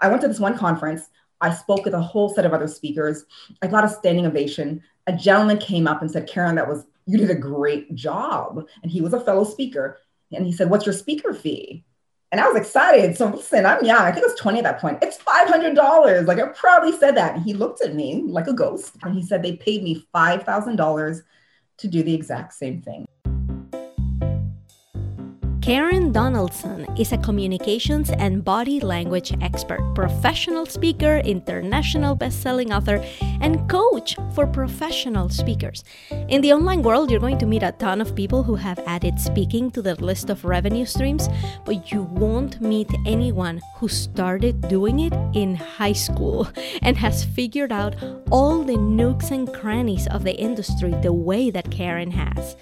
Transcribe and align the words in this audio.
I 0.00 0.08
went 0.08 0.20
to 0.22 0.28
this 0.28 0.40
one 0.40 0.56
conference. 0.56 1.08
I 1.40 1.54
spoke 1.54 1.84
with 1.84 1.94
a 1.94 2.00
whole 2.00 2.28
set 2.28 2.44
of 2.44 2.52
other 2.52 2.68
speakers. 2.68 3.24
I 3.62 3.68
got 3.68 3.84
a 3.84 3.88
standing 3.88 4.26
ovation. 4.26 4.82
A 5.06 5.12
gentleman 5.12 5.58
came 5.58 5.86
up 5.86 6.02
and 6.02 6.10
said, 6.10 6.28
Karen, 6.28 6.56
that 6.56 6.68
was, 6.68 6.84
you 7.06 7.18
did 7.18 7.30
a 7.30 7.34
great 7.34 7.94
job. 7.94 8.66
And 8.82 8.90
he 8.90 9.00
was 9.00 9.14
a 9.14 9.20
fellow 9.20 9.44
speaker. 9.44 9.98
And 10.32 10.44
he 10.44 10.52
said, 10.52 10.68
What's 10.68 10.84
your 10.84 10.92
speaker 10.92 11.32
fee? 11.32 11.84
And 12.30 12.40
I 12.40 12.48
was 12.48 12.60
excited. 12.60 13.16
So 13.16 13.26
listen, 13.28 13.64
I'm 13.64 13.82
young. 13.84 14.02
I 14.02 14.12
think 14.12 14.24
it 14.24 14.30
was 14.30 14.38
20 14.38 14.58
at 14.58 14.64
that 14.64 14.80
point. 14.80 14.98
It's 15.00 15.16
$500. 15.18 16.26
Like 16.26 16.38
I 16.38 16.48
proudly 16.48 16.92
said 16.92 17.16
that. 17.16 17.34
And 17.34 17.42
he 17.42 17.54
looked 17.54 17.80
at 17.80 17.94
me 17.94 18.22
like 18.26 18.48
a 18.48 18.52
ghost 18.52 18.96
and 19.02 19.14
he 19.14 19.22
said 19.22 19.42
they 19.42 19.56
paid 19.56 19.82
me 19.82 20.06
$5,000 20.14 21.22
to 21.78 21.88
do 21.88 22.02
the 22.02 22.12
exact 22.12 22.52
same 22.52 22.82
thing. 22.82 23.06
Karen 25.68 26.12
Donaldson 26.12 26.86
is 26.96 27.12
a 27.12 27.18
communications 27.18 28.08
and 28.08 28.42
body 28.42 28.80
language 28.80 29.34
expert, 29.42 29.82
professional 29.94 30.64
speaker, 30.64 31.18
international 31.18 32.14
best-selling 32.14 32.72
author, 32.72 33.04
and 33.42 33.68
coach 33.68 34.16
for 34.34 34.46
professional 34.46 35.28
speakers. 35.28 35.84
In 36.28 36.40
the 36.40 36.54
online 36.54 36.80
world, 36.80 37.10
you're 37.10 37.20
going 37.20 37.36
to 37.36 37.44
meet 37.44 37.62
a 37.62 37.72
ton 37.72 38.00
of 38.00 38.16
people 38.16 38.42
who 38.42 38.54
have 38.54 38.78
added 38.86 39.20
speaking 39.20 39.70
to 39.72 39.82
their 39.82 39.96
list 39.96 40.30
of 40.30 40.46
revenue 40.46 40.86
streams, 40.86 41.28
but 41.66 41.92
you 41.92 42.04
won't 42.04 42.62
meet 42.62 42.88
anyone 43.04 43.60
who 43.76 43.88
started 43.88 44.62
doing 44.70 45.00
it 45.00 45.12
in 45.34 45.54
high 45.54 45.92
school 45.92 46.48
and 46.80 46.96
has 46.96 47.24
figured 47.24 47.72
out 47.72 47.94
all 48.30 48.64
the 48.64 48.78
nooks 48.78 49.32
and 49.32 49.52
crannies 49.52 50.06
of 50.06 50.24
the 50.24 50.34
industry 50.34 50.94
the 51.02 51.12
way 51.12 51.50
that 51.50 51.70
Karen 51.70 52.10
has. 52.10 52.56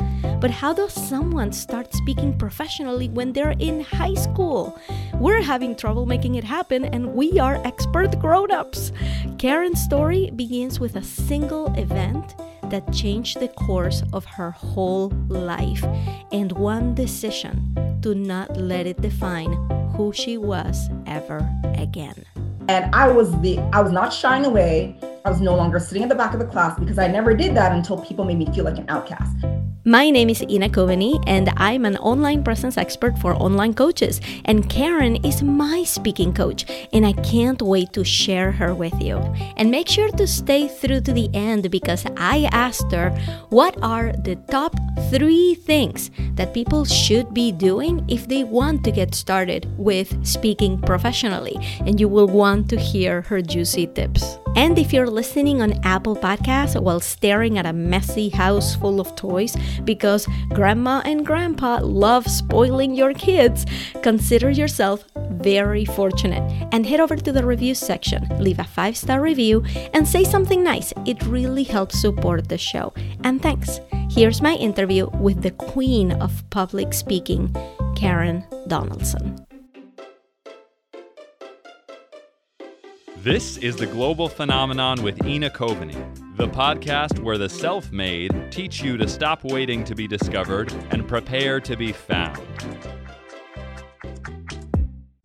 But 0.46 0.54
how 0.54 0.72
does 0.72 0.92
someone 0.92 1.50
start 1.50 1.92
speaking 1.92 2.38
professionally 2.38 3.08
when 3.08 3.32
they're 3.32 3.56
in 3.58 3.80
high 3.80 4.14
school? 4.14 4.78
We're 5.14 5.42
having 5.42 5.74
trouble 5.74 6.06
making 6.06 6.36
it 6.36 6.44
happen, 6.44 6.84
and 6.84 7.14
we 7.14 7.40
are 7.40 7.60
expert 7.66 8.16
grown 8.20 8.52
ups. 8.52 8.92
Karen's 9.38 9.82
story 9.82 10.30
begins 10.36 10.78
with 10.78 10.94
a 10.94 11.02
single 11.02 11.74
event 11.74 12.36
that 12.70 12.92
changed 12.92 13.40
the 13.40 13.48
course 13.48 14.04
of 14.12 14.24
her 14.24 14.52
whole 14.52 15.08
life 15.26 15.84
and 16.30 16.52
one 16.52 16.94
decision 16.94 17.98
to 18.02 18.14
not 18.14 18.56
let 18.56 18.86
it 18.86 19.00
define 19.00 19.52
who 19.96 20.12
she 20.12 20.38
was 20.38 20.88
ever 21.08 21.40
again. 21.74 22.24
And 22.68 22.94
I 22.94 23.08
was 23.08 23.32
the 23.40 23.58
I 23.72 23.82
was 23.82 23.90
not 23.90 24.12
shying 24.12 24.44
away. 24.44 24.96
I 25.24 25.30
was 25.30 25.40
no 25.40 25.56
longer 25.56 25.80
sitting 25.80 26.04
at 26.04 26.08
the 26.08 26.14
back 26.14 26.34
of 26.34 26.38
the 26.38 26.46
class 26.46 26.78
because 26.78 27.00
I 27.00 27.08
never 27.08 27.34
did 27.34 27.56
that 27.56 27.72
until 27.72 27.98
people 27.98 28.24
made 28.24 28.38
me 28.38 28.46
feel 28.54 28.64
like 28.64 28.78
an 28.78 28.88
outcast. 28.88 29.44
My 29.88 30.10
name 30.10 30.30
is 30.30 30.42
Ina 30.42 30.70
Coveney, 30.70 31.22
and 31.28 31.48
I'm 31.58 31.84
an 31.84 31.96
online 31.98 32.42
presence 32.42 32.76
expert 32.76 33.16
for 33.20 33.36
online 33.36 33.72
coaches. 33.72 34.20
And 34.44 34.68
Karen 34.68 35.14
is 35.24 35.44
my 35.44 35.84
speaking 35.84 36.34
coach, 36.34 36.66
and 36.92 37.06
I 37.06 37.12
can't 37.12 37.62
wait 37.62 37.92
to 37.92 38.02
share 38.02 38.50
her 38.50 38.74
with 38.74 39.00
you. 39.00 39.18
And 39.56 39.70
make 39.70 39.86
sure 39.86 40.10
to 40.10 40.26
stay 40.26 40.66
through 40.66 41.02
to 41.02 41.12
the 41.12 41.30
end 41.34 41.70
because 41.70 42.04
I 42.16 42.48
asked 42.50 42.90
her 42.90 43.10
what 43.50 43.80
are 43.80 44.10
the 44.10 44.34
top 44.50 44.74
three 45.08 45.54
things 45.54 46.10
that 46.34 46.52
people 46.52 46.84
should 46.84 47.32
be 47.32 47.52
doing 47.52 48.04
if 48.08 48.26
they 48.26 48.42
want 48.42 48.82
to 48.86 48.90
get 48.90 49.14
started 49.14 49.70
with 49.78 50.26
speaking 50.26 50.80
professionally. 50.80 51.56
And 51.86 52.00
you 52.00 52.08
will 52.08 52.26
want 52.26 52.68
to 52.70 52.76
hear 52.76 53.22
her 53.22 53.40
juicy 53.40 53.86
tips. 53.86 54.36
And 54.56 54.78
if 54.78 54.90
you're 54.92 55.10
listening 55.10 55.60
on 55.60 55.74
Apple 55.84 56.16
Podcasts 56.16 56.80
while 56.80 56.98
staring 56.98 57.58
at 57.58 57.66
a 57.66 57.74
messy 57.74 58.30
house 58.30 58.74
full 58.74 59.00
of 59.00 59.14
toys 59.14 59.54
because 59.84 60.26
grandma 60.48 61.02
and 61.04 61.26
grandpa 61.26 61.80
love 61.82 62.26
spoiling 62.26 62.94
your 62.94 63.12
kids, 63.12 63.66
consider 64.02 64.48
yourself 64.48 65.04
very 65.30 65.84
fortunate 65.84 66.42
and 66.72 66.86
head 66.86 67.00
over 67.00 67.16
to 67.16 67.32
the 67.32 67.44
review 67.44 67.74
section, 67.74 68.26
leave 68.38 68.58
a 68.58 68.64
five 68.64 68.96
star 68.96 69.20
review, 69.20 69.62
and 69.92 70.08
say 70.08 70.24
something 70.24 70.64
nice. 70.64 70.92
It 71.04 71.22
really 71.26 71.64
helps 71.64 72.00
support 72.00 72.48
the 72.48 72.58
show. 72.58 72.94
And 73.24 73.42
thanks. 73.42 73.78
Here's 74.10 74.40
my 74.40 74.54
interview 74.54 75.10
with 75.20 75.42
the 75.42 75.50
queen 75.50 76.12
of 76.12 76.48
public 76.48 76.94
speaking, 76.94 77.54
Karen 77.94 78.44
Donaldson. 78.68 79.45
This 83.26 83.56
is 83.56 83.74
the 83.74 83.88
Global 83.88 84.28
Phenomenon 84.28 85.02
with 85.02 85.26
Ina 85.26 85.50
Coveney, 85.50 85.96
the 86.36 86.46
podcast 86.46 87.18
where 87.18 87.38
the 87.38 87.48
self 87.48 87.90
made 87.90 88.30
teach 88.52 88.80
you 88.80 88.96
to 88.98 89.08
stop 89.08 89.42
waiting 89.42 89.82
to 89.82 89.96
be 89.96 90.06
discovered 90.06 90.72
and 90.92 91.08
prepare 91.08 91.58
to 91.58 91.76
be 91.76 91.90
found. 91.90 92.38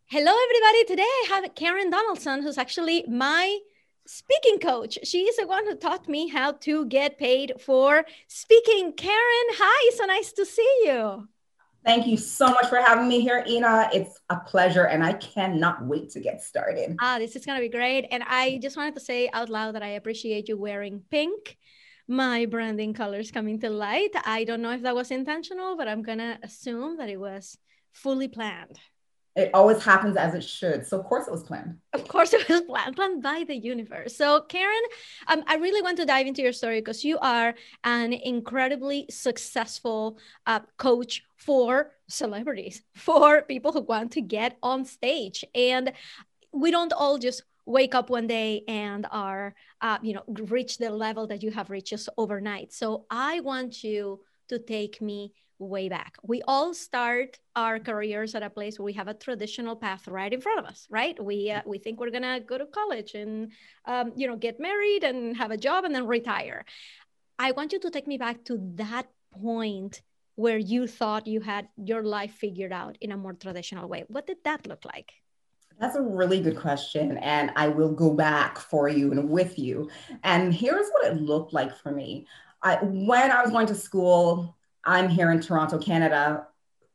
Hello, 0.07 0.33
everybody. 0.45 0.83
Today 0.87 1.03
I 1.03 1.25
have 1.29 1.53
Karen 1.53 1.91
Donaldson, 1.91 2.41
who's 2.41 2.57
actually 2.57 3.05
my 3.07 3.59
speaking 4.07 4.57
coach. 4.57 4.97
She 5.03 5.25
is 5.25 5.37
the 5.37 5.45
one 5.45 5.67
who 5.67 5.75
taught 5.75 6.09
me 6.09 6.27
how 6.27 6.53
to 6.53 6.87
get 6.87 7.19
paid 7.19 7.53
for 7.59 8.05
speaking. 8.27 8.93
Karen, 8.93 9.47
hi. 9.59 9.91
So 9.95 10.05
nice 10.05 10.31
to 10.31 10.43
see 10.47 10.81
you. 10.85 11.27
Thank 11.83 12.05
you 12.05 12.15
so 12.15 12.47
much 12.47 12.67
for 12.67 12.77
having 12.77 13.07
me 13.07 13.21
here, 13.21 13.43
Ina. 13.47 13.89
It's 13.91 14.19
a 14.29 14.37
pleasure, 14.37 14.85
and 14.85 15.03
I 15.03 15.13
cannot 15.13 15.83
wait 15.83 16.11
to 16.11 16.19
get 16.19 16.43
started. 16.43 16.95
Ah, 17.01 17.17
this 17.17 17.35
is 17.35 17.45
going 17.45 17.57
to 17.57 17.61
be 17.61 17.69
great. 17.69 18.05
And 18.11 18.23
I 18.27 18.59
just 18.61 18.77
wanted 18.77 18.93
to 18.95 18.99
say 18.99 19.29
out 19.33 19.49
loud 19.49 19.73
that 19.73 19.81
I 19.81 19.89
appreciate 19.89 20.47
you 20.47 20.57
wearing 20.57 21.01
pink. 21.09 21.57
My 22.07 22.45
branding 22.45 22.93
colors 22.93 23.31
coming 23.31 23.59
to 23.61 23.69
light. 23.69 24.11
I 24.25 24.43
don't 24.43 24.61
know 24.61 24.71
if 24.71 24.83
that 24.83 24.95
was 24.95 25.11
intentional, 25.11 25.75
but 25.75 25.87
I'm 25.87 26.03
going 26.03 26.19
to 26.19 26.37
assume 26.43 26.97
that 26.97 27.09
it 27.09 27.19
was 27.19 27.57
fully 27.93 28.27
planned 28.27 28.77
it 29.35 29.49
always 29.53 29.83
happens 29.83 30.17
as 30.17 30.33
it 30.33 30.43
should. 30.43 30.85
So 30.85 30.99
of 30.99 31.05
course 31.05 31.27
it 31.27 31.31
was 31.31 31.43
planned. 31.43 31.77
Of 31.93 32.07
course 32.07 32.33
it 32.33 32.47
was 32.49 32.61
planned, 32.67 32.95
planned 32.95 33.23
by 33.23 33.45
the 33.47 33.55
universe. 33.55 34.15
So 34.15 34.41
Karen, 34.41 34.81
um, 35.27 35.43
I 35.47 35.55
really 35.55 35.81
want 35.81 35.97
to 35.97 36.05
dive 36.05 36.27
into 36.27 36.41
your 36.41 36.51
story 36.51 36.81
because 36.81 37.05
you 37.05 37.17
are 37.19 37.53
an 37.83 38.13
incredibly 38.13 39.05
successful 39.09 40.17
uh, 40.45 40.59
coach 40.77 41.23
for 41.37 41.91
celebrities, 42.07 42.81
for 42.95 43.41
people 43.43 43.71
who 43.71 43.81
want 43.81 44.11
to 44.13 44.21
get 44.21 44.57
on 44.61 44.83
stage, 44.85 45.45
and 45.55 45.93
we 46.51 46.69
don't 46.71 46.93
all 46.93 47.17
just 47.17 47.43
wake 47.65 47.95
up 47.95 48.09
one 48.09 48.27
day 48.27 48.63
and 48.67 49.07
are, 49.11 49.55
uh, 49.81 49.97
you 50.01 50.13
know, 50.13 50.23
reach 50.27 50.77
the 50.77 50.89
level 50.89 51.27
that 51.27 51.41
you 51.43 51.51
have 51.51 51.69
reached 51.69 51.89
just 51.89 52.09
overnight. 52.17 52.73
So 52.73 53.05
I 53.09 53.39
want 53.39 53.83
you 53.83 54.19
to 54.49 54.59
take 54.59 54.99
me 54.99 55.31
way 55.61 55.87
back. 55.87 56.17
We 56.23 56.41
all 56.47 56.73
start 56.73 57.39
our 57.55 57.79
careers 57.79 58.35
at 58.35 58.43
a 58.43 58.49
place 58.49 58.77
where 58.77 58.85
we 58.85 58.93
have 58.93 59.07
a 59.07 59.13
traditional 59.13 59.75
path 59.75 60.07
right 60.07 60.33
in 60.33 60.41
front 60.41 60.59
of 60.59 60.65
us, 60.65 60.87
right? 60.89 61.21
We 61.23 61.51
uh, 61.51 61.61
we 61.65 61.77
think 61.77 61.99
we're 61.99 62.09
gonna 62.09 62.39
go 62.39 62.57
to 62.57 62.65
college 62.65 63.13
and 63.13 63.51
um, 63.85 64.11
you 64.15 64.27
know 64.27 64.35
get 64.35 64.59
married 64.59 65.03
and 65.03 65.37
have 65.37 65.51
a 65.51 65.57
job 65.57 65.85
and 65.85 65.93
then 65.93 66.07
retire. 66.07 66.65
I 67.39 67.51
want 67.51 67.71
you 67.71 67.79
to 67.79 67.89
take 67.89 68.07
me 68.07 68.17
back 68.17 68.43
to 68.45 68.57
that 68.75 69.07
point 69.31 70.01
where 70.35 70.57
you 70.57 70.87
thought 70.87 71.27
you 71.27 71.39
had 71.39 71.67
your 71.77 72.03
life 72.03 72.33
figured 72.33 72.73
out 72.73 72.97
in 73.01 73.11
a 73.11 73.17
more 73.17 73.33
traditional 73.33 73.87
way. 73.87 74.05
What 74.07 74.27
did 74.27 74.37
that 74.43 74.67
look 74.67 74.83
like? 74.85 75.11
That's 75.79 75.95
a 75.95 76.01
really 76.01 76.41
good 76.41 76.57
question. 76.57 77.17
And 77.17 77.51
I 77.55 77.67
will 77.67 77.91
go 77.91 78.13
back 78.13 78.59
for 78.59 78.87
you 78.87 79.11
and 79.11 79.29
with 79.29 79.57
you. 79.57 79.89
And 80.23 80.53
here's 80.53 80.87
what 80.91 81.05
it 81.07 81.21
looked 81.21 81.53
like 81.53 81.75
for 81.75 81.91
me. 81.91 82.27
I, 82.61 82.77
when 82.81 83.31
I 83.31 83.41
was 83.41 83.51
going 83.51 83.67
to 83.67 83.75
school, 83.75 84.55
I'm 84.85 85.09
here 85.09 85.31
in 85.31 85.41
Toronto, 85.41 85.77
Canada. 85.77 86.47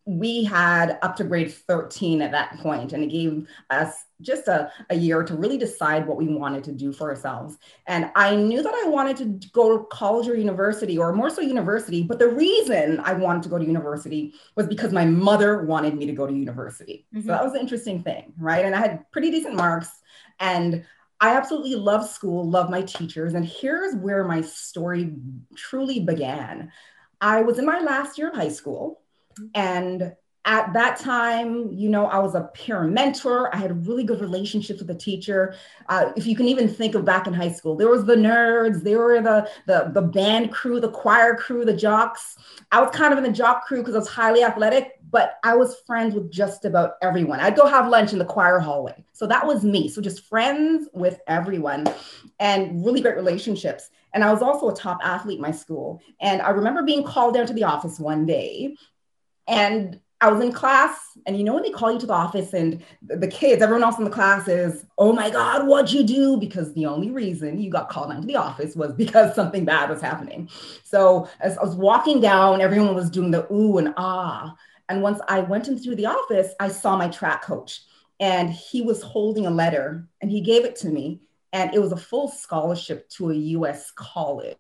We 0.05 0.45
had 0.45 0.99
up 1.03 1.17
to 1.17 1.25
grade 1.25 1.53
13 1.53 2.23
at 2.23 2.31
that 2.31 2.59
point, 2.59 2.93
and 2.93 3.03
it 3.03 3.09
gave 3.09 3.49
us 3.71 4.05
just 4.21 4.47
a, 4.47 4.71
a 4.89 4.95
year 4.97 5.25
to 5.25 5.35
really 5.35 5.59
decide 5.59 6.07
what 6.07 6.17
we 6.17 6.29
wanted 6.29 6.63
to 6.65 6.73
do 6.73 6.93
for 6.93 7.11
ourselves. 7.11 7.59
And 7.89 8.11
I 8.15 8.37
knew 8.37 8.63
that 8.63 8.73
I 8.73 8.89
wanted 8.89 9.17
to 9.19 9.49
go 9.49 9.77
to 9.77 9.85
college 9.87 10.29
or 10.29 10.37
university, 10.37 10.97
or 10.97 11.13
more 11.13 11.29
so 11.29 11.41
university. 11.41 12.05
But 12.05 12.21
the 12.21 12.29
reason 12.29 13.01
I 13.01 13.15
wanted 13.15 13.43
to 13.45 13.49
go 13.49 13.59
to 13.59 13.65
university 13.65 14.35
was 14.55 14.69
because 14.69 14.93
my 14.93 15.05
mother 15.05 15.65
wanted 15.65 15.97
me 15.97 16.07
to 16.07 16.13
go 16.13 16.27
to 16.27 16.33
university. 16.33 17.07
Mm-hmm. 17.13 17.27
So 17.27 17.33
that 17.33 17.45
was 17.45 17.55
an 17.55 17.61
interesting 17.61 18.03
thing, 18.03 18.33
right? 18.39 18.65
And 18.65 18.77
I 18.77 18.81
had 18.81 19.11
pretty 19.11 19.33
decent 19.33 19.57
marks. 19.57 19.91
And 20.39 20.85
I 21.21 21.37
absolutely 21.37 21.75
love 21.77 22.09
school, 22.09 22.49
love 22.49 22.69
my 22.69 22.83
teachers. 22.83 23.35
And 23.35 23.45
here's 23.45 23.95
where 23.97 24.25
my 24.25 24.43
story 24.43 25.15
truly 25.57 26.01
began. 26.01 26.71
I 27.21 27.43
was 27.43 27.59
in 27.59 27.67
my 27.67 27.81
last 27.81 28.19
year 28.19 28.29
of 28.29 28.37
high 28.37 28.49
school. 28.49 29.01
And 29.55 30.17
at 30.47 30.73
that 30.75 30.99
time, 31.01 31.73
you 31.73 31.89
know, 31.89 32.07
I 32.07 32.19
was 32.21 32.37
a 32.37 32.43
peer 32.55 32.85
mentor. 32.85 33.53
I 33.53 33.59
had 33.59 33.87
really 33.87 34.05
good 34.05 34.21
relationships 34.21 34.79
with 34.79 34.87
the 34.87 34.95
teacher. 34.95 35.57
Uh, 35.89 36.13
if 36.15 36.25
you 36.25 36.37
can 36.37 36.47
even 36.47 36.69
think 36.69 36.95
of 36.95 37.05
back 37.05 37.27
in 37.27 37.35
high 37.35 37.51
school, 37.51 37.75
there 37.75 37.89
was 37.89 38.05
the 38.05 38.15
nerds, 38.15 38.85
there 38.85 39.01
were 39.01 39.21
the, 39.21 39.51
the, 39.67 39.91
the 39.93 40.03
band 40.03 40.53
crew, 40.53 40.79
the 40.79 40.91
choir 40.91 41.35
crew, 41.35 41.65
the 41.65 41.77
jocks. 41.77 42.37
I 42.71 42.81
was 42.81 42.95
kind 42.95 43.13
of 43.13 43.19
in 43.19 43.25
the 43.25 43.37
jock 43.37 43.67
crew 43.67 43.79
because 43.79 43.97
I 43.97 43.99
was 43.99 44.09
highly 44.09 44.45
athletic, 44.45 45.01
but 45.11 45.41
I 45.43 45.57
was 45.57 45.81
friends 45.85 46.15
with 46.15 46.31
just 46.31 46.65
about 46.65 46.93
everyone. 47.03 47.41
I'd 47.41 47.57
go 47.57 47.67
have 47.67 47.89
lunch 47.89 48.13
in 48.13 48.21
the 48.21 48.25
choir 48.25 48.61
hallway. 48.61 49.05
So 49.13 49.27
that 49.27 49.45
was 49.45 49.65
me. 49.65 49.89
So 49.89 50.01
just 50.01 50.29
friends 50.29 50.89
with 50.93 51.19
everyone 51.27 51.87
and 52.39 52.85
really 52.85 53.01
great 53.01 53.17
relationships. 53.17 53.91
And 54.17 54.25
I 54.25 54.33
was 54.33 54.41
also 54.41 54.71
a 54.71 54.75
top 54.75 54.99
athlete 55.05 55.37
in 55.37 55.43
my 55.43 55.51
school. 55.51 56.01
And 56.23 56.41
I 56.41 56.49
remember 56.49 56.83
being 56.83 57.05
called 57.05 57.35
down 57.35 57.47
to 57.49 57.53
the 57.53 57.65
office 57.65 58.01
one 58.01 58.25
day. 58.25 58.75
And 59.47 60.01
I 60.23 60.33
was 60.33 60.43
in 60.43 60.53
class, 60.53 60.99
and 61.27 61.37
you 61.37 61.45
know 61.45 61.53
when 61.53 61.63
they 61.63 61.71
call 61.71 61.93
you 61.93 61.99
to 61.99 62.07
the 62.07 62.15
office, 62.15 62.55
and 62.55 62.83
the 63.03 63.29
kids, 63.29 63.61
everyone 63.61 63.85
else 63.85 63.99
in 63.99 64.05
the 64.05 64.11
class 64.11 64.49
is, 64.49 64.87
"Oh 64.97 65.13
my 65.13 65.29
God, 65.29 65.67
what'd 65.67 65.93
you 65.93 66.03
do?" 66.03 66.39
Because 66.39 66.73
the 66.73 66.87
only 66.87 67.11
reason 67.11 67.61
you 67.61 67.71
got 67.71 67.91
called 67.91 68.11
into 68.11 68.27
the 68.27 68.37
office 68.37 68.75
was 68.75 68.95
because 68.95 69.35
something 69.35 69.67
bad 69.67 69.91
was 69.91 70.01
happening. 70.01 70.49
So 70.83 71.29
as 71.41 71.59
I 71.59 71.63
was 71.63 71.77
walking 71.77 72.23
down, 72.23 72.63
everyone 72.63 72.95
was 72.95 73.11
doing 73.11 73.31
the 73.31 73.47
ooh 73.53 73.77
and 73.77 73.93
ah. 73.99 74.57
And 74.89 75.03
once 75.03 75.21
I 75.29 75.41
went 75.41 75.69
into 75.69 75.95
the 75.95 76.07
office, 76.07 76.55
I 76.59 76.69
saw 76.69 76.97
my 76.97 77.09
track 77.09 77.43
coach, 77.43 77.83
and 78.19 78.51
he 78.51 78.81
was 78.81 79.03
holding 79.03 79.45
a 79.45 79.51
letter, 79.51 80.09
and 80.23 80.31
he 80.31 80.41
gave 80.41 80.65
it 80.65 80.77
to 80.77 80.89
me, 80.89 81.21
and 81.53 81.75
it 81.75 81.81
was 81.81 81.93
a 81.93 81.97
full 81.97 82.29
scholarship 82.29 83.09
to 83.11 83.31
a 83.31 83.35
U.S. 83.35 83.91
college 83.95 84.57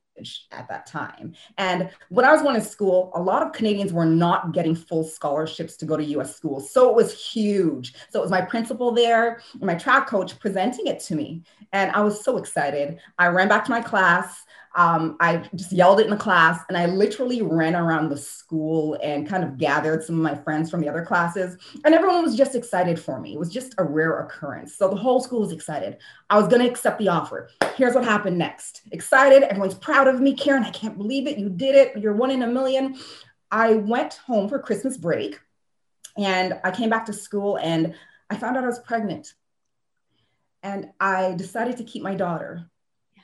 at 0.52 0.68
that 0.68 0.86
time. 0.86 1.34
And 1.58 1.90
when 2.08 2.24
I 2.24 2.32
was 2.32 2.42
going 2.42 2.54
to 2.54 2.66
school, 2.66 3.12
a 3.14 3.20
lot 3.20 3.42
of 3.42 3.52
Canadians 3.52 3.92
were 3.92 4.06
not 4.06 4.52
getting 4.52 4.74
full 4.74 5.04
scholarships 5.04 5.76
to 5.76 5.84
go 5.84 5.96
to 5.96 6.04
US 6.04 6.34
schools. 6.34 6.70
So 6.72 6.88
it 6.88 6.96
was 6.96 7.12
huge. 7.18 7.94
So 8.10 8.20
it 8.20 8.22
was 8.22 8.30
my 8.30 8.40
principal 8.40 8.92
there, 8.92 9.42
my 9.60 9.74
track 9.74 10.06
coach 10.06 10.38
presenting 10.38 10.86
it 10.86 11.00
to 11.00 11.14
me. 11.14 11.42
And 11.72 11.90
I 11.92 12.00
was 12.00 12.24
so 12.24 12.36
excited. 12.38 12.98
I 13.18 13.28
ran 13.28 13.48
back 13.48 13.64
to 13.66 13.70
my 13.70 13.82
class 13.82 14.44
um, 14.76 15.17
I 15.20 15.38
just 15.55 15.73
yelled 15.73 16.00
it 16.00 16.05
in 16.05 16.11
the 16.11 16.19
class 16.19 16.61
and 16.69 16.76
I 16.76 16.84
literally 16.84 17.40
ran 17.40 17.75
around 17.75 18.11
the 18.11 18.17
school 18.17 18.99
and 19.02 19.26
kind 19.26 19.43
of 19.43 19.56
gathered 19.56 20.05
some 20.05 20.17
of 20.17 20.23
my 20.23 20.34
friends 20.34 20.70
from 20.70 20.82
the 20.82 20.88
other 20.88 21.02
classes. 21.02 21.56
And 21.84 21.94
everyone 21.94 22.23
was 22.23 22.37
just 22.37 22.55
excited 22.55 23.00
for 23.00 23.19
me. 23.19 23.32
It 23.32 23.38
was 23.38 23.50
just 23.50 23.75
a 23.78 23.84
rare 23.84 24.20
occurrence. 24.20 24.76
So 24.76 24.90
the 24.90 24.96
whole 24.96 25.20
school 25.20 25.40
was 25.40 25.50
excited. 25.50 25.96
I 26.28 26.38
was 26.38 26.46
going 26.46 26.61
to 26.61 26.69
accept 26.69 26.99
the 26.99 27.08
offer. 27.08 27.49
Here's 27.76 27.94
what 27.94 28.05
happened 28.05 28.37
next 28.37 28.82
excited. 28.93 29.44
Everyone's 29.44 29.75
proud 29.75 30.08
of 30.08 30.20
me. 30.20 30.34
Karen, 30.34 30.62
I 30.62 30.70
can't 30.70 30.99
believe 30.99 31.26
it. 31.26 31.38
You 31.38 31.49
did 31.49 31.75
it. 31.75 31.96
You're 31.96 32.12
one 32.12 32.31
in 32.31 32.43
a 32.43 32.46
million. 32.46 32.96
I 33.50 33.75
went 33.75 34.14
home 34.26 34.46
for 34.46 34.58
Christmas 34.58 34.99
break 34.99 35.40
and 36.19 36.61
I 36.64 36.70
came 36.70 36.90
back 36.90 37.06
to 37.06 37.14
school 37.14 37.56
and 37.56 37.94
I 38.29 38.37
found 38.37 38.58
out 38.58 38.64
I 38.64 38.69
was 38.69 38.79
pregnant. 38.81 39.32
And 40.62 40.90
I 41.00 41.32
decided 41.32 41.79
to 41.79 41.84
keep 41.84 42.02
my 42.02 42.14
daughter 42.14 42.69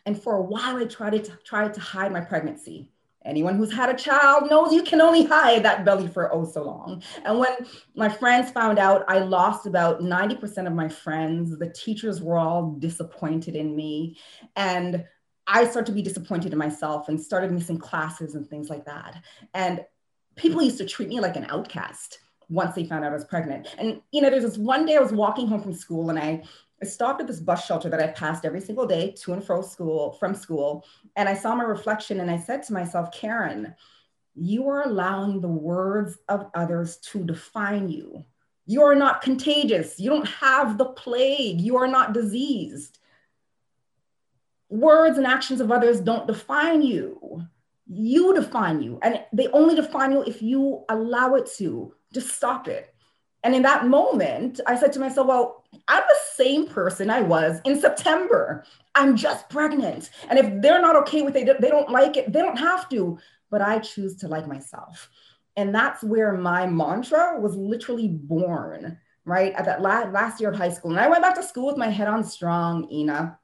and 0.06 0.20
for 0.20 0.36
a 0.36 0.42
while, 0.42 0.76
I 0.76 0.84
tried 0.84 1.24
to 1.24 1.32
try 1.44 1.68
to 1.68 1.80
hide 1.80 2.12
my 2.12 2.20
pregnancy. 2.20 2.88
Anyone 3.24 3.56
who's 3.56 3.72
had 3.72 3.88
a 3.88 3.94
child 3.94 4.50
knows 4.50 4.72
you 4.72 4.82
can 4.82 5.00
only 5.00 5.24
hide 5.24 5.64
that 5.64 5.84
belly 5.84 6.08
for 6.08 6.32
oh 6.34 6.44
so 6.44 6.64
long. 6.64 7.02
And 7.24 7.38
when 7.38 7.52
my 7.94 8.08
friends 8.08 8.50
found 8.50 8.80
out, 8.80 9.04
I 9.06 9.20
lost 9.20 9.66
about 9.66 10.00
90% 10.00 10.66
of 10.66 10.72
my 10.72 10.88
friends. 10.88 11.56
The 11.56 11.70
teachers 11.70 12.20
were 12.20 12.36
all 12.36 12.72
disappointed 12.72 13.54
in 13.54 13.76
me. 13.76 14.18
And 14.56 15.04
I 15.46 15.64
started 15.66 15.86
to 15.86 15.92
be 15.92 16.02
disappointed 16.02 16.52
in 16.52 16.58
myself 16.58 17.08
and 17.08 17.20
started 17.20 17.52
missing 17.52 17.78
classes 17.78 18.34
and 18.34 18.48
things 18.48 18.68
like 18.68 18.86
that. 18.86 19.22
And 19.54 19.84
people 20.34 20.62
used 20.62 20.78
to 20.78 20.86
treat 20.86 21.08
me 21.08 21.20
like 21.20 21.36
an 21.36 21.46
outcast 21.48 22.18
once 22.48 22.74
they 22.74 22.84
found 22.84 23.04
out 23.04 23.12
I 23.12 23.14
was 23.14 23.24
pregnant. 23.24 23.68
And 23.78 24.02
you 24.10 24.20
know, 24.20 24.30
there's 24.30 24.42
this 24.42 24.58
one 24.58 24.84
day 24.84 24.96
I 24.96 25.00
was 25.00 25.12
walking 25.12 25.46
home 25.46 25.62
from 25.62 25.72
school 25.72 26.10
and 26.10 26.18
I 26.18 26.42
I 26.82 26.84
stopped 26.84 27.20
at 27.20 27.28
this 27.28 27.38
bus 27.38 27.64
shelter 27.64 27.88
that 27.88 28.00
I 28.00 28.08
passed 28.08 28.44
every 28.44 28.60
single 28.60 28.86
day 28.86 29.12
to 29.22 29.32
and 29.32 29.44
fro 29.44 29.62
school 29.62 30.16
from 30.18 30.34
school. 30.34 30.84
And 31.14 31.28
I 31.28 31.34
saw 31.34 31.54
my 31.54 31.62
reflection 31.62 32.18
and 32.18 32.28
I 32.30 32.38
said 32.38 32.64
to 32.64 32.72
myself, 32.72 33.12
Karen, 33.12 33.74
you 34.34 34.68
are 34.68 34.82
allowing 34.82 35.40
the 35.40 35.48
words 35.48 36.18
of 36.28 36.50
others 36.54 36.96
to 37.12 37.24
define 37.24 37.88
you. 37.88 38.24
You 38.66 38.82
are 38.82 38.96
not 38.96 39.22
contagious. 39.22 40.00
You 40.00 40.10
don't 40.10 40.28
have 40.28 40.76
the 40.76 40.86
plague. 40.86 41.60
You 41.60 41.76
are 41.76 41.86
not 41.86 42.14
diseased. 42.14 42.98
Words 44.68 45.18
and 45.18 45.26
actions 45.26 45.60
of 45.60 45.70
others 45.70 46.00
don't 46.00 46.26
define 46.26 46.82
you. 46.82 47.46
You 47.86 48.34
define 48.34 48.82
you. 48.82 48.98
And 49.02 49.22
they 49.32 49.46
only 49.48 49.76
define 49.76 50.10
you 50.12 50.22
if 50.22 50.42
you 50.42 50.84
allow 50.88 51.34
it 51.34 51.48
to. 51.58 51.94
Just 52.12 52.30
stop 52.30 52.66
it. 52.66 52.92
And 53.44 53.54
in 53.54 53.62
that 53.62 53.86
moment, 53.86 54.60
I 54.66 54.76
said 54.76 54.92
to 54.94 55.00
myself, 55.00 55.26
well, 55.26 55.61
I'm 55.88 56.02
the 56.08 56.20
same 56.34 56.66
person 56.66 57.10
I 57.10 57.20
was 57.22 57.60
in 57.64 57.80
September. 57.80 58.64
I'm 58.94 59.16
just 59.16 59.48
pregnant. 59.48 60.10
And 60.28 60.38
if 60.38 60.62
they're 60.62 60.80
not 60.80 60.96
okay 60.96 61.22
with 61.22 61.36
it, 61.36 61.60
they 61.60 61.68
don't 61.68 61.90
like 61.90 62.16
it, 62.16 62.32
they 62.32 62.40
don't 62.40 62.58
have 62.58 62.88
to. 62.90 63.18
But 63.50 63.62
I 63.62 63.78
choose 63.78 64.16
to 64.16 64.28
like 64.28 64.46
myself. 64.46 65.10
And 65.56 65.74
that's 65.74 66.02
where 66.02 66.32
my 66.32 66.66
mantra 66.66 67.38
was 67.38 67.56
literally 67.56 68.08
born, 68.08 68.98
right? 69.24 69.52
At 69.54 69.66
that 69.66 69.82
last, 69.82 70.12
last 70.12 70.40
year 70.40 70.50
of 70.50 70.56
high 70.56 70.70
school. 70.70 70.92
And 70.92 71.00
I 71.00 71.08
went 71.08 71.22
back 71.22 71.34
to 71.34 71.42
school 71.42 71.66
with 71.66 71.76
my 71.76 71.88
head 71.88 72.08
on 72.08 72.24
strong, 72.24 72.90
Ina. 72.90 73.38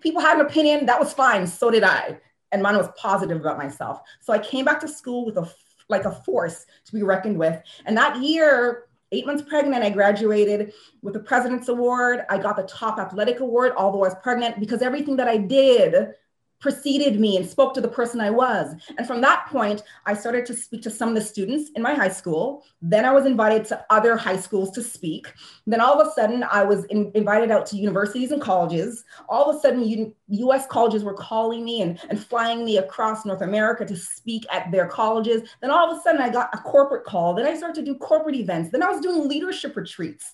People 0.00 0.20
had 0.20 0.40
an 0.40 0.46
opinion, 0.46 0.86
that 0.86 0.98
was 0.98 1.12
fine. 1.12 1.46
So 1.46 1.70
did 1.70 1.84
I. 1.84 2.18
And 2.50 2.62
mine 2.62 2.76
was 2.76 2.88
positive 2.96 3.40
about 3.40 3.58
myself. 3.58 4.00
So 4.20 4.32
I 4.32 4.38
came 4.38 4.64
back 4.64 4.80
to 4.80 4.88
school 4.88 5.24
with 5.24 5.36
a 5.36 5.48
like 5.88 6.04
a 6.04 6.10
force 6.10 6.66
to 6.86 6.92
be 6.92 7.02
reckoned 7.02 7.38
with. 7.38 7.60
And 7.84 7.96
that 7.96 8.20
year, 8.20 8.86
eight 9.12 9.26
months 9.26 9.42
pregnant, 9.42 9.84
I 9.84 9.90
graduated 9.90 10.72
with 11.02 11.14
the 11.14 11.20
President's 11.20 11.68
Award. 11.68 12.24
I 12.28 12.38
got 12.38 12.56
the 12.56 12.64
top 12.64 12.98
athletic 12.98 13.40
award, 13.40 13.72
although 13.76 14.04
I 14.04 14.08
was 14.08 14.16
pregnant, 14.22 14.58
because 14.58 14.82
everything 14.82 15.16
that 15.16 15.28
I 15.28 15.36
did 15.36 16.14
preceded 16.62 17.18
me 17.18 17.36
and 17.36 17.46
spoke 17.46 17.74
to 17.74 17.80
the 17.80 17.88
person 17.88 18.20
I 18.20 18.30
was. 18.30 18.74
And 18.96 19.06
from 19.06 19.20
that 19.20 19.46
point, 19.48 19.82
I 20.06 20.14
started 20.14 20.46
to 20.46 20.54
speak 20.54 20.80
to 20.82 20.90
some 20.90 21.10
of 21.10 21.14
the 21.16 21.20
students 21.20 21.70
in 21.74 21.82
my 21.82 21.92
high 21.92 22.08
school. 22.08 22.64
Then 22.80 23.04
I 23.04 23.12
was 23.12 23.26
invited 23.26 23.66
to 23.66 23.84
other 23.90 24.16
high 24.16 24.36
schools 24.36 24.70
to 24.72 24.82
speak. 24.82 25.26
Then 25.66 25.80
all 25.80 26.00
of 26.00 26.06
a 26.06 26.10
sudden, 26.12 26.44
I 26.44 26.62
was 26.62 26.84
in, 26.84 27.10
invited 27.14 27.50
out 27.50 27.66
to 27.66 27.76
universities 27.76 28.30
and 28.30 28.40
colleges. 28.40 29.04
All 29.28 29.50
of 29.50 29.56
a 29.56 29.58
sudden, 29.58 29.82
U, 29.82 30.14
US 30.28 30.66
colleges 30.68 31.02
were 31.02 31.14
calling 31.14 31.64
me 31.64 31.82
and, 31.82 31.98
and 32.08 32.24
flying 32.24 32.64
me 32.64 32.78
across 32.78 33.26
North 33.26 33.42
America 33.42 33.84
to 33.84 33.96
speak 33.96 34.46
at 34.52 34.70
their 34.70 34.86
colleges. 34.86 35.42
Then 35.60 35.72
all 35.72 35.90
of 35.90 35.98
a 35.98 36.00
sudden, 36.00 36.22
I 36.22 36.30
got 36.30 36.54
a 36.54 36.58
corporate 36.58 37.04
call. 37.04 37.34
Then 37.34 37.46
I 37.46 37.56
started 37.56 37.84
to 37.84 37.92
do 37.92 37.98
corporate 37.98 38.36
events. 38.36 38.70
Then 38.70 38.84
I 38.84 38.88
was 38.88 39.00
doing 39.00 39.28
leadership 39.28 39.74
retreats. 39.74 40.32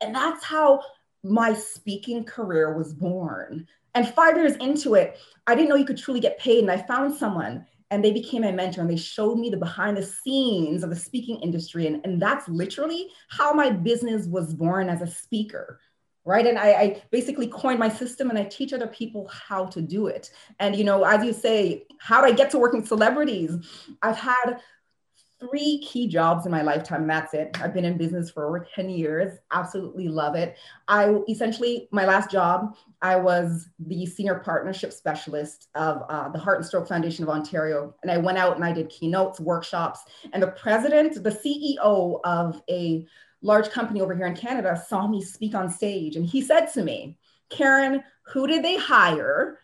And 0.00 0.14
that's 0.14 0.44
how 0.44 0.80
my 1.22 1.52
speaking 1.54 2.24
career 2.24 2.76
was 2.76 2.92
born. 2.92 3.68
And 3.94 4.08
five 4.08 4.36
years 4.36 4.56
into 4.56 4.94
it, 4.94 5.18
I 5.46 5.54
didn't 5.54 5.68
know 5.68 5.76
you 5.76 5.84
could 5.84 5.98
truly 5.98 6.20
get 6.20 6.38
paid. 6.38 6.60
And 6.60 6.70
I 6.70 6.78
found 6.78 7.14
someone 7.14 7.66
and 7.90 8.04
they 8.04 8.12
became 8.12 8.42
my 8.42 8.52
mentor 8.52 8.82
and 8.82 8.90
they 8.90 8.96
showed 8.96 9.38
me 9.38 9.50
the 9.50 9.56
behind 9.56 9.96
the 9.96 10.02
scenes 10.02 10.84
of 10.84 10.90
the 10.90 10.96
speaking 10.96 11.40
industry. 11.40 11.86
And, 11.86 12.04
and 12.04 12.22
that's 12.22 12.48
literally 12.48 13.08
how 13.28 13.52
my 13.52 13.70
business 13.70 14.26
was 14.26 14.54
born 14.54 14.88
as 14.88 15.02
a 15.02 15.06
speaker. 15.06 15.80
Right. 16.24 16.46
And 16.46 16.58
I, 16.58 16.72
I 16.72 17.02
basically 17.10 17.46
coined 17.48 17.78
my 17.78 17.88
system 17.88 18.28
and 18.28 18.38
I 18.38 18.44
teach 18.44 18.74
other 18.74 18.86
people 18.86 19.26
how 19.28 19.64
to 19.66 19.80
do 19.80 20.06
it. 20.06 20.30
And, 20.58 20.76
you 20.76 20.84
know, 20.84 21.02
as 21.02 21.24
you 21.24 21.32
say, 21.32 21.86
how 21.98 22.20
did 22.20 22.34
I 22.34 22.36
get 22.36 22.50
to 22.50 22.58
working 22.58 22.80
with 22.80 22.88
celebrities? 22.88 23.56
I've 24.02 24.18
had 24.18 24.60
three 25.40 25.78
key 25.80 26.06
jobs 26.06 26.44
in 26.44 26.52
my 26.52 26.62
lifetime. 26.62 27.06
that's 27.06 27.34
it. 27.34 27.58
I've 27.62 27.72
been 27.72 27.84
in 27.84 27.96
business 27.96 28.30
for 28.30 28.46
over 28.46 28.66
10 28.74 28.90
years. 28.90 29.38
Absolutely 29.52 30.08
love 30.08 30.34
it. 30.36 30.56
I 30.86 31.16
essentially, 31.28 31.88
my 31.90 32.04
last 32.04 32.30
job, 32.30 32.76
I 33.02 33.16
was 33.16 33.68
the 33.78 34.04
senior 34.06 34.36
partnership 34.36 34.92
specialist 34.92 35.68
of 35.74 36.02
uh, 36.08 36.28
the 36.28 36.38
Heart 36.38 36.58
and 36.58 36.66
Stroke 36.66 36.88
Foundation 36.88 37.24
of 37.24 37.30
Ontario. 37.30 37.94
And 38.02 38.10
I 38.10 38.18
went 38.18 38.38
out 38.38 38.56
and 38.56 38.64
I 38.64 38.72
did 38.72 38.90
keynotes, 38.90 39.40
workshops. 39.40 40.00
And 40.32 40.42
the 40.42 40.48
president, 40.48 41.22
the 41.22 41.30
CEO 41.30 42.20
of 42.24 42.62
a 42.68 43.06
large 43.42 43.70
company 43.70 44.00
over 44.00 44.14
here 44.14 44.26
in 44.26 44.36
Canada 44.36 44.80
saw 44.88 45.06
me 45.06 45.22
speak 45.22 45.54
on 45.54 45.70
stage. 45.70 46.16
And 46.16 46.26
he 46.26 46.42
said 46.42 46.66
to 46.74 46.82
me, 46.82 47.16
Karen, 47.48 48.02
who 48.22 48.46
did 48.46 48.62
they 48.62 48.76
hire 48.76 49.58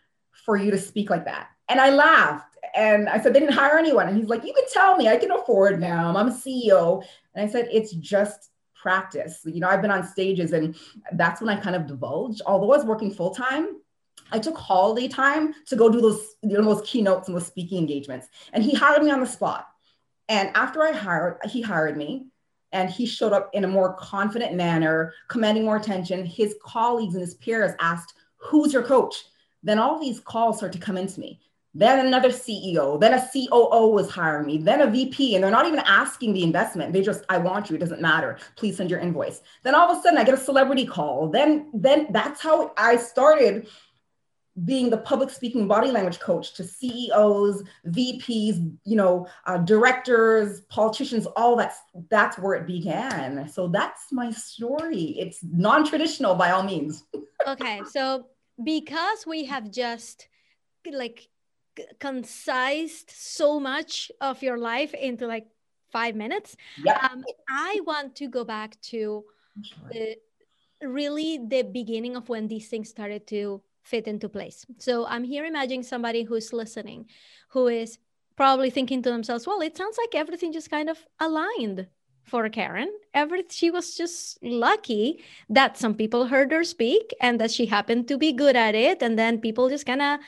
for 0.45 0.57
you 0.57 0.71
to 0.71 0.77
speak 0.77 1.09
like 1.09 1.25
that? 1.25 1.49
And 1.69 1.81
I 1.81 1.89
laughed 1.89 2.57
and 2.75 3.09
I 3.09 3.19
said, 3.19 3.33
they 3.33 3.39
didn't 3.39 3.55
hire 3.55 3.77
anyone. 3.77 4.07
And 4.07 4.17
he's 4.17 4.29
like, 4.29 4.45
you 4.45 4.53
can 4.53 4.65
tell 4.71 4.95
me, 4.97 5.07
I 5.07 5.17
can 5.17 5.31
afford 5.31 5.79
now. 5.79 6.15
I'm 6.15 6.27
a 6.27 6.31
CEO. 6.31 7.03
And 7.35 7.47
I 7.47 7.51
said, 7.51 7.67
it's 7.71 7.93
just 7.93 8.51
practice. 8.75 9.41
You 9.43 9.59
know, 9.59 9.67
I've 9.67 9.81
been 9.81 9.91
on 9.91 10.05
stages 10.05 10.53
and 10.53 10.75
that's 11.13 11.41
when 11.41 11.49
I 11.49 11.59
kind 11.59 11.75
of 11.75 11.87
divulged. 11.87 12.41
Although 12.45 12.71
I 12.71 12.77
was 12.77 12.85
working 12.85 13.11
full 13.11 13.33
time, 13.33 13.77
I 14.31 14.39
took 14.39 14.57
holiday 14.57 15.07
time 15.07 15.53
to 15.67 15.75
go 15.75 15.89
do 15.89 16.01
those, 16.01 16.35
you 16.41 16.57
know, 16.57 16.75
those 16.75 16.87
keynotes 16.87 17.27
and 17.27 17.35
those 17.35 17.47
speaking 17.47 17.79
engagements. 17.79 18.27
And 18.53 18.63
he 18.63 18.73
hired 18.73 19.03
me 19.03 19.11
on 19.11 19.19
the 19.19 19.25
spot. 19.25 19.67
And 20.29 20.49
after 20.55 20.83
I 20.83 20.91
hired, 20.91 21.39
he 21.45 21.61
hired 21.61 21.97
me 21.97 22.27
and 22.73 22.89
he 22.89 23.05
showed 23.05 23.33
up 23.33 23.49
in 23.53 23.63
a 23.63 23.67
more 23.67 23.93
confident 23.93 24.53
manner, 24.53 25.13
commanding 25.29 25.63
more 25.63 25.77
attention. 25.77 26.25
His 26.25 26.55
colleagues 26.61 27.13
and 27.15 27.21
his 27.21 27.35
peers 27.35 27.71
asked, 27.79 28.13
who's 28.35 28.73
your 28.73 28.83
coach? 28.83 29.23
Then 29.63 29.79
all 29.79 29.99
these 29.99 30.19
calls 30.19 30.57
started 30.57 30.79
to 30.79 30.85
come 30.85 30.97
into 30.97 31.19
me. 31.19 31.39
Then 31.73 32.05
another 32.05 32.29
CEO, 32.29 32.99
then 32.99 33.13
a 33.13 33.29
COO 33.31 33.89
was 33.89 34.09
hiring 34.09 34.47
me, 34.47 34.57
then 34.57 34.81
a 34.81 34.87
VP, 34.87 35.35
and 35.35 35.43
they're 35.43 35.51
not 35.51 35.67
even 35.67 35.79
asking 35.79 36.33
the 36.33 36.43
investment. 36.43 36.91
They 36.91 37.01
just, 37.01 37.23
I 37.29 37.37
want 37.37 37.69
you, 37.69 37.75
it 37.75 37.79
doesn't 37.79 38.01
matter. 38.01 38.39
Please 38.55 38.77
send 38.77 38.89
your 38.89 38.99
invoice. 38.99 39.41
Then 39.63 39.75
all 39.75 39.91
of 39.91 39.97
a 39.97 40.01
sudden 40.01 40.17
I 40.17 40.23
get 40.23 40.33
a 40.33 40.37
celebrity 40.37 40.85
call. 40.85 41.29
Then, 41.29 41.69
then 41.73 42.07
that's 42.11 42.41
how 42.41 42.73
I 42.77 42.97
started 42.97 43.67
being 44.65 44.89
the 44.89 44.97
public 44.97 45.29
speaking 45.29 45.67
body 45.67 45.91
language 45.91 46.19
coach 46.19 46.53
to 46.55 46.63
CEOs, 46.63 47.63
VPs, 47.87 48.75
you 48.85 48.95
know, 48.95 49.27
uh, 49.45 49.57
directors, 49.57 50.61
politicians, 50.61 51.27
all 51.35 51.55
that's 51.55 51.77
that's 52.09 52.39
where 52.39 52.55
it 52.55 52.65
began. 52.65 53.47
So 53.47 53.67
that's 53.67 54.11
my 54.11 54.31
story. 54.31 55.15
It's 55.19 55.39
non-traditional 55.43 56.35
by 56.35 56.51
all 56.51 56.63
means. 56.63 57.03
okay, 57.47 57.81
so 57.91 58.27
because 58.63 59.25
we 59.27 59.45
have 59.45 59.69
just 59.69 60.27
like 60.91 61.27
concised 61.99 63.11
so 63.11 63.59
much 63.59 64.11
of 64.21 64.41
your 64.41 64.57
life 64.57 64.93
into 64.93 65.27
like 65.27 65.47
five 65.91 66.15
minutes. 66.15 66.55
Yep. 66.83 67.03
Um, 67.03 67.23
I 67.49 67.79
want 67.85 68.15
to 68.15 68.27
go 68.27 68.43
back 68.43 68.79
to 68.91 69.23
the, 69.91 70.15
really 70.81 71.39
the 71.47 71.63
beginning 71.63 72.15
of 72.15 72.29
when 72.29 72.47
these 72.47 72.67
things 72.67 72.89
started 72.89 73.25
to 73.27 73.61
fit 73.83 74.07
into 74.07 74.29
place. 74.29 74.65
So 74.79 75.05
I'm 75.05 75.23
here 75.23 75.45
imagining 75.45 75.83
somebody 75.83 76.23
who's 76.23 76.51
listening, 76.51 77.05
who 77.49 77.67
is 77.67 77.99
probably 78.35 78.69
thinking 78.69 79.01
to 79.01 79.09
themselves, 79.09 79.47
well, 79.47 79.61
it 79.61 79.77
sounds 79.77 79.97
like 79.97 80.13
everything 80.13 80.51
just 80.51 80.69
kind 80.69 80.89
of 80.89 80.99
aligned 81.19 81.87
for 82.23 82.49
Karen. 82.49 82.91
Every 83.13 83.45
she 83.49 83.71
was 83.71 83.95
just 83.95 84.37
lucky 84.43 85.23
that 85.49 85.77
some 85.77 85.95
people 85.95 86.27
heard 86.27 86.51
her 86.51 86.63
speak 86.63 87.13
and 87.21 87.39
that 87.39 87.51
she 87.51 87.65
happened 87.65 88.07
to 88.09 88.17
be 88.17 88.33
good 88.33 88.55
at 88.55 88.75
it, 88.75 89.01
and 89.01 89.17
then 89.17 89.39
people 89.39 89.69
just 89.69 89.85
kind 89.85 90.01
of 90.01 90.19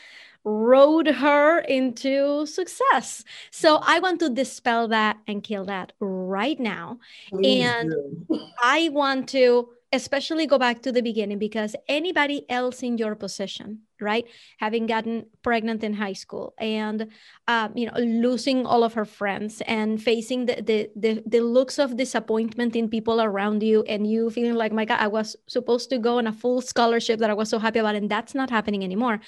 rode 0.49 1.07
her 1.07 1.59
into 1.59 2.45
success. 2.45 3.23
So 3.51 3.79
I 3.83 3.99
want 3.99 4.19
to 4.21 4.29
dispel 4.29 4.87
that 4.89 5.17
and 5.27 5.43
kill 5.43 5.65
that 5.65 5.93
right 5.99 6.59
now. 6.59 6.99
Please 7.29 7.65
and 7.65 7.91
do. 7.91 8.39
I 8.61 8.89
want 8.89 9.29
to 9.29 9.69
especially 9.91 10.45
go 10.45 10.59
back 10.59 10.81
to 10.83 10.91
the 10.91 11.01
beginning 11.01 11.39
because 11.39 11.75
anybody 11.87 12.45
else 12.49 12.83
in 12.83 12.97
your 12.97 13.15
position 13.15 13.79
right 13.99 14.25
having 14.59 14.85
gotten 14.85 15.25
pregnant 15.41 15.83
in 15.83 15.93
high 15.93 16.13
school 16.13 16.53
and 16.59 17.07
um, 17.47 17.75
you 17.75 17.87
know 17.87 17.97
losing 17.97 18.65
all 18.65 18.83
of 18.83 18.93
her 18.93 19.05
friends 19.05 19.61
and 19.65 20.01
facing 20.01 20.45
the, 20.45 20.61
the, 20.61 20.89
the 20.95 21.23
the 21.25 21.39
looks 21.39 21.79
of 21.79 21.97
disappointment 21.97 22.75
in 22.75 22.87
people 22.87 23.19
around 23.19 23.63
you 23.63 23.83
and 23.83 24.05
you 24.05 24.29
feeling 24.29 24.55
like 24.55 24.71
my 24.71 24.85
god 24.85 24.99
i 24.99 25.07
was 25.07 25.35
supposed 25.47 25.89
to 25.89 25.97
go 25.97 26.19
on 26.19 26.27
a 26.27 26.33
full 26.33 26.61
scholarship 26.61 27.19
that 27.19 27.31
i 27.31 27.33
was 27.33 27.49
so 27.49 27.57
happy 27.57 27.79
about 27.79 27.95
and 27.95 28.09
that's 28.09 28.35
not 28.35 28.49
happening 28.49 28.83
anymore 28.83 29.19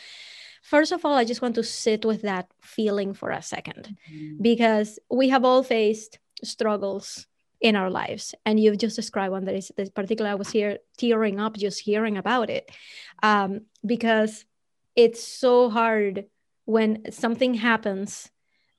first 0.62 0.92
of 0.92 1.04
all 1.06 1.16
i 1.16 1.24
just 1.26 1.42
want 1.42 1.56
to 1.56 1.64
sit 1.64 2.06
with 2.06 2.22
that 2.22 2.48
feeling 2.62 3.14
for 3.14 3.32
a 3.32 3.38
2nd 3.38 3.96
mm-hmm. 4.12 4.42
because 4.42 5.00
we 5.10 5.30
have 5.30 5.44
all 5.44 5.64
faced 5.64 6.20
struggles 6.44 7.28
in 7.62 7.76
our 7.76 7.90
lives. 7.90 8.34
And 8.46 8.60
you've 8.60 8.80
just 8.80 8.96
described 8.96 9.32
one 9.32 9.46
that 9.46 9.56
is 9.56 9.72
particularly, 9.94 10.32
I 10.32 10.36
was 10.36 10.50
here 10.50 10.80
tearing 10.98 11.40
up 11.40 11.56
just 11.56 11.80
hearing 11.80 12.18
about 12.18 12.50
it 12.50 12.70
um, 13.22 13.62
because 13.86 14.46
it's 14.96 15.24
so 15.24 15.70
hard 15.70 16.26
when 16.66 17.12
something 17.12 17.54
happens 17.54 18.30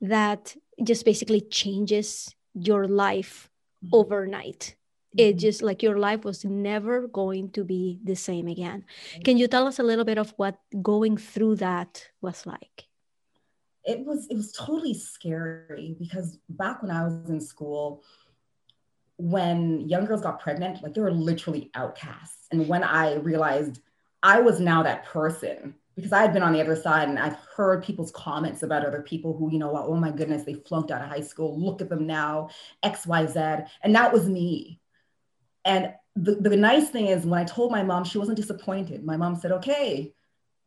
that 0.00 0.56
just 0.82 1.04
basically 1.04 1.40
changes 1.40 2.34
your 2.54 2.88
life 2.88 3.48
mm-hmm. 3.84 3.94
overnight. 3.94 4.74
It 5.16 5.32
mm-hmm. 5.32 5.38
just 5.38 5.62
like 5.62 5.82
your 5.82 5.98
life 5.98 6.24
was 6.24 6.44
never 6.44 7.06
going 7.06 7.50
to 7.50 7.64
be 7.64 8.00
the 8.02 8.16
same 8.16 8.48
again. 8.48 8.84
Can 9.24 9.36
you 9.36 9.46
tell 9.46 9.66
us 9.66 9.78
a 9.78 9.82
little 9.82 10.04
bit 10.04 10.18
of 10.18 10.32
what 10.36 10.58
going 10.80 11.16
through 11.16 11.56
that 11.56 12.08
was 12.20 12.46
like? 12.46 12.86
It 13.84 14.06
was 14.06 14.26
it 14.30 14.36
was 14.36 14.52
totally 14.52 14.94
scary 14.94 15.96
because 15.98 16.38
back 16.48 16.82
when 16.82 16.90
I 16.90 17.04
was 17.04 17.28
in 17.28 17.40
school, 17.40 18.04
when 19.16 19.80
young 19.88 20.06
girls 20.06 20.22
got 20.22 20.40
pregnant, 20.40 20.82
like 20.82 20.94
they 20.94 21.00
were 21.00 21.10
literally 21.10 21.70
outcasts. 21.74 22.46
And 22.50 22.68
when 22.68 22.84
I 22.84 23.14
realized 23.16 23.80
I 24.22 24.40
was 24.40 24.60
now 24.60 24.82
that 24.84 25.04
person, 25.04 25.74
because 25.96 26.12
I 26.12 26.22
had 26.22 26.32
been 26.32 26.42
on 26.42 26.52
the 26.52 26.60
other 26.60 26.76
side 26.76 27.08
and 27.08 27.18
I've 27.18 27.36
heard 27.56 27.84
people's 27.84 28.10
comments 28.12 28.62
about 28.62 28.84
other 28.84 29.02
people 29.02 29.36
who, 29.36 29.52
you 29.52 29.58
know, 29.58 29.76
oh 29.76 29.96
my 29.96 30.10
goodness, 30.10 30.44
they 30.44 30.54
flunked 30.54 30.90
out 30.90 31.02
of 31.02 31.08
high 31.08 31.20
school. 31.20 31.58
Look 31.58 31.82
at 31.82 31.88
them 31.88 32.06
now, 32.06 32.48
X, 32.82 33.06
Y, 33.06 33.26
Z. 33.26 33.40
And 33.82 33.94
that 33.94 34.12
was 34.12 34.28
me. 34.28 34.80
And 35.64 35.94
the, 36.16 36.34
the 36.34 36.56
nice 36.56 36.88
thing 36.90 37.06
is 37.06 37.24
when 37.24 37.40
I 37.40 37.44
told 37.44 37.70
my 37.70 37.82
mom, 37.82 38.04
she 38.04 38.18
wasn't 38.18 38.36
disappointed. 38.36 39.04
My 39.04 39.16
mom 39.16 39.36
said, 39.36 39.52
okay, 39.52 40.12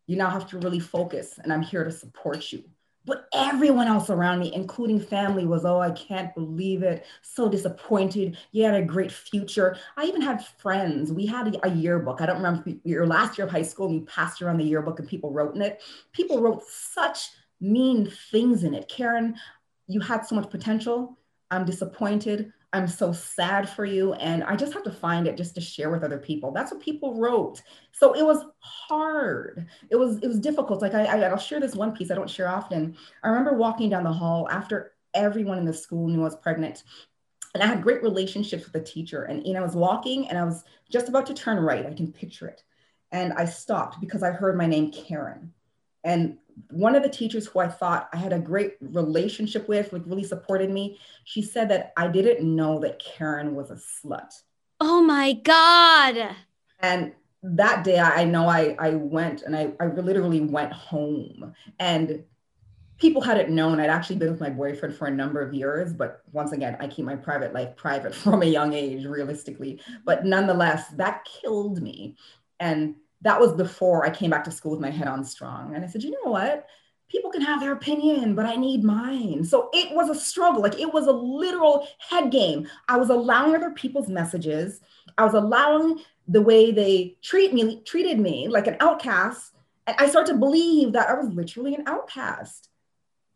you 0.07 0.15
now 0.15 0.29
have 0.29 0.47
to 0.49 0.59
really 0.59 0.79
focus 0.79 1.39
and 1.43 1.51
I'm 1.51 1.61
here 1.61 1.83
to 1.83 1.91
support 1.91 2.51
you. 2.51 2.63
But 3.05 3.27
everyone 3.35 3.87
else 3.87 4.09
around 4.09 4.39
me, 4.39 4.51
including 4.53 4.99
family, 4.99 5.45
was, 5.45 5.63
oh, 5.63 5.79
I 5.79 5.91
can't 5.91 6.33
believe 6.33 6.81
it. 6.81 7.05
So 7.21 7.47
disappointed. 7.47 8.37
You 8.51 8.63
had 8.63 8.73
a 8.73 8.81
great 8.81 9.11
future. 9.11 9.77
I 9.95 10.05
even 10.05 10.21
had 10.21 10.43
friends. 10.43 11.11
We 11.11 11.27
had 11.27 11.55
a, 11.55 11.67
a 11.67 11.71
yearbook. 11.71 12.19
I 12.19 12.25
don't 12.25 12.37
remember 12.37 12.71
your 12.83 13.05
last 13.05 13.37
year 13.37 13.45
of 13.45 13.53
high 13.53 13.61
school, 13.61 13.89
we 13.89 13.99
passed 14.01 14.41
around 14.41 14.57
the 14.57 14.63
yearbook 14.63 14.99
and 14.99 15.07
people 15.07 15.31
wrote 15.31 15.55
in 15.55 15.61
it. 15.61 15.83
People 16.13 16.41
wrote 16.41 16.63
such 16.67 17.29
mean 17.61 18.09
things 18.31 18.63
in 18.63 18.73
it. 18.73 18.89
Karen, 18.89 19.35
you 19.87 19.99
had 19.99 20.25
so 20.25 20.35
much 20.35 20.49
potential. 20.49 21.17
I'm 21.51 21.65
disappointed. 21.65 22.51
I'm 22.75 22.87
so 22.89 23.13
sad 23.13 23.69
for 23.69 23.85
you. 23.85 24.13
And 24.13 24.43
I 24.43 24.57
just 24.57 24.73
have 24.73 24.83
to 24.83 24.91
find 24.91 25.27
it 25.27 25.37
just 25.37 25.55
to 25.55 25.61
share 25.61 25.89
with 25.89 26.03
other 26.03 26.17
people. 26.17 26.51
That's 26.51 26.73
what 26.73 26.81
people 26.81 27.17
wrote. 27.17 27.61
So 27.93 28.13
it 28.13 28.23
was 28.25 28.43
hard. 28.59 29.67
It 29.89 29.95
was, 29.95 30.17
it 30.17 30.27
was 30.27 30.39
difficult. 30.39 30.81
Like 30.81 30.93
I, 30.93 31.05
I, 31.05 31.21
I'll 31.21 31.37
share 31.37 31.61
this 31.61 31.75
one 31.75 31.95
piece 31.95 32.11
I 32.11 32.15
don't 32.15 32.29
share 32.29 32.49
often. 32.49 32.97
I 33.23 33.29
remember 33.29 33.53
walking 33.55 33.89
down 33.89 34.03
the 34.03 34.11
hall 34.11 34.49
after 34.51 34.91
everyone 35.13 35.57
in 35.57 35.65
the 35.65 35.73
school 35.73 36.09
knew 36.09 36.19
I 36.19 36.25
was 36.25 36.35
pregnant. 36.35 36.83
And 37.53 37.63
I 37.63 37.67
had 37.67 37.81
great 37.81 38.03
relationships 38.03 38.65
with 38.65 38.73
the 38.73 38.81
teacher. 38.81 39.23
And 39.23 39.47
you 39.47 39.53
know, 39.53 39.61
I 39.61 39.63
was 39.63 39.75
walking 39.75 40.27
and 40.27 40.37
I 40.37 40.43
was 40.43 40.65
just 40.91 41.07
about 41.07 41.25
to 41.27 41.33
turn 41.33 41.57
right. 41.57 41.85
I 41.85 41.93
can 41.93 42.11
picture 42.11 42.47
it. 42.49 42.61
And 43.13 43.31
I 43.31 43.45
stopped 43.45 44.01
because 44.01 44.21
I 44.23 44.31
heard 44.31 44.57
my 44.57 44.65
name, 44.65 44.91
Karen. 44.91 45.53
And 46.03 46.37
one 46.71 46.95
of 46.95 47.03
the 47.03 47.09
teachers 47.09 47.47
who 47.47 47.59
I 47.59 47.67
thought 47.67 48.09
I 48.13 48.17
had 48.17 48.33
a 48.33 48.39
great 48.39 48.75
relationship 48.81 49.67
with, 49.67 49.93
like 49.93 50.03
really 50.05 50.23
supported 50.23 50.69
me, 50.69 50.99
she 51.23 51.41
said 51.41 51.69
that 51.69 51.93
I 51.97 52.07
didn't 52.07 52.43
know 52.43 52.79
that 52.79 52.99
Karen 52.99 53.55
was 53.55 53.71
a 53.71 53.75
slut. 53.75 54.33
Oh 54.79 55.01
my 55.01 55.33
God. 55.33 56.35
And 56.79 57.13
that 57.43 57.83
day 57.83 57.99
I 57.99 58.23
know 58.23 58.47
I, 58.47 58.75
I 58.79 58.91
went 58.91 59.43
and 59.43 59.55
I, 59.55 59.73
I 59.79 59.87
literally 59.87 60.41
went 60.41 60.73
home 60.73 61.53
and 61.79 62.23
people 62.97 63.21
hadn't 63.21 63.53
known 63.53 63.79
I'd 63.79 63.89
actually 63.89 64.15
been 64.17 64.31
with 64.31 64.39
my 64.39 64.49
boyfriend 64.49 64.95
for 64.95 65.07
a 65.07 65.11
number 65.11 65.41
of 65.41 65.53
years, 65.53 65.93
but 65.93 66.21
once 66.31 66.53
again, 66.53 66.77
I 66.79 66.87
keep 66.87 67.05
my 67.05 67.15
private 67.15 67.53
life 67.53 67.75
private 67.75 68.15
from 68.23 68.41
a 68.41 68.45
young 68.45 68.73
age, 68.73 69.05
realistically. 69.05 69.81
But 70.05 70.25
nonetheless, 70.25 70.89
that 70.95 71.25
killed 71.25 71.81
me. 71.81 72.15
And 72.59 72.95
that 73.25 73.41
was 73.41 73.53
before 73.53 74.05
I 74.05 74.11
came 74.11 74.29
back 74.29 74.43
to 74.43 74.51
school 74.51 74.71
with 74.71 74.79
my 74.79 74.91
head 74.91 75.07
on 75.07 75.25
strong. 75.25 75.73
And 75.75 75.83
I 75.83 75.87
said, 75.87 76.03
you 76.03 76.11
know 76.11 76.31
what? 76.31 76.67
People 77.09 77.31
can 77.31 77.41
have 77.41 77.59
their 77.59 77.71
opinion, 77.71 78.35
but 78.35 78.45
I 78.45 78.55
need 78.55 78.83
mine. 78.83 79.43
So 79.43 79.69
it 79.73 79.95
was 79.95 80.09
a 80.09 80.19
struggle. 80.19 80.61
Like 80.61 80.79
it 80.79 80.93
was 80.93 81.07
a 81.07 81.11
literal 81.11 81.87
head 81.97 82.31
game. 82.31 82.69
I 82.87 82.97
was 82.97 83.09
allowing 83.09 83.55
other 83.55 83.71
people's 83.71 84.09
messages. 84.09 84.79
I 85.17 85.25
was 85.25 85.33
allowing 85.33 86.01
the 86.27 86.41
way 86.41 86.71
they 86.71 87.17
treat 87.23 87.51
me, 87.51 87.81
treated 87.83 88.19
me 88.19 88.47
like 88.47 88.67
an 88.67 88.77
outcast. 88.79 89.53
And 89.87 89.95
I 89.97 90.07
started 90.07 90.33
to 90.33 90.39
believe 90.39 90.93
that 90.93 91.09
I 91.09 91.15
was 91.15 91.29
literally 91.29 91.73
an 91.73 91.83
outcast 91.87 92.69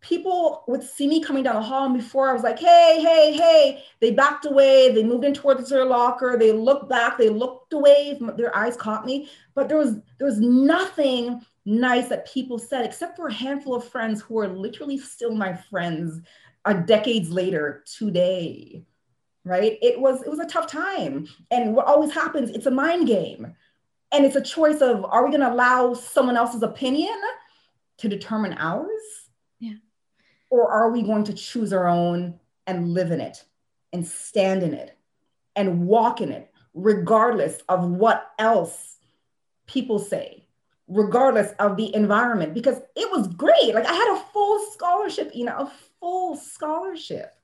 people 0.02 0.64
would 0.68 0.82
see 0.82 1.08
me 1.08 1.22
coming 1.22 1.44
down 1.44 1.56
the 1.56 1.62
hall 1.62 1.86
and 1.86 1.94
before 1.94 2.30
I 2.30 2.34
was 2.34 2.44
like, 2.44 2.60
hey, 2.60 3.00
hey, 3.02 3.34
hey, 3.34 3.84
they 4.00 4.12
backed 4.12 4.46
away, 4.46 4.92
they 4.94 5.04
moved 5.04 5.26
in 5.26 5.34
towards 5.34 5.70
their 5.70 5.86
locker, 5.86 6.38
they 6.38 6.52
looked 6.52 6.90
back, 6.90 7.18
they 7.18 7.30
looked 7.30 7.74
away, 7.74 8.18
their 8.38 8.56
eyes 8.56 8.78
caught 8.78 9.06
me. 9.06 9.30
But 9.56 9.68
there 9.68 9.78
was 9.78 9.96
there 10.18 10.28
was 10.28 10.40
nothing 10.40 11.42
nice 11.66 12.08
that 12.08 12.32
people 12.32 12.58
said, 12.58 12.86
except 12.86 13.18
for 13.18 13.28
a 13.28 13.34
handful 13.34 13.76
of 13.76 13.84
friends 13.84 14.22
who 14.22 14.40
are 14.40 14.48
literally 14.48 14.98
still 14.98 15.36
my 15.36 15.54
friends 15.54 16.22
uh, 16.66 16.74
decades 16.74 17.30
later 17.30 17.84
today. 17.86 18.84
Right. 19.46 19.78
It 19.82 20.00
was 20.00 20.22
it 20.22 20.30
was 20.30 20.40
a 20.40 20.46
tough 20.46 20.68
time. 20.68 21.28
And 21.52 21.76
what 21.76 21.88
always 21.88 22.12
happens, 22.14 22.52
it's 22.52 22.66
a 22.66 22.72
mind 22.72 23.08
game. 23.08 23.54
And 24.12 24.26
it's 24.26 24.36
a 24.36 24.42
choice 24.42 24.82
of 24.82 25.06
are 25.06 25.24
we 25.24 25.30
going 25.30 25.42
to 25.42 25.52
allow 25.52 25.94
someone 25.94 26.38
else's 26.38 26.64
opinion 26.64 27.16
to 27.98 28.10
determine 28.10 28.54
ours? 28.58 29.19
Or 30.50 30.72
are 30.72 30.92
we 30.92 31.04
going 31.04 31.24
to 31.26 31.34
choose 31.34 31.74
our 31.74 31.88
own 31.88 32.40
and 32.68 32.94
live 32.94 33.12
in 33.12 33.22
it 33.22 33.44
and 33.94 34.06
stand 34.06 34.64
in 34.64 34.74
it 34.74 34.98
and 35.56 35.88
walk 35.88 36.22
in 36.22 36.32
it, 36.32 36.52
regardless 36.74 37.62
of 37.70 37.84
what 37.90 38.32
else 38.40 38.98
people 39.68 40.00
say, 40.00 40.46
regardless 40.88 41.54
of 41.60 41.78
the 41.78 41.94
environment? 41.96 42.54
Because 42.54 42.80
it 42.96 43.12
was 43.12 43.28
great. 43.28 43.74
Like 43.74 43.86
I 43.86 43.94
had 43.94 44.18
a 44.18 44.24
full 44.34 44.60
scholarship, 44.72 45.32
you 45.34 45.46
know, 45.46 45.58
a 45.58 45.72
full 46.00 46.36
scholarship 46.36 47.36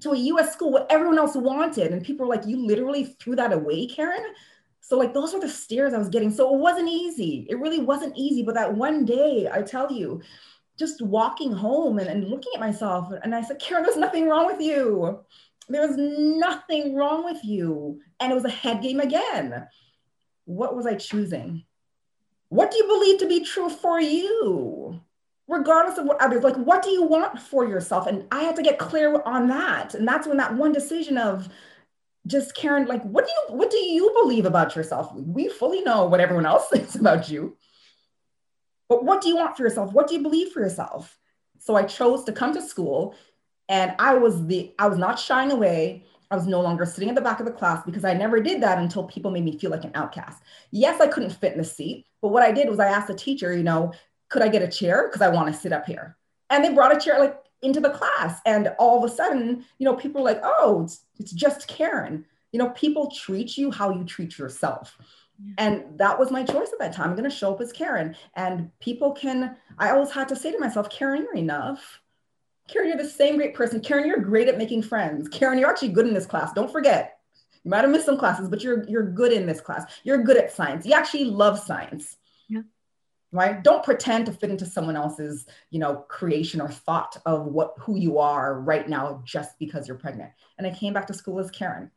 to 0.00 0.12
a 0.12 0.18
US 0.18 0.52
school, 0.52 0.72
what 0.72 0.86
everyone 0.90 1.18
else 1.18 1.36
wanted. 1.36 1.92
And 1.92 2.04
people 2.04 2.26
were 2.26 2.34
like, 2.34 2.46
you 2.46 2.56
literally 2.56 3.04
threw 3.04 3.36
that 3.36 3.52
away, 3.52 3.86
Karen? 3.86 4.24
So 4.80 4.96
like 4.96 5.14
those 5.14 5.32
were 5.32 5.40
the 5.40 5.48
stares 5.48 5.94
I 5.94 5.98
was 5.98 6.08
getting. 6.08 6.30
So 6.30 6.54
it 6.54 6.58
wasn't 6.58 6.88
easy. 6.88 7.46
It 7.48 7.58
really 7.58 7.80
wasn't 7.80 8.16
easy. 8.16 8.42
But 8.42 8.54
that 8.54 8.74
one 8.74 9.04
day, 9.04 9.48
I 9.50 9.62
tell 9.62 9.92
you, 9.92 10.20
just 10.80 11.02
walking 11.02 11.52
home 11.52 11.98
and, 11.98 12.08
and 12.08 12.28
looking 12.28 12.52
at 12.54 12.60
myself. 12.60 13.12
And 13.22 13.34
I 13.34 13.42
said, 13.42 13.60
Karen, 13.60 13.84
there's 13.84 13.98
nothing 13.98 14.28
wrong 14.28 14.46
with 14.46 14.60
you. 14.60 15.20
There 15.68 15.86
was 15.86 15.96
nothing 15.98 16.96
wrong 16.96 17.22
with 17.22 17.44
you. 17.44 18.00
And 18.18 18.32
it 18.32 18.34
was 18.34 18.46
a 18.46 18.50
head 18.50 18.82
game 18.82 18.98
again. 18.98 19.66
What 20.46 20.74
was 20.74 20.86
I 20.86 20.94
choosing? 20.94 21.64
What 22.48 22.70
do 22.70 22.78
you 22.78 22.86
believe 22.86 23.18
to 23.18 23.28
be 23.28 23.44
true 23.44 23.68
for 23.68 24.00
you? 24.00 24.98
Regardless 25.46 25.98
of 25.98 26.06
what 26.06 26.20
others 26.20 26.42
like, 26.42 26.56
what 26.56 26.82
do 26.82 26.88
you 26.88 27.02
want 27.02 27.38
for 27.38 27.68
yourself? 27.68 28.06
And 28.06 28.26
I 28.32 28.42
had 28.42 28.56
to 28.56 28.62
get 28.62 28.78
clear 28.78 29.20
on 29.22 29.48
that. 29.48 29.94
And 29.94 30.08
that's 30.08 30.26
when 30.26 30.38
that 30.38 30.54
one 30.54 30.72
decision 30.72 31.18
of 31.18 31.48
just 32.26 32.54
Karen, 32.54 32.86
like, 32.86 33.02
what 33.02 33.26
do 33.26 33.30
you 33.30 33.56
what 33.56 33.70
do 33.70 33.76
you 33.76 34.16
believe 34.22 34.46
about 34.46 34.74
yourself? 34.76 35.12
We 35.14 35.48
fully 35.48 35.82
know 35.82 36.06
what 36.06 36.20
everyone 36.20 36.46
else 36.46 36.68
thinks 36.72 36.94
about 36.94 37.28
you. 37.28 37.56
But 38.90 39.04
what 39.04 39.22
do 39.22 39.30
you 39.30 39.36
want 39.36 39.56
for 39.56 39.64
yourself? 39.64 39.94
What 39.94 40.08
do 40.08 40.16
you 40.16 40.22
believe 40.22 40.52
for 40.52 40.60
yourself? 40.60 41.18
So 41.60 41.76
I 41.76 41.84
chose 41.84 42.24
to 42.24 42.32
come 42.32 42.54
to 42.54 42.62
school 42.62 43.16
And 43.68 43.94
I 44.00 44.14
was 44.16 44.46
the, 44.48 44.74
I 44.80 44.88
was 44.88 44.98
not 44.98 45.18
shying 45.18 45.52
away. 45.52 46.04
I 46.30 46.36
was 46.36 46.46
no 46.48 46.60
longer 46.62 46.86
sitting 46.86 47.10
at 47.10 47.16
the 47.16 47.22
back 47.22 47.40
of 47.40 47.46
the 47.46 47.52
class 47.52 47.84
because 47.86 48.04
I 48.04 48.14
never 48.14 48.40
did 48.40 48.62
that 48.62 48.78
until 48.78 49.04
people 49.04 49.32
made 49.32 49.44
me 49.44 49.58
feel 49.58 49.72
like 49.72 49.84
an 49.84 49.92
outcast. 49.96 50.42
Yes, 50.72 51.00
I 51.00 51.08
couldn't 51.08 51.30
fit 51.30 51.52
in 51.52 51.58
the 51.58 51.64
seat, 51.64 52.06
but 52.22 52.30
what 52.30 52.44
I 52.44 52.52
did 52.52 52.68
was 52.70 52.80
I 52.80 52.88
asked 52.88 53.08
the 53.08 53.14
teacher, 53.14 53.56
you 53.56 53.64
know, 53.64 53.92
could 54.30 54.42
I 54.42 54.48
get 54.48 54.62
a 54.62 54.68
chair? 54.68 55.08
Because 55.08 55.22
I 55.22 55.28
want 55.30 55.54
to 55.54 55.60
sit 55.60 55.72
up 55.72 55.86
here. 55.86 56.16
And 56.50 56.64
they 56.64 56.74
brought 56.74 56.96
a 56.96 57.00
chair 57.00 57.20
like 57.20 57.38
into 57.62 57.80
the 57.80 57.90
class. 57.90 58.40
And 58.46 58.72
all 58.80 59.04
of 59.04 59.10
a 59.10 59.14
sudden, 59.14 59.66
you 59.78 59.86
know, 59.86 59.96
people 59.96 60.22
were 60.22 60.30
like, 60.30 60.42
oh, 60.44 60.82
it's, 60.84 61.04
it's 61.18 61.32
just 61.32 61.68
Karen. 61.68 62.26
You 62.52 62.60
know, 62.60 62.70
people 62.70 63.10
treat 63.10 63.56
you 63.58 63.70
how 63.70 63.90
you 63.90 64.04
treat 64.04 64.38
yourself. 64.38 64.98
Yeah. 65.42 65.54
And 65.58 65.98
that 65.98 66.18
was 66.18 66.30
my 66.30 66.44
choice 66.44 66.72
at 66.72 66.78
that 66.80 66.92
time. 66.92 67.10
I'm 67.10 67.16
going 67.16 67.28
to 67.28 67.34
show 67.34 67.54
up 67.54 67.60
as 67.60 67.72
Karen. 67.72 68.14
And 68.34 68.70
people 68.80 69.12
can, 69.12 69.56
I 69.78 69.90
always 69.90 70.10
had 70.10 70.28
to 70.28 70.36
say 70.36 70.52
to 70.52 70.58
myself, 70.58 70.90
Karen, 70.90 71.22
you're 71.22 71.36
enough. 71.36 72.00
Karen, 72.68 72.88
you're 72.88 72.98
the 72.98 73.08
same 73.08 73.36
great 73.36 73.54
person. 73.54 73.80
Karen, 73.80 74.06
you're 74.06 74.20
great 74.20 74.48
at 74.48 74.58
making 74.58 74.82
friends. 74.82 75.28
Karen, 75.28 75.58
you're 75.58 75.70
actually 75.70 75.88
good 75.88 76.06
in 76.06 76.14
this 76.14 76.26
class. 76.26 76.52
Don't 76.52 76.70
forget. 76.70 77.18
You 77.64 77.70
might 77.70 77.82
have 77.82 77.90
missed 77.90 78.06
some 78.06 78.18
classes, 78.18 78.48
but 78.48 78.62
you're 78.62 78.88
you're 78.88 79.10
good 79.10 79.32
in 79.32 79.46
this 79.46 79.60
class. 79.60 79.84
You're 80.02 80.22
good 80.22 80.36
at 80.36 80.52
science. 80.52 80.86
You 80.86 80.94
actually 80.94 81.24
love 81.24 81.58
science. 81.58 82.16
Yeah. 82.48 82.62
Right? 83.32 83.62
Don't 83.62 83.84
pretend 83.84 84.26
to 84.26 84.32
fit 84.32 84.50
into 84.50 84.66
someone 84.66 84.96
else's, 84.96 85.46
you 85.70 85.78
know, 85.78 85.96
creation 86.08 86.60
or 86.60 86.68
thought 86.68 87.16
of 87.26 87.46
what 87.46 87.74
who 87.78 87.96
you 87.96 88.18
are 88.18 88.60
right 88.60 88.88
now 88.88 89.22
just 89.24 89.58
because 89.58 89.86
you're 89.86 89.98
pregnant. 89.98 90.30
And 90.58 90.66
I 90.66 90.70
came 90.70 90.92
back 90.92 91.06
to 91.08 91.14
school 91.14 91.38
as 91.38 91.50
Karen, 91.50 91.90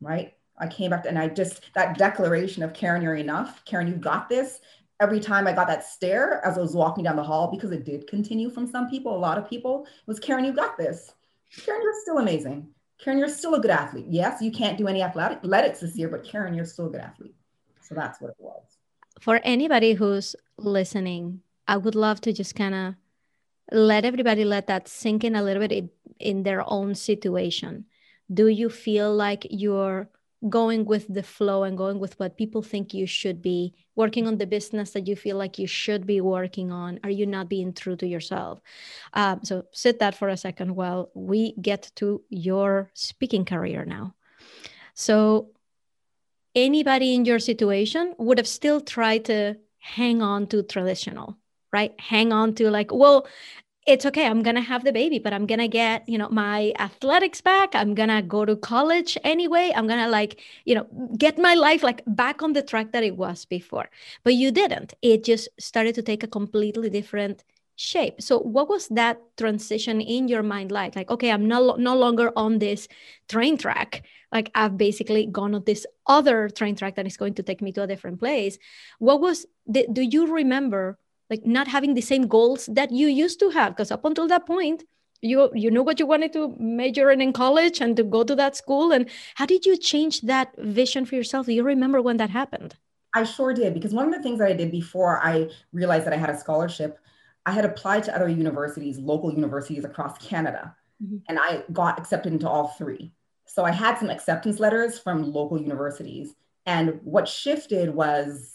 right? 0.00 0.34
I 0.58 0.68
came 0.68 0.90
back 0.90 1.06
and 1.06 1.18
I 1.18 1.28
just 1.28 1.62
that 1.74 1.98
declaration 1.98 2.62
of 2.62 2.74
Karen, 2.74 3.02
you're 3.02 3.16
enough. 3.16 3.64
Karen, 3.64 3.88
you 3.88 3.94
got 3.94 4.28
this 4.28 4.60
every 5.00 5.20
time 5.20 5.46
I 5.46 5.52
got 5.52 5.66
that 5.66 5.84
stare 5.84 6.44
as 6.46 6.56
I 6.56 6.60
was 6.60 6.74
walking 6.74 7.04
down 7.04 7.16
the 7.16 7.22
hall, 7.22 7.50
because 7.50 7.72
it 7.72 7.84
did 7.84 8.06
continue 8.06 8.48
from 8.48 8.66
some 8.66 8.88
people, 8.88 9.14
a 9.14 9.18
lot 9.18 9.38
of 9.38 9.48
people, 9.48 9.86
was 10.06 10.20
Karen, 10.20 10.44
you 10.44 10.52
got 10.52 10.78
this. 10.78 11.12
Karen, 11.64 11.82
you're 11.82 12.00
still 12.02 12.18
amazing. 12.18 12.68
Karen, 12.98 13.18
you're 13.18 13.28
still 13.28 13.54
a 13.54 13.60
good 13.60 13.72
athlete. 13.72 14.06
Yes, 14.08 14.40
you 14.40 14.52
can't 14.52 14.78
do 14.78 14.86
any 14.86 15.02
athletics 15.02 15.80
this 15.80 15.96
year, 15.96 16.08
but 16.08 16.24
Karen, 16.24 16.54
you're 16.54 16.64
still 16.64 16.86
a 16.86 16.90
good 16.90 17.00
athlete. 17.00 17.34
So 17.82 17.94
that's 17.94 18.20
what 18.20 18.30
it 18.30 18.36
was. 18.38 18.62
For 19.20 19.40
anybody 19.42 19.94
who's 19.94 20.36
listening, 20.56 21.40
I 21.66 21.76
would 21.76 21.94
love 21.94 22.20
to 22.22 22.32
just 22.32 22.54
kind 22.54 22.74
of 22.74 22.94
let 23.72 24.04
everybody 24.04 24.44
let 24.44 24.68
that 24.68 24.88
sink 24.88 25.24
in 25.24 25.34
a 25.34 25.42
little 25.42 25.60
bit 25.60 25.72
in, 25.72 25.90
in 26.18 26.42
their 26.44 26.62
own 26.70 26.94
situation. 26.94 27.86
Do 28.32 28.46
you 28.46 28.68
feel 28.68 29.14
like 29.14 29.46
you're 29.50 30.08
going 30.48 30.84
with 30.84 31.12
the 31.12 31.22
flow 31.22 31.62
and 31.62 31.76
going 31.76 31.98
with 31.98 32.18
what 32.18 32.36
people 32.36 32.62
think 32.62 32.92
you 32.92 33.06
should 33.06 33.40
be 33.40 33.74
working 33.96 34.26
on 34.26 34.38
the 34.38 34.46
business 34.46 34.90
that 34.92 35.06
you 35.06 35.16
feel 35.16 35.36
like 35.36 35.58
you 35.58 35.66
should 35.66 36.06
be 36.06 36.20
working 36.20 36.70
on 36.70 37.00
are 37.02 37.10
you 37.10 37.26
not 37.26 37.48
being 37.48 37.72
true 37.72 37.96
to 37.96 38.06
yourself? 38.06 38.60
Um, 39.12 39.40
so 39.42 39.64
sit 39.72 39.98
that 40.00 40.14
for 40.14 40.28
a 40.28 40.36
second 40.36 40.74
while 40.74 41.10
we 41.14 41.54
get 41.60 41.90
to 41.96 42.22
your 42.28 42.90
speaking 42.94 43.44
career 43.44 43.84
now. 43.84 44.14
So 44.94 45.50
anybody 46.54 47.14
in 47.14 47.24
your 47.24 47.38
situation 47.38 48.14
would 48.18 48.38
have 48.38 48.48
still 48.48 48.80
tried 48.80 49.24
to 49.26 49.56
hang 49.78 50.22
on 50.22 50.46
to 50.48 50.62
traditional 50.62 51.36
right? 51.74 51.92
Hang 51.98 52.32
on 52.32 52.54
to 52.54 52.70
like 52.70 52.94
well 52.94 53.26
it's 53.86 54.06
okay 54.06 54.26
i'm 54.26 54.42
gonna 54.42 54.60
have 54.60 54.84
the 54.84 54.92
baby 54.92 55.18
but 55.18 55.32
i'm 55.32 55.46
gonna 55.46 55.68
get 55.68 56.08
you 56.08 56.16
know 56.16 56.28
my 56.30 56.72
athletics 56.78 57.40
back 57.40 57.74
i'm 57.74 57.94
gonna 57.94 58.22
go 58.22 58.44
to 58.44 58.56
college 58.56 59.18
anyway 59.24 59.72
i'm 59.76 59.86
gonna 59.86 60.08
like 60.08 60.40
you 60.64 60.74
know 60.74 60.86
get 61.18 61.38
my 61.38 61.54
life 61.54 61.82
like 61.82 62.02
back 62.06 62.42
on 62.42 62.52
the 62.54 62.62
track 62.62 62.92
that 62.92 63.02
it 63.04 63.16
was 63.16 63.44
before. 63.44 63.88
But 64.22 64.34
you 64.34 64.50
didn't 64.50 64.94
it 65.02 65.24
just 65.24 65.48
started 65.58 65.94
to 65.96 66.02
take 66.02 66.22
a 66.22 66.28
completely 66.28 66.88
different 66.90 67.44
shape. 67.76 68.22
So 68.22 68.38
what 68.38 68.68
was 68.68 68.86
that 68.88 69.20
transition 69.36 70.00
in 70.00 70.28
your 70.28 70.42
mind 70.42 70.70
like? 70.70 70.96
Like 70.96 71.10
okay 71.10 71.30
i'm 71.30 71.46
no, 71.46 71.74
no 71.76 71.96
longer 71.96 72.32
on 72.36 72.58
this 72.58 72.88
train 73.28 73.58
track 73.58 74.04
like 74.32 74.50
i've 74.54 74.76
basically 74.76 75.26
gone 75.26 75.54
on 75.54 75.62
this 75.64 75.86
other 76.06 76.48
train 76.48 76.76
track 76.76 76.96
that 76.96 77.06
is 77.06 77.16
going 77.16 77.34
to 77.34 77.42
take 77.42 77.60
me 77.60 77.72
to 77.72 77.82
a 77.82 77.86
different 77.86 78.18
place. 78.18 78.58
What 78.98 79.20
was 79.20 79.46
do 79.70 80.02
you 80.02 80.32
remember 80.34 80.98
like 81.30 81.44
not 81.46 81.68
having 81.68 81.94
the 81.94 82.00
same 82.00 82.26
goals 82.26 82.66
that 82.66 82.90
you 82.90 83.06
used 83.06 83.38
to 83.40 83.50
have 83.50 83.72
because 83.72 83.90
up 83.90 84.04
until 84.04 84.28
that 84.28 84.46
point 84.46 84.84
you 85.24 85.50
you 85.54 85.70
knew 85.70 85.82
what 85.82 85.98
you 85.98 86.06
wanted 86.06 86.32
to 86.34 86.54
major 86.58 87.10
in 87.10 87.20
in 87.20 87.32
college 87.32 87.80
and 87.80 87.96
to 87.96 88.04
go 88.04 88.22
to 88.22 88.36
that 88.36 88.56
school. 88.56 88.92
And 88.92 89.08
how 89.36 89.46
did 89.46 89.64
you 89.64 89.76
change 89.76 90.20
that 90.22 90.54
vision 90.58 91.06
for 91.06 91.14
yourself? 91.14 91.46
Do 91.46 91.52
you 91.52 91.64
remember 91.64 92.02
when 92.02 92.18
that 92.18 92.30
happened? 92.30 92.76
I 93.14 93.24
sure 93.24 93.54
did 93.54 93.74
because 93.74 93.94
one 93.94 94.06
of 94.06 94.12
the 94.12 94.22
things 94.22 94.38
that 94.40 94.48
i 94.48 94.52
did 94.52 94.70
before 94.70 95.24
i 95.24 95.48
realized 95.72 96.04
that 96.04 96.12
i 96.12 96.16
had 96.16 96.30
a 96.30 96.36
scholarship 96.36 96.98
i 97.46 97.52
had 97.52 97.64
applied 97.64 98.02
to 98.04 98.14
other 98.14 98.28
universities 98.28 98.98
local 98.98 99.32
universities 99.32 99.84
across 99.84 100.18
canada. 100.18 100.74
Mm-hmm. 101.02 101.18
and 101.28 101.38
i 101.38 101.62
got 101.72 101.98
accepted 101.98 102.32
into 102.32 102.48
all 102.48 102.68
three. 102.78 103.12
So 103.46 103.64
i 103.64 103.70
had 103.70 103.98
some 103.98 104.10
acceptance 104.10 104.58
letters 104.58 104.98
from 104.98 105.32
local 105.32 105.60
universities. 105.60 106.34
And 106.66 107.00
what 107.02 107.28
shifted 107.28 107.94
was 107.94 108.53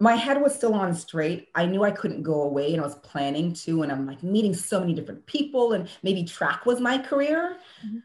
my 0.00 0.14
head 0.14 0.40
was 0.40 0.54
still 0.54 0.74
on 0.74 0.94
straight. 0.94 1.48
I 1.54 1.66
knew 1.66 1.84
I 1.84 1.90
couldn't 1.90 2.22
go 2.22 2.42
away 2.42 2.72
and 2.72 2.80
I 2.80 2.84
was 2.84 2.96
planning 2.96 3.52
to, 3.52 3.82
and 3.82 3.92
I'm 3.92 4.06
like 4.06 4.22
meeting 4.22 4.54
so 4.54 4.80
many 4.80 4.94
different 4.94 5.26
people, 5.26 5.74
and 5.74 5.88
maybe 6.02 6.24
track 6.24 6.64
was 6.64 6.80
my 6.80 6.96
career. 6.96 7.58
Mm-hmm. 7.86 7.98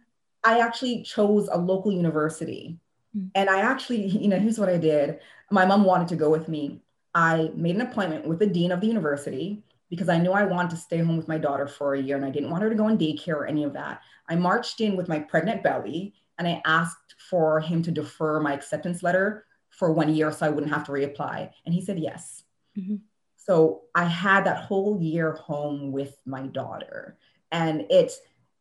I 0.44 0.60
actually 0.60 1.04
chose 1.04 1.48
a 1.52 1.58
local 1.58 1.94
university. 1.94 2.78
Mm-hmm. 3.18 3.28
And 3.34 3.50
I 3.50 3.62
actually, 3.62 4.06
you 4.08 4.28
know, 4.28 4.38
here's 4.38 4.60
what 4.60 4.70
I 4.70 4.78
did. 4.78 5.20
My 5.50 5.66
mom 5.66 5.86
wanted 5.86 6.10
to 6.10 6.18
go 6.18 6.30
with 6.30 6.50
me. 6.50 6.82
I 7.14 7.52
made 7.56 7.76
an 7.76 7.82
appointment 7.82 8.28
with 8.28 8.40
the 8.40 8.48
dean 8.48 8.74
of 8.74 8.82
the 8.82 8.88
university 8.88 9.64
because 9.90 10.10
I 10.10 10.18
knew 10.18 10.32
I 10.32 10.44
wanted 10.44 10.72
to 10.72 10.78
stay 10.78 10.98
home 10.98 11.16
with 11.16 11.30
my 11.30 11.38
daughter 11.38 11.66
for 11.66 11.94
a 11.94 12.02
year 12.02 12.18
and 12.18 12.26
I 12.26 12.30
didn't 12.30 12.50
want 12.50 12.64
her 12.64 12.70
to 12.70 12.76
go 12.76 12.90
in 12.90 12.98
daycare 12.98 13.36
or 13.36 13.46
any 13.46 13.64
of 13.64 13.72
that. 13.74 14.02
I 14.28 14.36
marched 14.36 14.82
in 14.82 14.98
with 14.98 15.08
my 15.08 15.20
pregnant 15.20 15.64
belly 15.64 16.14
and 16.38 16.48
I 16.48 16.62
asked 16.66 17.16
for 17.30 17.62
him 17.62 17.82
to 17.84 17.92
defer 17.92 18.42
my 18.42 18.52
acceptance 18.52 19.02
letter 19.02 19.46
for 19.78 19.92
one 19.92 20.14
year 20.14 20.32
so 20.32 20.46
I 20.46 20.50
wouldn't 20.50 20.74
have 20.74 20.86
to 20.86 20.92
reapply? 20.92 21.50
And 21.66 21.74
he 21.74 21.82
said 21.82 22.00
yes. 22.00 22.44
Mm-hmm. 22.78 22.96
So 23.38 23.84
I 23.94 24.06
had 24.06 24.46
that 24.46 24.64
whole 24.64 25.00
year 25.00 25.34
home 25.34 25.92
with 25.92 26.18
my 26.26 26.48
daughter. 26.48 27.18
And 27.52 27.86
it 27.90 28.12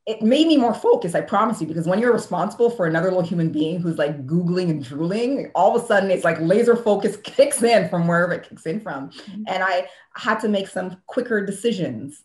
it 0.07 0.21
made 0.21 0.47
me 0.47 0.59
more 0.59 0.75
focused, 0.75 1.15
I 1.15 1.23
promise 1.23 1.63
you, 1.63 1.67
because 1.67 1.87
when 1.87 1.99
you're 1.99 2.13
responsible 2.13 2.69
for 2.69 2.85
another 2.85 3.09
little 3.09 3.23
human 3.23 3.51
being 3.51 3.81
who's 3.81 3.97
like 3.97 4.27
Googling 4.27 4.69
and 4.69 4.85
drooling, 4.85 5.51
all 5.55 5.75
of 5.75 5.83
a 5.83 5.87
sudden 5.87 6.11
it's 6.11 6.25
like 6.25 6.39
laser 6.41 6.77
focus 6.77 7.17
kicks 7.23 7.63
in 7.63 7.89
from 7.89 8.07
wherever 8.07 8.35
it 8.35 8.47
kicks 8.47 8.67
in 8.67 8.81
from. 8.81 9.09
Mm-hmm. 9.09 9.45
And 9.47 9.65
I 9.65 9.89
had 10.15 10.41
to 10.41 10.49
make 10.49 10.69
some 10.69 10.99
quicker 11.07 11.45
decisions, 11.45 12.23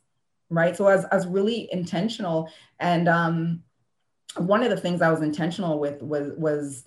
right? 0.50 0.76
So 0.76 0.88
I 0.88 0.96
was, 0.98 1.06
I 1.10 1.16
was 1.16 1.26
really 1.26 1.70
intentional. 1.72 2.52
And 2.82 3.08
um, 3.08 3.64
one 4.36 4.62
of 4.62 4.72
the 4.72 4.78
things 4.78 5.02
I 5.02 5.12
was 5.12 5.22
intentional 5.22 5.80
with 5.80 6.02
was, 6.02 6.34
was 6.38 6.84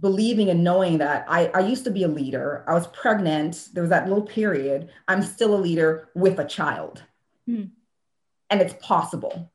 believing 0.00 0.48
and 0.48 0.62
knowing 0.62 0.98
that 0.98 1.24
I, 1.28 1.46
I 1.48 1.60
used 1.60 1.84
to 1.84 1.90
be 1.90 2.04
a 2.04 2.08
leader. 2.08 2.64
I 2.68 2.74
was 2.74 2.86
pregnant. 2.88 3.68
There 3.72 3.82
was 3.82 3.90
that 3.90 4.08
little 4.08 4.24
period. 4.24 4.90
I'm 5.08 5.22
still 5.22 5.54
a 5.54 5.56
leader 5.56 6.08
with 6.14 6.38
a 6.38 6.44
child. 6.44 7.02
Mm. 7.48 7.70
And 8.50 8.60
it's 8.60 8.74
possible. 8.84 9.50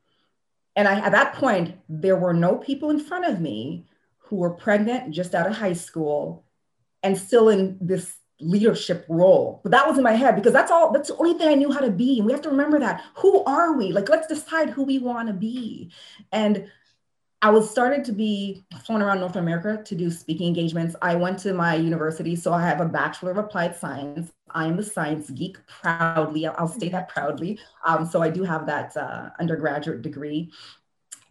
And 0.76 0.88
I, 0.88 1.00
at 1.00 1.12
that 1.12 1.36
point, 1.36 1.76
there 1.88 2.18
were 2.18 2.34
no 2.34 2.58
people 2.58 2.90
in 2.90 3.00
front 3.00 3.26
of 3.26 3.40
me 3.40 3.86
who 4.18 4.38
were 4.38 4.50
pregnant 4.50 5.12
just 5.12 5.36
out 5.36 5.48
of 5.48 5.58
high 5.58 5.74
school 5.74 6.44
and 7.04 7.18
still 7.18 7.50
in 7.50 7.78
this 7.80 8.16
leadership 8.40 9.06
role. 9.08 9.62
But 9.64 9.72
that 9.72 9.88
was 9.88 9.98
in 9.98 10.04
my 10.04 10.14
head 10.14 10.36
because 10.36 10.54
that's 10.54 10.72
all, 10.72 10.92
that's 10.92 11.10
the 11.10 11.18
only 11.18 11.36
thing 11.36 11.48
I 11.48 11.54
knew 11.54 11.72
how 11.72 11.80
to 11.80 11.92
be. 11.92 12.18
And 12.18 12.26
we 12.26 12.34
have 12.34 12.42
to 12.42 12.50
remember 12.50 12.80
that. 12.80 13.02
Who 13.18 13.44
are 13.46 13.78
we? 13.78 13.92
Like, 13.92 14.10
let's 14.10 14.28
decide 14.28 14.72
who 14.72 14.84
we 14.84 15.00
want 15.00 15.28
to 15.28 15.34
be. 15.34 15.92
And 16.32 16.70
I 17.44 17.50
was 17.50 17.70
started 17.70 18.06
to 18.06 18.14
be 18.14 18.64
flown 18.86 19.02
around 19.02 19.20
North 19.20 19.36
America 19.36 19.84
to 19.84 19.96
do 19.96 20.10
speaking 20.10 20.48
engagements. 20.48 20.96
I 21.02 21.16
went 21.16 21.38
to 21.40 21.54
my 21.54 21.76
university, 21.76 22.38
so 22.38 22.54
I 22.54 22.62
have 22.62 22.80
a 22.80 22.86
Bachelor 22.86 23.32
of 23.32 23.38
Applied 23.38 23.76
Science. 23.76 24.32
I 24.52 24.66
am 24.66 24.80
a 24.80 24.84
science 24.84 25.30
geek 25.30 25.58
proudly. 25.68 26.48
I'll 26.48 26.70
state 26.70 26.94
that 26.94 27.10
proudly. 27.10 27.60
Um, 27.86 28.06
so 28.06 28.22
I 28.22 28.30
do 28.30 28.44
have 28.44 28.66
that 28.68 28.96
uh, 28.96 29.32
undergraduate 29.42 30.02
degree. 30.02 30.54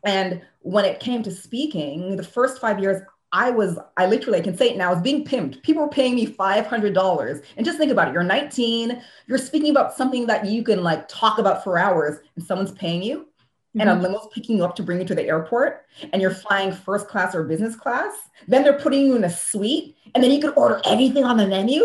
And 0.05 0.43
when 0.61 0.85
it 0.85 1.01
came 1.01 1.23
to 1.23 1.31
speaking, 1.31 2.17
the 2.17 2.23
first 2.23 2.61
five 2.61 2.79
years, 2.79 3.01
I 3.33 3.51
was, 3.51 3.79
I 3.97 4.05
literally, 4.05 4.41
I 4.41 4.43
can 4.43 4.55
say 4.55 4.69
it 4.69 4.77
now, 4.77 4.91
I 4.91 4.93
was 4.93 5.03
being 5.03 5.25
pimped. 5.25 5.63
People 5.63 5.81
were 5.81 5.89
paying 5.89 6.15
me 6.15 6.27
$500. 6.27 7.45
And 7.57 7.65
just 7.65 7.79
think 7.79 7.91
about 7.91 8.09
it. 8.09 8.13
You're 8.13 8.23
19, 8.23 9.03
you're 9.29 9.39
speaking 9.39 9.71
about 9.71 9.95
something 9.95 10.27
that 10.27 10.45
you 10.45 10.63
can 10.63 10.83
like 10.83 11.09
talk 11.09 11.39
about 11.39 11.65
for 11.65 11.79
hours, 11.79 12.19
and 12.37 12.45
someone's 12.45 12.73
paying 12.73 13.03
you 13.03 13.32
and 13.79 13.89
a 13.89 13.95
limo's 13.95 14.29
picking 14.33 14.59
you 14.59 14.65
up 14.65 14.77
to 14.77 14.83
bring 14.83 14.99
you 14.99 15.05
to 15.05 15.15
the 15.15 15.27
airport 15.27 15.87
and 16.13 16.21
you're 16.21 16.31
flying 16.31 16.73
first 16.73 17.09
class 17.09 17.35
or 17.35 17.43
business 17.43 17.75
class 17.75 18.13
then 18.49 18.63
they're 18.63 18.79
putting 18.79 19.07
you 19.07 19.17
in 19.17 19.25
a 19.25 19.31
suite 19.31 19.97
and 20.15 20.23
then 20.23 20.31
you 20.31 20.41
can 20.41 20.51
order 20.51 20.81
anything 20.85 21.25
on 21.25 21.37
the 21.37 21.47
menu. 21.47 21.83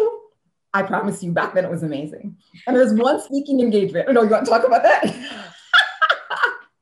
I 0.74 0.84
promise 0.84 1.24
you 1.24 1.32
back 1.32 1.54
then 1.54 1.66
it 1.66 1.72
was 1.72 1.84
amazing. 1.84 2.36
And 2.66 2.76
there's 2.76 2.94
one 2.94 3.22
speaking 3.22 3.62
engagement. 3.62 4.08
Oh 4.10 4.12
no 4.12 4.24
you 4.24 4.30
want 4.30 4.46
to 4.46 4.52
talk 4.52 4.66
about 4.66 4.84
that? 4.84 5.04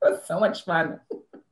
It 0.02 0.10
was 0.10 0.26
so 0.26 0.38
much 0.38 0.64
fun. 0.64 1.00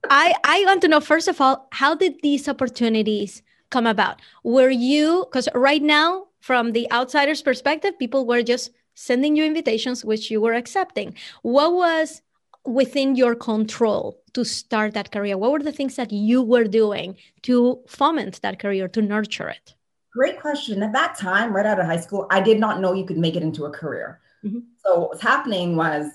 I 0.09 0.33
i 0.45 0.63
want 0.67 0.81
to 0.83 0.89
know 0.89 1.01
first 1.01 1.29
of 1.29 1.41
all 1.41 1.67
how 1.73 1.95
did 1.95 2.15
these 2.23 2.49
opportunities 2.49 3.43
come 3.71 3.87
about? 3.87 4.21
Were 4.45 4.71
you 4.71 5.27
because 5.27 5.49
right 5.55 5.83
now 5.83 6.27
from 6.41 6.73
the 6.73 6.91
outsider's 6.93 7.43
perspective 7.43 7.99
people 7.99 8.27
were 8.27 8.43
just 8.43 8.71
sending 8.95 9.37
you 9.37 9.45
invitations, 9.45 10.05
which 10.05 10.31
you 10.31 10.41
were 10.41 10.55
accepting. 10.55 11.15
What 11.43 11.73
was 11.75 12.23
within 12.65 13.15
your 13.17 13.35
control 13.35 14.21
to 14.33 14.45
start 14.45 14.95
that 14.95 15.13
career? 15.13 15.37
What 15.39 15.53
were 15.53 15.61
the 15.61 15.73
things 15.73 15.97
that 15.97 16.13
you 16.13 16.43
were 16.43 16.65
doing 16.65 17.17
to 17.43 17.81
foment 17.87 18.41
that 18.43 18.59
career, 18.59 18.89
to 18.89 19.03
nurture 19.03 19.49
it? 19.49 19.75
Great 20.13 20.41
question. 20.41 20.83
At 20.83 20.93
that 20.93 21.17
time, 21.19 21.55
right 21.55 21.67
out 21.67 21.81
of 21.81 21.87
high 21.87 22.01
school, 22.01 22.27
I 22.31 22.41
did 22.41 22.59
not 22.61 22.81
know 22.81 22.93
you 22.93 23.05
could 23.05 23.19
make 23.19 23.37
it 23.37 23.43
into 23.43 23.65
a 23.65 23.71
career. 23.71 24.21
Mm-hmm. 24.45 24.61
So 24.85 25.01
what 25.01 25.11
was 25.11 25.21
happening 25.21 25.77
was 25.77 26.07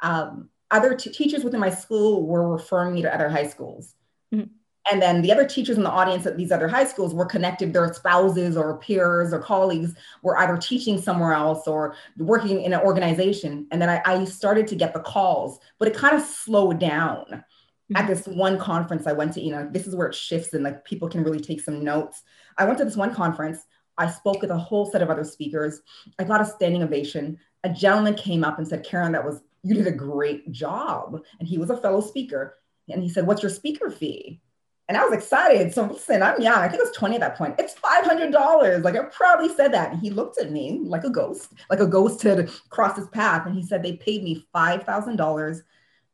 um, 0.00 0.50
other 0.70 0.94
t- 0.94 1.10
teachers 1.10 1.44
within 1.44 1.60
my 1.60 1.70
school 1.70 2.26
were 2.26 2.50
referring 2.50 2.94
me 2.94 3.02
to 3.02 3.14
other 3.14 3.28
high 3.28 3.46
schools. 3.46 3.94
Mm-hmm. 4.34 4.52
And 4.90 5.02
then 5.02 5.22
the 5.22 5.32
other 5.32 5.46
teachers 5.46 5.76
in 5.76 5.82
the 5.82 5.90
audience 5.90 6.26
at 6.26 6.36
these 6.36 6.50
other 6.50 6.68
high 6.68 6.84
schools 6.84 7.14
were 7.14 7.26
connected, 7.26 7.72
their 7.72 7.92
spouses 7.92 8.56
or 8.56 8.78
peers 8.78 9.32
or 9.32 9.38
colleagues 9.38 9.94
were 10.22 10.38
either 10.38 10.56
teaching 10.56 11.00
somewhere 11.00 11.32
else 11.32 11.66
or 11.66 11.94
working 12.16 12.62
in 12.62 12.72
an 12.72 12.80
organization. 12.80 13.66
And 13.70 13.82
then 13.82 13.90
I, 13.90 14.00
I 14.04 14.24
started 14.24 14.66
to 14.68 14.76
get 14.76 14.94
the 14.94 15.00
calls, 15.00 15.58
but 15.78 15.88
it 15.88 15.94
kind 15.94 16.16
of 16.16 16.22
slowed 16.22 16.78
down. 16.78 17.24
Mm-hmm. 17.28 17.96
At 17.96 18.06
this 18.06 18.26
one 18.26 18.58
conference 18.58 19.06
I 19.06 19.12
went 19.12 19.32
to, 19.34 19.40
you 19.40 19.52
know, 19.52 19.68
this 19.70 19.86
is 19.86 19.94
where 19.94 20.08
it 20.08 20.14
shifts 20.14 20.52
and 20.54 20.64
like 20.64 20.84
people 20.84 21.08
can 21.08 21.22
really 21.22 21.40
take 21.40 21.60
some 21.60 21.84
notes. 21.84 22.22
I 22.56 22.64
went 22.64 22.78
to 22.78 22.84
this 22.84 22.96
one 22.96 23.14
conference. 23.14 23.58
I 23.98 24.10
spoke 24.10 24.40
with 24.40 24.50
a 24.50 24.58
whole 24.58 24.90
set 24.90 25.02
of 25.02 25.10
other 25.10 25.24
speakers. 25.24 25.80
I 26.18 26.24
got 26.24 26.40
a 26.40 26.46
standing 26.46 26.82
ovation. 26.82 27.38
A 27.64 27.68
gentleman 27.68 28.14
came 28.14 28.44
up 28.44 28.58
and 28.58 28.68
said, 28.68 28.84
Karen, 28.84 29.12
that 29.12 29.24
was, 29.24 29.42
you 29.64 29.74
did 29.74 29.88
a 29.88 29.92
great 29.92 30.52
job. 30.52 31.20
And 31.40 31.48
he 31.48 31.58
was 31.58 31.70
a 31.70 31.76
fellow 31.76 32.00
speaker. 32.00 32.58
And 32.88 33.02
he 33.02 33.08
said, 33.08 33.26
What's 33.26 33.42
your 33.42 33.50
speaker 33.50 33.90
fee? 33.90 34.40
And 34.88 34.96
I 34.96 35.04
was 35.04 35.12
excited. 35.12 35.72
So 35.74 35.84
listen, 35.84 36.22
I'm 36.22 36.40
young. 36.40 36.54
I 36.54 36.68
think 36.68 36.80
I 36.80 36.84
was 36.84 36.96
20 36.96 37.16
at 37.16 37.20
that 37.20 37.36
point. 37.36 37.56
It's 37.58 37.74
$500. 37.74 38.82
Like 38.82 38.96
I 38.96 39.04
probably 39.04 39.54
said 39.54 39.72
that. 39.74 39.92
And 39.92 40.00
he 40.00 40.08
looked 40.08 40.38
at 40.38 40.50
me 40.50 40.80
like 40.82 41.04
a 41.04 41.10
ghost, 41.10 41.52
like 41.68 41.80
a 41.80 41.86
ghost 41.86 42.22
had 42.22 42.48
crossed 42.70 42.96
his 42.96 43.08
path. 43.08 43.46
And 43.46 43.54
he 43.54 43.62
said, 43.62 43.82
they 43.82 43.96
paid 43.96 44.24
me 44.24 44.46
$5,000 44.54 45.62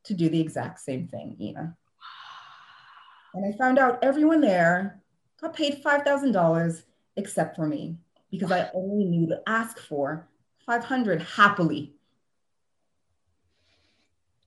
to 0.05 0.15
do 0.15 0.29
the 0.29 0.41
exact 0.41 0.81
same 0.81 1.07
thing, 1.07 1.37
Ina. 1.41 1.77
And 3.35 3.47
I 3.47 3.57
found 3.57 3.79
out 3.79 4.03
everyone 4.03 4.41
there 4.41 5.01
got 5.41 5.55
paid 5.55 5.83
$5,000 5.83 6.83
except 7.17 7.57
for 7.57 7.67
me 7.67 7.97
because 8.31 8.51
I 8.51 8.71
only 8.75 9.05
knew 9.05 9.29
to 9.29 9.41
ask 9.47 9.79
for 9.79 10.29
500 10.67 11.23
happily. 11.23 11.95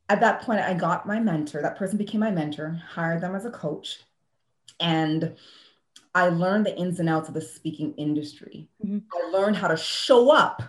At 0.10 0.20
that 0.20 0.42
point, 0.42 0.60
I 0.60 0.74
got 0.74 1.08
my 1.08 1.20
mentor. 1.20 1.62
That 1.62 1.78
person 1.78 1.98
became 1.98 2.20
my 2.22 2.32
mentor, 2.32 2.82
hired 2.90 3.22
them 3.22 3.36
as 3.36 3.46
a 3.46 3.52
coach 3.52 4.02
and 4.80 5.36
I 6.15 6.30
learned 6.30 6.65
the 6.65 6.75
ins 6.75 6.99
and 6.99 7.10
outs 7.10 7.27
of 7.27 7.34
the 7.34 7.41
speaking 7.41 7.93
industry. 7.95 8.67
Mm-hmm. 8.84 8.99
I 9.13 9.30
learned 9.38 9.56
how 9.56 9.67
to 9.67 9.77
show 9.77 10.32
up 10.32 10.63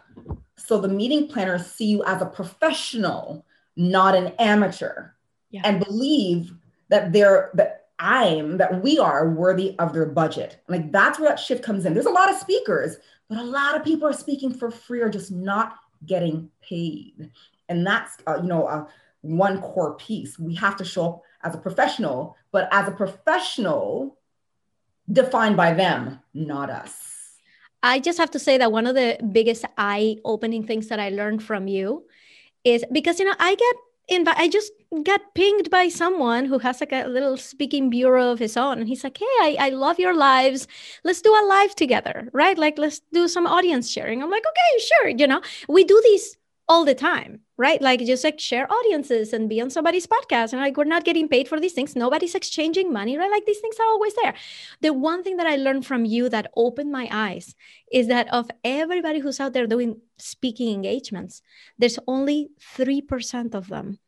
so 0.58 0.78
the 0.78 0.88
meeting 0.88 1.28
planners 1.28 1.66
see 1.66 1.86
you 1.86 2.04
as 2.04 2.20
a 2.20 2.26
professional, 2.26 3.46
not 3.76 4.14
an 4.14 4.34
amateur, 4.38 5.10
yeah. 5.50 5.62
and 5.64 5.82
believe 5.82 6.52
that 6.90 7.12
they're 7.12 7.50
that 7.54 7.86
I'm 7.98 8.58
that 8.58 8.82
we 8.82 8.98
are 8.98 9.30
worthy 9.30 9.76
of 9.78 9.92
their 9.92 10.06
budget. 10.06 10.60
Like 10.68 10.92
that's 10.92 11.18
where 11.18 11.30
that 11.30 11.40
shift 11.40 11.62
comes 11.64 11.86
in. 11.86 11.94
There's 11.94 12.06
a 12.06 12.10
lot 12.10 12.30
of 12.30 12.36
speakers, 12.36 12.96
but 13.28 13.38
a 13.38 13.44
lot 13.44 13.76
of 13.76 13.84
people 13.84 14.08
are 14.08 14.12
speaking 14.12 14.52
for 14.52 14.70
free 14.70 15.00
or 15.00 15.08
just 15.08 15.30
not 15.30 15.76
getting 16.04 16.50
paid, 16.60 17.30
and 17.68 17.86
that's 17.86 18.18
uh, 18.26 18.38
you 18.42 18.48
know 18.48 18.66
uh, 18.66 18.86
one 19.22 19.62
core 19.62 19.94
piece. 19.94 20.38
We 20.38 20.54
have 20.56 20.76
to 20.76 20.84
show 20.84 21.06
up 21.06 21.22
as 21.42 21.54
a 21.54 21.58
professional, 21.58 22.36
but 22.52 22.68
as 22.72 22.88
a 22.88 22.92
professional 22.92 24.18
defined 25.10 25.56
by 25.56 25.72
them, 25.74 26.20
not 26.34 26.70
us. 26.70 27.08
I 27.82 28.00
just 28.00 28.18
have 28.18 28.30
to 28.32 28.38
say 28.38 28.58
that 28.58 28.72
one 28.72 28.86
of 28.86 28.94
the 28.94 29.18
biggest 29.32 29.64
eye 29.76 30.16
opening 30.24 30.66
things 30.66 30.88
that 30.88 30.98
I 30.98 31.10
learned 31.10 31.42
from 31.42 31.68
you 31.68 32.04
is 32.64 32.84
because, 32.90 33.18
you 33.18 33.24
know, 33.24 33.36
I 33.38 33.54
get 33.54 33.76
invite 34.08 34.36
I 34.38 34.48
just 34.48 34.72
got 35.04 35.34
pinged 35.34 35.70
by 35.70 35.88
someone 35.88 36.46
who 36.46 36.58
has 36.60 36.80
like 36.80 36.92
a 36.92 37.06
little 37.06 37.36
speaking 37.36 37.90
bureau 37.90 38.32
of 38.32 38.38
his 38.38 38.56
own. 38.56 38.78
And 38.78 38.88
he's 38.88 39.04
like, 39.04 39.18
Hey, 39.18 39.24
I, 39.40 39.56
I 39.60 39.68
love 39.68 39.98
your 39.98 40.16
lives. 40.16 40.66
Let's 41.04 41.20
do 41.20 41.30
a 41.30 41.44
live 41.46 41.74
together, 41.74 42.28
right? 42.32 42.56
Like, 42.56 42.78
let's 42.78 43.00
do 43.12 43.28
some 43.28 43.46
audience 43.46 43.90
sharing. 43.90 44.22
I'm 44.22 44.30
like, 44.30 44.44
okay, 44.46 44.84
sure. 44.84 45.08
You 45.10 45.26
know, 45.26 45.42
we 45.68 45.84
do 45.84 46.00
these 46.04 46.36
all 46.68 46.84
the 46.84 46.94
time 46.94 47.40
right? 47.58 47.82
Like 47.82 48.00
just 48.06 48.22
like 48.22 48.38
share 48.38 48.72
audiences 48.72 49.32
and 49.32 49.48
be 49.48 49.60
on 49.60 49.68
somebody's 49.68 50.06
podcast. 50.06 50.52
And 50.52 50.62
like 50.62 50.76
we're 50.76 50.84
not 50.84 51.04
getting 51.04 51.28
paid 51.28 51.48
for 51.48 51.58
these 51.58 51.72
things. 51.72 51.96
Nobody's 51.96 52.34
exchanging 52.34 52.92
money 52.92 53.18
right? 53.18 53.30
Like 53.30 53.44
these 53.44 53.58
things 53.58 53.76
are 53.80 53.86
always 53.86 54.14
there. 54.14 54.34
The 54.80 54.92
one 54.92 55.22
thing 55.22 55.36
that 55.38 55.46
i 55.46 55.56
learned 55.56 55.84
from 55.84 56.04
you 56.04 56.28
that 56.28 56.50
opened 56.56 56.92
my 56.92 57.08
eyes 57.10 57.54
is 57.92 58.06
that 58.06 58.32
of 58.32 58.50
everybody 58.62 59.18
who's 59.18 59.40
out 59.40 59.52
there 59.52 59.66
doing 59.66 60.00
speaking 60.18 60.72
engagements 60.72 61.42
there's 61.78 61.98
only 62.06 62.50
3% 62.76 63.54
of 63.54 63.68
them 63.68 63.98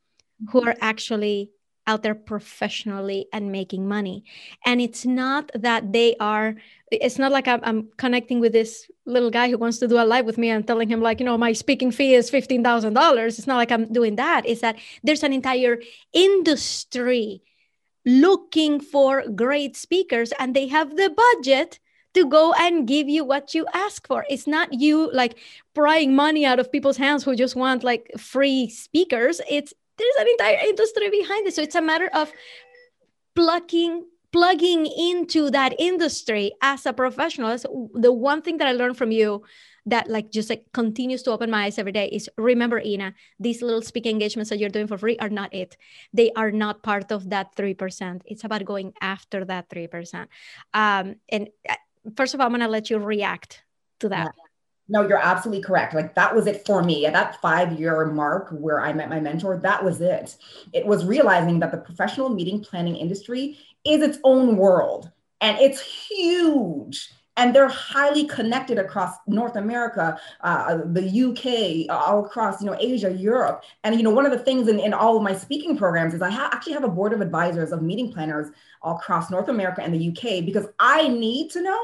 who 0.50 0.60
are 0.62 0.72
mm-hmm. 0.72 0.84
actually 0.84 1.50
out 1.90 2.02
there 2.04 2.14
professionally 2.14 3.26
and 3.32 3.50
making 3.50 3.88
money. 3.88 4.24
And 4.64 4.80
it's 4.80 5.04
not 5.04 5.50
that 5.54 5.92
they 5.92 6.14
are, 6.20 6.54
it's 6.92 7.18
not 7.18 7.32
like 7.32 7.48
I'm, 7.48 7.60
I'm, 7.64 7.88
connecting 7.96 8.38
with 8.38 8.52
this 8.52 8.88
little 9.06 9.30
guy 9.30 9.50
who 9.50 9.58
wants 9.58 9.78
to 9.78 9.88
do 9.88 9.98
a 9.98 10.04
live 10.04 10.24
with 10.24 10.38
me 10.38 10.50
and 10.50 10.64
telling 10.64 10.88
him, 10.88 11.00
like, 11.00 11.18
you 11.18 11.26
know, 11.26 11.36
my 11.36 11.52
speaking 11.52 11.90
fee 11.90 12.14
is 12.14 12.30
$15,000. 12.30 13.26
It's 13.26 13.46
not 13.46 13.56
like 13.56 13.72
I'm 13.72 13.92
doing 13.92 14.14
that. 14.16 14.46
It's 14.46 14.60
that 14.60 14.76
there's 15.02 15.24
an 15.24 15.32
entire 15.32 15.78
industry 16.12 17.42
looking 18.06 18.80
for 18.80 19.24
great 19.28 19.76
speakers 19.76 20.32
and 20.38 20.54
they 20.54 20.68
have 20.68 20.96
the 20.96 21.10
budget 21.10 21.80
to 22.14 22.26
go 22.26 22.52
and 22.54 22.88
give 22.88 23.08
you 23.08 23.24
what 23.24 23.54
you 23.54 23.66
ask 23.74 24.06
for. 24.06 24.24
It's 24.28 24.46
not 24.46 24.72
you 24.72 25.10
like 25.12 25.36
prying 25.74 26.14
money 26.14 26.44
out 26.44 26.58
of 26.58 26.72
people's 26.72 26.96
hands 26.96 27.24
who 27.24 27.36
just 27.36 27.56
want 27.56 27.84
like 27.84 28.10
free 28.18 28.68
speakers. 28.68 29.40
It's 29.48 29.72
there's 30.00 30.26
an 30.26 30.28
entire 30.28 30.58
industry 30.66 31.10
behind 31.10 31.46
it. 31.46 31.54
So 31.54 31.62
it's 31.62 31.74
a 31.74 31.82
matter 31.82 32.10
of 32.12 32.32
plugging 33.34 34.06
plugging 34.32 34.86
into 34.86 35.50
that 35.50 35.74
industry 35.78 36.52
as 36.62 36.86
a 36.86 36.92
professional. 36.92 37.56
The 37.94 38.12
one 38.12 38.42
thing 38.42 38.58
that 38.58 38.68
I 38.68 38.72
learned 38.72 38.96
from 38.96 39.10
you 39.10 39.42
that 39.86 40.08
like 40.08 40.30
just 40.30 40.50
like 40.50 40.64
continues 40.72 41.22
to 41.24 41.30
open 41.32 41.50
my 41.50 41.64
eyes 41.64 41.78
every 41.78 41.92
day 41.92 42.06
is 42.08 42.28
remember 42.36 42.80
Ina, 42.84 43.14
these 43.40 43.62
little 43.62 43.82
speaking 43.82 44.12
engagements 44.12 44.50
that 44.50 44.58
you're 44.58 44.70
doing 44.70 44.86
for 44.86 44.98
free 44.98 45.18
are 45.18 45.30
not 45.30 45.52
it. 45.52 45.76
They 46.12 46.30
are 46.36 46.52
not 46.52 46.82
part 46.82 47.10
of 47.10 47.30
that 47.30 47.56
3%. 47.56 48.22
It's 48.26 48.44
about 48.44 48.64
going 48.64 48.92
after 49.00 49.44
that 49.46 49.68
3%. 49.68 50.26
Um, 50.74 51.16
and 51.28 51.48
uh, 51.68 51.74
first 52.14 52.34
of 52.34 52.40
all, 52.40 52.46
I'm 52.46 52.52
going 52.52 52.60
to 52.60 52.68
let 52.68 52.90
you 52.90 52.98
react 52.98 53.64
to 54.00 54.10
that. 54.10 54.32
Yeah. 54.36 54.49
No, 54.90 55.06
you're 55.06 55.18
absolutely 55.18 55.62
correct. 55.62 55.94
Like 55.94 56.16
that 56.16 56.34
was 56.34 56.48
it 56.48 56.66
for 56.66 56.82
me 56.82 57.06
at 57.06 57.12
that 57.12 57.40
five 57.40 57.78
year 57.78 58.06
mark 58.06 58.50
where 58.50 58.80
I 58.80 58.92
met 58.92 59.08
my 59.08 59.20
mentor. 59.20 59.56
That 59.56 59.84
was 59.84 60.00
it. 60.00 60.36
It 60.72 60.84
was 60.84 61.06
realizing 61.06 61.60
that 61.60 61.70
the 61.70 61.78
professional 61.78 62.28
meeting 62.28 62.60
planning 62.60 62.96
industry 62.96 63.56
is 63.84 64.02
its 64.02 64.18
own 64.24 64.56
world 64.56 65.08
and 65.40 65.56
it's 65.60 65.80
huge. 65.80 67.08
And 67.36 67.54
they're 67.54 67.68
highly 67.68 68.26
connected 68.26 68.78
across 68.78 69.14
North 69.28 69.54
America, 69.54 70.20
uh, 70.40 70.78
the 70.84 71.08
UK, 71.08 71.88
all 71.88 72.26
across 72.26 72.60
you 72.60 72.66
know 72.66 72.76
Asia, 72.78 73.12
Europe. 73.12 73.62
And 73.84 73.94
you 73.94 74.02
know 74.02 74.10
one 74.10 74.26
of 74.26 74.32
the 74.32 74.40
things 74.40 74.66
in, 74.66 74.80
in 74.80 74.92
all 74.92 75.16
of 75.16 75.22
my 75.22 75.36
speaking 75.36 75.78
programs 75.78 76.14
is 76.14 76.20
I 76.20 76.30
ha- 76.30 76.50
actually 76.52 76.72
have 76.72 76.84
a 76.84 76.88
board 76.88 77.12
of 77.12 77.20
advisors 77.20 77.70
of 77.70 77.80
meeting 77.80 78.12
planners 78.12 78.48
all 78.82 78.96
across 78.96 79.30
North 79.30 79.48
America 79.48 79.82
and 79.82 79.94
the 79.94 80.08
UK 80.08 80.44
because 80.44 80.66
I 80.80 81.06
need 81.06 81.52
to 81.52 81.62
know 81.62 81.80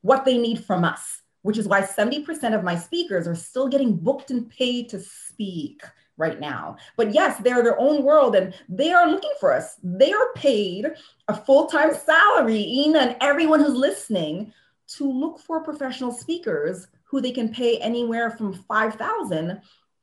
what 0.00 0.24
they 0.24 0.38
need 0.38 0.64
from 0.64 0.84
us 0.84 1.20
which 1.42 1.58
is 1.58 1.68
why 1.68 1.82
70% 1.82 2.54
of 2.54 2.64
my 2.64 2.76
speakers 2.76 3.26
are 3.26 3.34
still 3.34 3.68
getting 3.68 3.96
booked 3.96 4.30
and 4.30 4.48
paid 4.50 4.88
to 4.90 5.00
speak 5.00 5.82
right 6.16 6.40
now. 6.40 6.76
But 6.96 7.14
yes, 7.14 7.38
they're 7.38 7.62
their 7.62 7.78
own 7.78 8.02
world 8.02 8.34
and 8.34 8.52
they 8.68 8.92
are 8.92 9.08
looking 9.08 9.32
for 9.40 9.52
us. 9.52 9.76
They 9.82 10.12
are 10.12 10.32
paid 10.34 10.86
a 11.28 11.34
full 11.34 11.66
time 11.66 11.94
salary, 11.94 12.60
Ina 12.60 12.98
and 12.98 13.16
everyone 13.20 13.60
who's 13.60 13.76
listening, 13.76 14.52
to 14.88 15.10
look 15.10 15.38
for 15.38 15.62
professional 15.62 16.12
speakers 16.12 16.88
who 17.04 17.20
they 17.20 17.30
can 17.30 17.48
pay 17.52 17.78
anywhere 17.78 18.30
from 18.30 18.52
5000 18.52 19.60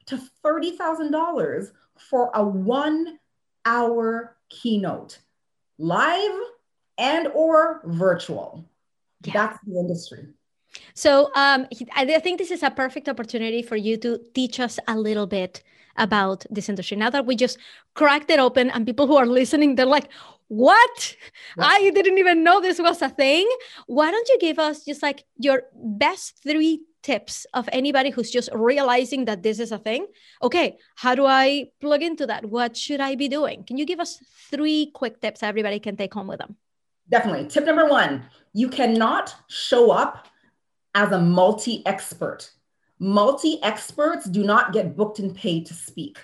to 0.08 0.22
$30,000 0.44 1.72
for 1.98 2.32
a 2.34 2.44
one 2.44 3.20
hour 3.66 4.38
keynote, 4.50 5.20
live 5.78 6.40
and 6.98 7.28
or 7.34 7.82
virtual. 7.86 8.66
Yeah. 9.24 9.34
That's 9.34 9.60
the 9.66 9.80
industry. 9.80 10.28
So 10.94 11.32
um, 11.36 11.68
I 11.96 12.20
think 12.20 12.40
this 12.40 12.52
is 12.52 12.64
a 12.64 12.72
perfect 12.72 13.10
opportunity 13.10 13.62
for 13.62 13.76
you 13.76 13.98
to 13.98 14.20
teach 14.34 14.60
us 14.60 14.80
a 14.88 14.98
little 14.98 15.28
bit 15.28 15.64
about 15.98 16.46
this 16.50 16.70
industry. 16.70 16.98
Now 16.98 17.10
that 17.10 17.26
we 17.26 17.36
just 17.36 17.58
cracked 17.94 18.30
it 18.30 18.40
open 18.40 18.70
and 18.70 18.86
people 18.86 19.08
who 19.08 19.18
are 19.18 19.26
listening, 19.26 19.76
they're 19.76 19.86
like, 19.86 20.10
what? 20.48 21.16
I 21.58 21.90
didn't 21.92 22.18
even 22.18 22.44
know 22.44 22.62
this 22.62 22.80
was 22.80 23.02
a 23.02 23.10
thing. 23.10 23.50
Why 23.88 24.12
don't 24.12 24.28
you 24.30 24.38
give 24.40 24.60
us 24.60 24.86
just 24.86 25.02
like 25.02 25.24
your 25.38 25.64
best 25.74 26.42
three 26.44 26.82
tips 27.02 27.46
of 27.54 27.70
anybody 27.72 28.10
who's 28.10 28.32
just 28.32 28.50
realizing 28.54 29.26
that 29.26 29.44
this 29.44 29.60
is 29.60 29.72
a 29.72 29.78
thing? 29.78 30.08
Okay, 30.44 30.78
how 30.96 31.16
do 31.16 31.26
I 31.26 31.68
plug 31.82 32.04
into 32.04 32.26
that? 32.28 32.46
What 32.46 32.78
should 32.78 33.00
I 33.00 33.16
be 33.16 33.28
doing? 33.28 33.64
Can 33.64 33.78
you 33.78 33.86
give 33.86 34.00
us 34.00 34.20
three 34.52 34.92
quick 34.94 35.22
tips 35.22 35.44
everybody 35.44 35.80
can 35.80 35.96
take 35.96 36.14
home 36.14 36.28
with 36.28 36.40
them? 36.40 36.58
Definitely. 37.10 37.48
Tip 37.48 37.66
number 37.66 37.88
one 37.88 38.26
you 38.54 38.70
cannot 38.70 39.36
show 39.48 39.92
up 39.92 40.28
as 40.96 41.12
a 41.12 41.20
multi 41.20 41.86
expert. 41.86 42.50
Multi 42.98 43.62
experts 43.62 44.26
do 44.26 44.44
not 44.44 44.72
get 44.72 44.96
booked 44.96 45.20
and 45.20 45.36
paid 45.36 45.66
to 45.68 45.74
speak. 45.74 46.18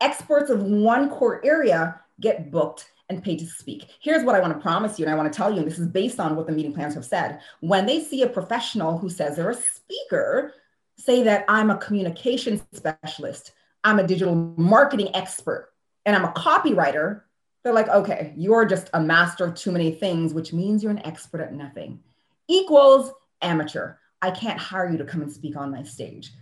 Experts 0.00 0.50
of 0.50 0.62
one 0.62 1.10
core 1.10 1.44
area 1.44 2.00
get 2.20 2.50
booked 2.50 2.90
and 3.08 3.22
paid 3.22 3.38
to 3.38 3.46
speak. 3.46 3.86
Here's 4.00 4.24
what 4.24 4.34
I 4.34 4.40
want 4.40 4.54
to 4.54 4.60
promise 4.60 4.98
you, 4.98 5.04
and 5.04 5.12
I 5.12 5.16
want 5.16 5.30
to 5.30 5.36
tell 5.36 5.52
you, 5.52 5.58
and 5.58 5.66
this 5.66 5.78
is 5.78 5.86
based 5.86 6.18
on 6.18 6.34
what 6.34 6.46
the 6.46 6.52
meeting 6.52 6.72
planners 6.72 6.94
have 6.94 7.04
said. 7.04 7.40
When 7.60 7.84
they 7.84 8.00
see 8.00 8.22
a 8.22 8.28
professional 8.28 8.96
who 8.96 9.10
says 9.10 9.36
they're 9.36 9.50
a 9.50 9.54
speaker, 9.54 10.54
say 10.96 11.22
that 11.24 11.44
I'm 11.46 11.70
a 11.70 11.76
communication 11.76 12.62
specialist, 12.72 13.52
I'm 13.84 13.98
a 13.98 14.06
digital 14.06 14.34
marketing 14.34 15.14
expert, 15.14 15.72
and 16.06 16.16
I'm 16.16 16.24
a 16.24 16.32
copywriter, 16.32 17.22
they're 17.62 17.74
like, 17.74 17.88
okay, 17.88 18.32
you're 18.36 18.64
just 18.64 18.88
a 18.94 19.00
master 19.00 19.44
of 19.44 19.54
too 19.54 19.70
many 19.70 19.92
things, 19.92 20.32
which 20.32 20.52
means 20.52 20.82
you're 20.82 20.90
an 20.90 21.06
expert 21.06 21.42
at 21.42 21.52
nothing. 21.52 22.00
Equals 22.48 23.12
amateur. 23.42 23.94
I 24.20 24.30
can't 24.30 24.58
hire 24.58 24.90
you 24.90 24.98
to 24.98 25.04
come 25.04 25.22
and 25.22 25.32
speak 25.32 25.56
on 25.56 25.70
my 25.70 25.82
stage 25.82 26.32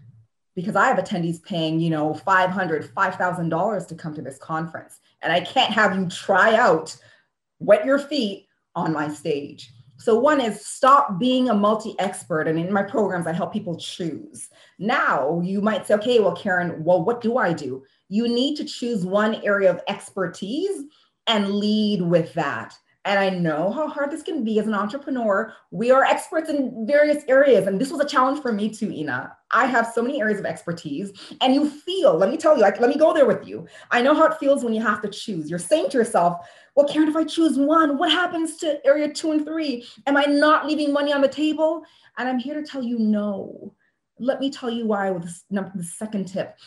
because 0.54 0.76
I 0.76 0.88
have 0.88 0.98
attendees 0.98 1.42
paying, 1.42 1.80
you 1.80 1.90
know, 1.90 2.12
$500, 2.26 2.92
$5,000 2.92 3.88
to 3.88 3.94
come 3.94 4.14
to 4.14 4.22
this 4.22 4.38
conference. 4.38 5.00
And 5.22 5.32
I 5.32 5.40
can't 5.40 5.72
have 5.72 5.96
you 5.96 6.06
try 6.08 6.54
out, 6.56 6.96
wet 7.58 7.84
your 7.84 7.98
feet 7.98 8.46
on 8.74 8.92
my 8.92 9.08
stage. 9.08 9.72
So, 9.98 10.18
one 10.18 10.40
is 10.40 10.64
stop 10.64 11.18
being 11.18 11.50
a 11.50 11.54
multi 11.54 11.94
expert. 11.98 12.48
And 12.48 12.58
in 12.58 12.72
my 12.72 12.82
programs, 12.82 13.26
I 13.26 13.32
help 13.32 13.52
people 13.52 13.76
choose. 13.76 14.48
Now, 14.78 15.42
you 15.44 15.60
might 15.60 15.86
say, 15.86 15.94
okay, 15.94 16.20
well, 16.20 16.34
Karen, 16.34 16.82
well, 16.82 17.04
what 17.04 17.20
do 17.20 17.36
I 17.36 17.52
do? 17.52 17.84
You 18.08 18.26
need 18.26 18.56
to 18.56 18.64
choose 18.64 19.04
one 19.04 19.36
area 19.44 19.70
of 19.70 19.82
expertise 19.88 20.84
and 21.26 21.50
lead 21.50 22.00
with 22.00 22.32
that. 22.34 22.74
And 23.06 23.18
I 23.18 23.30
know 23.30 23.72
how 23.72 23.88
hard 23.88 24.10
this 24.10 24.22
can 24.22 24.44
be 24.44 24.58
as 24.58 24.66
an 24.66 24.74
entrepreneur. 24.74 25.54
We 25.70 25.90
are 25.90 26.04
experts 26.04 26.50
in 26.50 26.86
various 26.86 27.24
areas. 27.28 27.66
And 27.66 27.80
this 27.80 27.90
was 27.90 28.00
a 28.00 28.06
challenge 28.06 28.42
for 28.42 28.52
me 28.52 28.68
too, 28.68 28.92
Ina. 28.92 29.34
I 29.52 29.64
have 29.64 29.90
so 29.94 30.02
many 30.02 30.20
areas 30.20 30.38
of 30.38 30.44
expertise. 30.44 31.10
And 31.40 31.54
you 31.54 31.68
feel, 31.68 32.14
let 32.14 32.30
me 32.30 32.36
tell 32.36 32.54
you, 32.54 32.60
like, 32.60 32.78
let 32.78 32.90
me 32.90 32.98
go 32.98 33.14
there 33.14 33.24
with 33.24 33.48
you. 33.48 33.66
I 33.90 34.02
know 34.02 34.14
how 34.14 34.26
it 34.26 34.38
feels 34.38 34.62
when 34.62 34.74
you 34.74 34.82
have 34.82 35.00
to 35.00 35.08
choose. 35.08 35.48
You're 35.48 35.58
saying 35.58 35.88
to 35.90 35.98
yourself, 35.98 36.46
well, 36.74 36.86
Karen, 36.86 37.08
if 37.08 37.16
I 37.16 37.24
choose 37.24 37.56
one, 37.56 37.96
what 37.96 38.10
happens 38.10 38.58
to 38.58 38.84
area 38.86 39.10
two 39.10 39.32
and 39.32 39.46
three? 39.46 39.86
Am 40.06 40.18
I 40.18 40.24
not 40.24 40.66
leaving 40.66 40.92
money 40.92 41.12
on 41.12 41.22
the 41.22 41.28
table? 41.28 41.82
And 42.18 42.28
I'm 42.28 42.38
here 42.38 42.54
to 42.54 42.66
tell 42.66 42.82
you 42.82 42.98
no. 42.98 43.74
Let 44.18 44.40
me 44.40 44.50
tell 44.50 44.68
you 44.68 44.86
why 44.86 45.10
with 45.10 45.22
this 45.22 45.44
the 45.48 45.82
second 45.82 46.28
tip. 46.28 46.58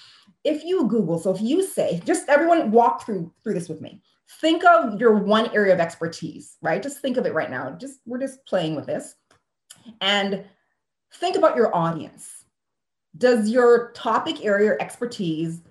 If 0.43 0.63
you 0.63 0.87
Google, 0.87 1.19
so 1.19 1.29
if 1.29 1.41
you 1.41 1.63
say, 1.63 2.01
just 2.05 2.27
everyone 2.27 2.71
walk 2.71 3.05
through 3.05 3.31
through 3.43 3.53
this 3.53 3.69
with 3.69 3.79
me 3.79 4.01
think 4.27 4.63
of 4.65 4.99
your 4.99 5.13
one 5.13 5.49
area 5.53 5.73
of 5.73 5.79
expertise, 5.79 6.57
right? 6.62 6.81
Just 6.81 6.99
think 6.99 7.17
of 7.17 7.25
it 7.25 7.33
right 7.33 7.51
now. 7.51 7.71
Just 7.71 7.99
we're 8.05 8.19
just 8.19 8.45
playing 8.45 8.75
with 8.75 8.86
this. 8.86 9.15
And 10.01 10.45
think 11.13 11.36
about 11.36 11.55
your 11.55 11.75
audience. 11.75 12.45
Does 13.17 13.49
your 13.49 13.91
topic 13.91 14.43
area 14.43 14.71
or 14.71 14.81
expertise 14.81 15.62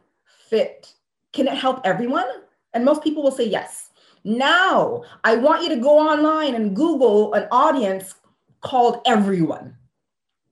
fit? 0.48 0.94
Can 1.32 1.48
it 1.48 1.54
help 1.54 1.80
everyone? 1.84 2.26
And 2.74 2.84
most 2.84 3.02
people 3.02 3.22
will 3.22 3.32
say 3.32 3.48
yes. 3.48 3.90
Now, 4.24 5.02
I 5.24 5.36
want 5.36 5.62
you 5.62 5.68
to 5.70 5.76
go 5.76 5.98
online 5.98 6.54
and 6.54 6.76
Google 6.76 7.34
an 7.34 7.48
audience 7.50 8.14
called 8.60 9.00
everyone. 9.04 9.76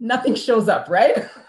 Nothing 0.00 0.34
shows 0.34 0.68
up, 0.68 0.88
right? 0.88 1.16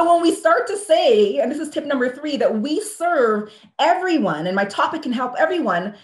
So 0.00 0.14
when 0.14 0.22
we 0.22 0.34
start 0.34 0.66
to 0.68 0.78
say, 0.78 1.40
and 1.40 1.52
this 1.52 1.58
is 1.58 1.68
tip 1.68 1.84
number 1.84 2.08
three, 2.08 2.38
that 2.38 2.58
we 2.60 2.80
serve 2.80 3.52
everyone 3.78 4.46
and 4.46 4.56
my 4.56 4.64
topic 4.64 5.02
can 5.02 5.12
help 5.12 5.34
everyone, 5.38 5.94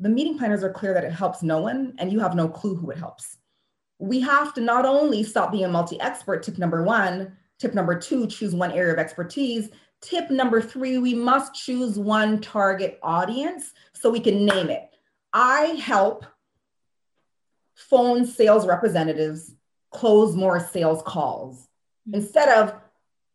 the 0.00 0.08
meeting 0.08 0.36
planners 0.36 0.64
are 0.64 0.72
clear 0.72 0.92
that 0.92 1.04
it 1.04 1.12
helps 1.12 1.40
no 1.40 1.60
one 1.60 1.94
and 1.98 2.10
you 2.10 2.18
have 2.18 2.34
no 2.34 2.48
clue 2.48 2.74
who 2.74 2.90
it 2.90 2.98
helps. 2.98 3.36
We 4.00 4.18
have 4.22 4.52
to 4.54 4.60
not 4.60 4.84
only 4.84 5.22
stop 5.22 5.52
being 5.52 5.66
a 5.66 5.68
multi 5.68 6.00
expert, 6.00 6.42
tip 6.42 6.58
number 6.58 6.82
one, 6.82 7.36
tip 7.60 7.74
number 7.74 7.96
two, 7.96 8.26
choose 8.26 8.56
one 8.56 8.72
area 8.72 8.92
of 8.92 8.98
expertise. 8.98 9.68
Tip 10.00 10.28
number 10.28 10.60
three, 10.60 10.98
we 10.98 11.14
must 11.14 11.54
choose 11.54 12.00
one 12.00 12.40
target 12.40 12.98
audience 13.04 13.72
so 13.92 14.10
we 14.10 14.18
can 14.18 14.44
name 14.44 14.68
it. 14.68 14.90
I 15.32 15.76
help 15.80 16.26
phone 17.76 18.26
sales 18.26 18.66
representatives 18.66 19.54
close 19.92 20.34
more 20.34 20.58
sales 20.58 21.04
calls 21.06 21.68
hmm. 22.04 22.16
instead 22.16 22.48
of 22.48 22.81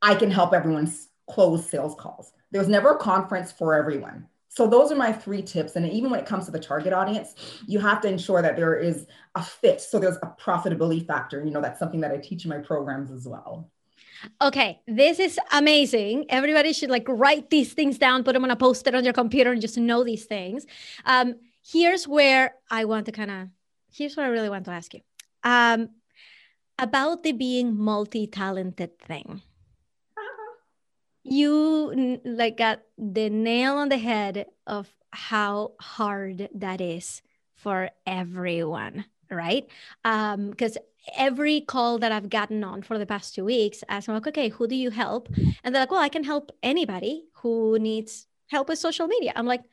I 0.02 0.16
can 0.16 0.32
help 0.32 0.54
everyone 0.54 0.92
close 1.30 1.70
sales 1.70 1.96
calls. 1.96 2.32
There's 2.52 2.68
never 2.68 2.92
a 2.92 2.98
conference 2.98 3.52
for 3.52 3.74
everyone. 3.74 4.28
So 4.50 4.66
those 4.66 4.92
are 4.92 4.96
my 4.96 5.12
three 5.12 5.44
tips. 5.44 5.76
And 5.76 5.88
even 5.88 6.10
when 6.10 6.20
it 6.20 6.26
comes 6.26 6.46
to 6.46 6.52
the 6.52 6.60
target 6.60 6.92
audience, 6.92 7.36
you 7.68 7.80
have 7.80 8.02
to 8.02 8.08
ensure 8.08 8.42
that 8.42 8.56
there 8.56 8.76
is 8.76 9.06
a 9.36 9.44
fit. 9.44 9.82
So 9.82 10.00
there's 10.00 10.18
a 10.18 10.34
profitability 10.42 11.06
factor. 11.06 11.44
You 11.44 11.52
know, 11.52 11.62
that's 11.62 11.78
something 11.78 12.02
that 12.02 12.12
I 12.12 12.18
teach 12.18 12.44
in 12.44 12.50
my 12.50 12.58
programs 12.58 13.12
as 13.12 13.28
well. 13.28 13.70
Okay, 14.42 14.82
this 14.88 15.20
is 15.20 15.40
amazing. 15.52 16.26
Everybody 16.30 16.74
should 16.74 16.90
like 16.90 17.06
write 17.08 17.52
these 17.52 17.74
things 17.74 18.00
down, 18.00 18.24
put 18.24 18.34
them 18.34 18.44
on 18.44 18.50
a 18.50 18.56
post-it 18.56 18.96
on 18.96 19.04
your 19.04 19.14
computer, 19.14 19.52
and 19.52 19.62
just 19.62 19.78
know 19.78 20.04
these 20.04 20.26
things. 20.26 20.66
Um, 21.06 21.36
here's 21.64 22.08
where 22.08 22.56
I 22.72 22.86
want 22.86 23.06
to 23.08 23.12
kind 23.12 23.30
of. 23.30 23.48
Here's 23.92 24.18
what 24.18 24.26
I 24.26 24.30
really 24.30 24.50
want 24.50 24.66
to 24.66 24.72
ask 24.72 24.94
you 24.94 25.02
um, 25.44 25.90
about 26.78 27.24
the 27.24 27.32
being 27.32 27.76
multi-talented 27.76 29.00
thing 29.00 29.42
you 31.28 32.20
like 32.26 32.58
got 32.58 32.82
the 32.98 33.30
nail 33.30 33.76
on 33.76 33.90
the 33.90 33.98
head 33.98 34.48
of 34.66 34.88
how 35.12 35.72
hard 35.80 36.50
that 36.54 36.82
is 36.82 37.22
for 37.56 37.90
everyone 38.06 39.06
right? 39.30 39.68
Um 40.06 40.52
because 40.52 40.78
every 41.16 41.62
call 41.62 41.98
that 42.00 42.12
i've 42.12 42.30
gotten 42.30 42.66
on 42.66 42.82
for 42.82 42.98
the 42.98 43.06
past 43.06 43.34
two 43.34 43.46
weeks 43.46 43.82
i'm 43.88 44.02
like 44.08 44.28
okay 44.28 44.50
who 44.50 44.68
do 44.68 44.76
you 44.76 44.90
help? 44.90 45.30
And 45.64 45.74
they're 45.74 45.84
like 45.84 45.92
well 45.92 46.02
i 46.02 46.10
can 46.10 46.26
help 46.26 46.52
anybody 46.62 47.24
who 47.36 47.80
needs 47.80 48.28
help 48.48 48.70
with 48.70 48.80
social 48.80 49.08
media. 49.08 49.34
I'm 49.36 49.46
like 49.46 49.64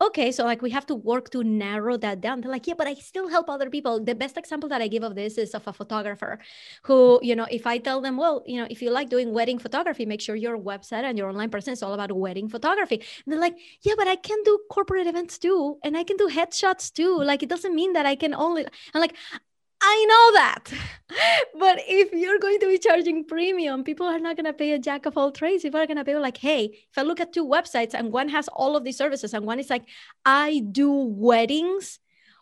okay 0.00 0.30
so 0.30 0.44
like 0.44 0.62
we 0.62 0.70
have 0.70 0.86
to 0.86 0.94
work 0.94 1.30
to 1.30 1.42
narrow 1.42 1.96
that 1.96 2.20
down. 2.20 2.40
They're 2.40 2.50
like 2.50 2.66
yeah 2.66 2.74
but 2.76 2.86
i 2.86 2.94
still 2.94 3.28
help 3.28 3.48
other 3.48 3.70
people. 3.70 4.02
The 4.02 4.14
best 4.14 4.36
example 4.36 4.68
that 4.68 4.80
i 4.80 4.88
give 4.88 5.02
of 5.02 5.14
this 5.14 5.38
is 5.38 5.54
of 5.54 5.66
a 5.66 5.72
photographer 5.72 6.38
who 6.84 7.18
you 7.22 7.34
know 7.34 7.46
if 7.50 7.66
i 7.66 7.78
tell 7.78 8.00
them 8.00 8.16
well 8.16 8.42
you 8.46 8.60
know 8.60 8.66
if 8.70 8.80
you 8.82 8.90
like 8.90 9.08
doing 9.08 9.32
wedding 9.32 9.58
photography 9.58 10.06
make 10.06 10.20
sure 10.20 10.36
your 10.36 10.58
website 10.58 11.04
and 11.04 11.18
your 11.18 11.28
online 11.28 11.50
presence 11.50 11.78
is 11.78 11.82
all 11.82 11.94
about 11.94 12.12
wedding 12.12 12.48
photography. 12.48 12.96
And 12.96 13.32
they're 13.32 13.40
like 13.40 13.56
yeah 13.82 13.94
but 13.96 14.08
i 14.08 14.16
can 14.16 14.38
do 14.44 14.58
corporate 14.70 15.06
events 15.06 15.38
too 15.38 15.78
and 15.84 15.96
i 15.96 16.04
can 16.04 16.16
do 16.16 16.28
headshots 16.28 16.92
too. 16.92 17.16
Like 17.18 17.42
it 17.42 17.48
doesn't 17.48 17.74
mean 17.74 17.92
that 17.94 18.06
i 18.06 18.14
can 18.14 18.34
only 18.34 18.66
i'm 18.94 19.00
like 19.00 19.14
I 19.90 20.04
know 20.04 20.32
that. 20.32 20.72
but 21.58 21.78
if 21.88 22.12
you're 22.12 22.38
going 22.38 22.60
to 22.60 22.68
be 22.68 22.76
charging 22.76 23.24
premium, 23.24 23.84
people 23.84 24.06
are 24.06 24.18
not 24.18 24.36
going 24.36 24.44
to 24.44 24.52
pay 24.52 24.72
a 24.72 24.78
jack 24.78 25.06
of 25.06 25.16
all 25.16 25.32
trades. 25.32 25.62
People 25.62 25.80
are 25.80 25.86
going 25.86 25.96
to 25.96 26.04
pay 26.04 26.14
like, 26.16 26.36
hey, 26.36 26.64
if 26.90 26.98
I 26.98 27.02
look 27.02 27.20
at 27.20 27.32
two 27.32 27.46
websites 27.46 27.94
and 27.94 28.12
one 28.12 28.28
has 28.28 28.48
all 28.48 28.76
of 28.76 28.84
these 28.84 28.98
services 28.98 29.32
and 29.32 29.46
one 29.46 29.58
is 29.58 29.70
like, 29.70 29.86
I 30.26 30.62
do 30.70 30.92
weddings, 30.92 32.00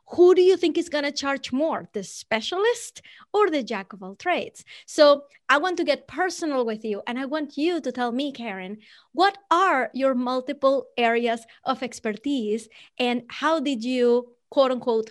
who 0.09 0.35
do 0.35 0.43
you 0.43 0.57
think 0.57 0.77
is 0.77 0.89
going 0.89 1.05
to 1.05 1.13
charge 1.13 1.53
more, 1.53 1.89
the 1.93 2.03
specialist 2.03 3.01
or 3.33 3.49
the 3.49 3.63
jack 3.63 3.93
of 3.93 4.03
all 4.03 4.17
trades? 4.17 4.65
So 4.85 5.23
I 5.49 5.59
want 5.59 5.77
to 5.77 5.85
get 5.85 6.09
personal 6.09 6.67
with 6.67 6.85
you 6.85 7.01
and 7.07 7.17
I 7.17 7.27
want 7.27 7.57
you 7.57 7.81
to 7.81 7.93
tell 7.93 8.11
me, 8.11 8.33
Karen, 8.33 8.79
what 9.13 9.39
are 9.53 9.91
your 9.95 10.17
multiple 10.17 10.87
areas 10.99 11.47
of 11.63 11.85
expertise 11.85 12.69
and 12.99 13.23
how 13.29 13.61
did 13.61 13.85
you, 13.85 14.35
quote 14.51 14.73
unquote, 14.73 15.11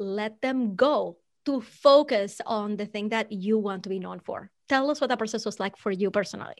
let 0.00 0.42
them 0.42 0.74
go 0.74 1.18
to 1.48 1.62
focus 1.62 2.42
on 2.44 2.76
the 2.76 2.84
thing 2.84 3.08
that 3.08 3.32
you 3.32 3.56
want 3.56 3.82
to 3.82 3.88
be 3.88 3.98
known 3.98 4.20
for. 4.20 4.50
Tell 4.68 4.90
us 4.90 5.00
what 5.00 5.08
that 5.08 5.16
process 5.16 5.46
was 5.46 5.58
like 5.58 5.78
for 5.78 5.90
you 5.90 6.10
personally. 6.10 6.56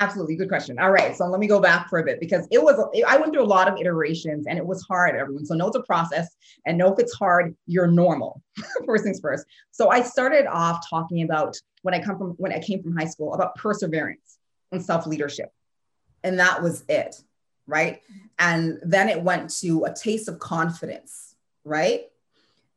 Absolutely. 0.00 0.34
Good 0.34 0.48
question. 0.48 0.80
All 0.80 0.90
right. 0.90 1.16
So 1.16 1.26
let 1.26 1.38
me 1.38 1.46
go 1.46 1.60
back 1.60 1.88
for 1.88 2.00
a 2.00 2.04
bit 2.04 2.18
because 2.18 2.48
it 2.50 2.60
was, 2.60 2.74
I 3.06 3.16
went 3.18 3.32
through 3.32 3.44
a 3.44 3.54
lot 3.56 3.68
of 3.68 3.78
iterations 3.78 4.46
and 4.48 4.58
it 4.58 4.66
was 4.66 4.82
hard, 4.82 5.14
everyone. 5.14 5.46
So 5.46 5.54
know 5.54 5.68
it's 5.68 5.76
a 5.76 5.82
process 5.82 6.34
and 6.66 6.76
know 6.76 6.92
if 6.92 6.98
it's 6.98 7.14
hard, 7.14 7.54
you're 7.68 7.86
normal. 7.86 8.42
first 8.84 9.04
things 9.04 9.20
first. 9.20 9.46
So 9.70 9.90
I 9.90 10.02
started 10.02 10.46
off 10.46 10.84
talking 10.90 11.22
about 11.22 11.56
when 11.82 11.94
I 11.94 12.00
come 12.00 12.18
from, 12.18 12.30
when 12.32 12.52
I 12.52 12.58
came 12.58 12.82
from 12.82 12.96
high 12.96 13.06
school 13.06 13.34
about 13.34 13.54
perseverance 13.54 14.38
and 14.72 14.84
self 14.84 15.06
leadership. 15.06 15.52
And 16.24 16.40
that 16.40 16.60
was 16.60 16.82
it. 16.88 17.14
Right. 17.68 18.00
And 18.40 18.80
then 18.82 19.08
it 19.08 19.22
went 19.22 19.54
to 19.60 19.84
a 19.84 19.94
taste 19.94 20.26
of 20.26 20.40
confidence. 20.40 21.36
Right. 21.64 22.06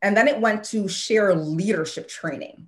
And 0.01 0.15
then 0.15 0.27
it 0.27 0.39
went 0.39 0.63
to 0.65 0.87
share 0.87 1.33
leadership 1.33 2.07
training, 2.07 2.67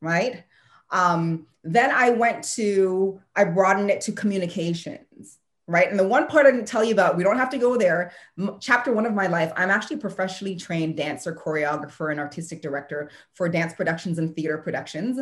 right? 0.00 0.44
Um, 0.90 1.46
then 1.62 1.90
I 1.90 2.10
went 2.10 2.44
to, 2.54 3.20
I 3.36 3.44
broadened 3.44 3.90
it 3.90 4.00
to 4.02 4.12
communications, 4.12 5.38
right? 5.66 5.88
And 5.88 5.98
the 5.98 6.06
one 6.06 6.26
part 6.26 6.46
I 6.46 6.50
didn't 6.50 6.66
tell 6.66 6.82
you 6.82 6.92
about, 6.92 7.16
we 7.16 7.22
don't 7.22 7.36
have 7.36 7.50
to 7.50 7.58
go 7.58 7.76
there. 7.76 8.12
M- 8.38 8.56
chapter 8.60 8.92
one 8.92 9.06
of 9.06 9.14
my 9.14 9.26
life, 9.26 9.52
I'm 9.56 9.70
actually 9.70 9.98
professionally 9.98 10.56
trained 10.56 10.96
dancer, 10.96 11.34
choreographer, 11.34 12.10
and 12.10 12.18
artistic 12.18 12.62
director 12.62 13.10
for 13.34 13.48
dance 13.48 13.74
productions 13.74 14.18
and 14.18 14.34
theater 14.34 14.58
productions. 14.58 15.20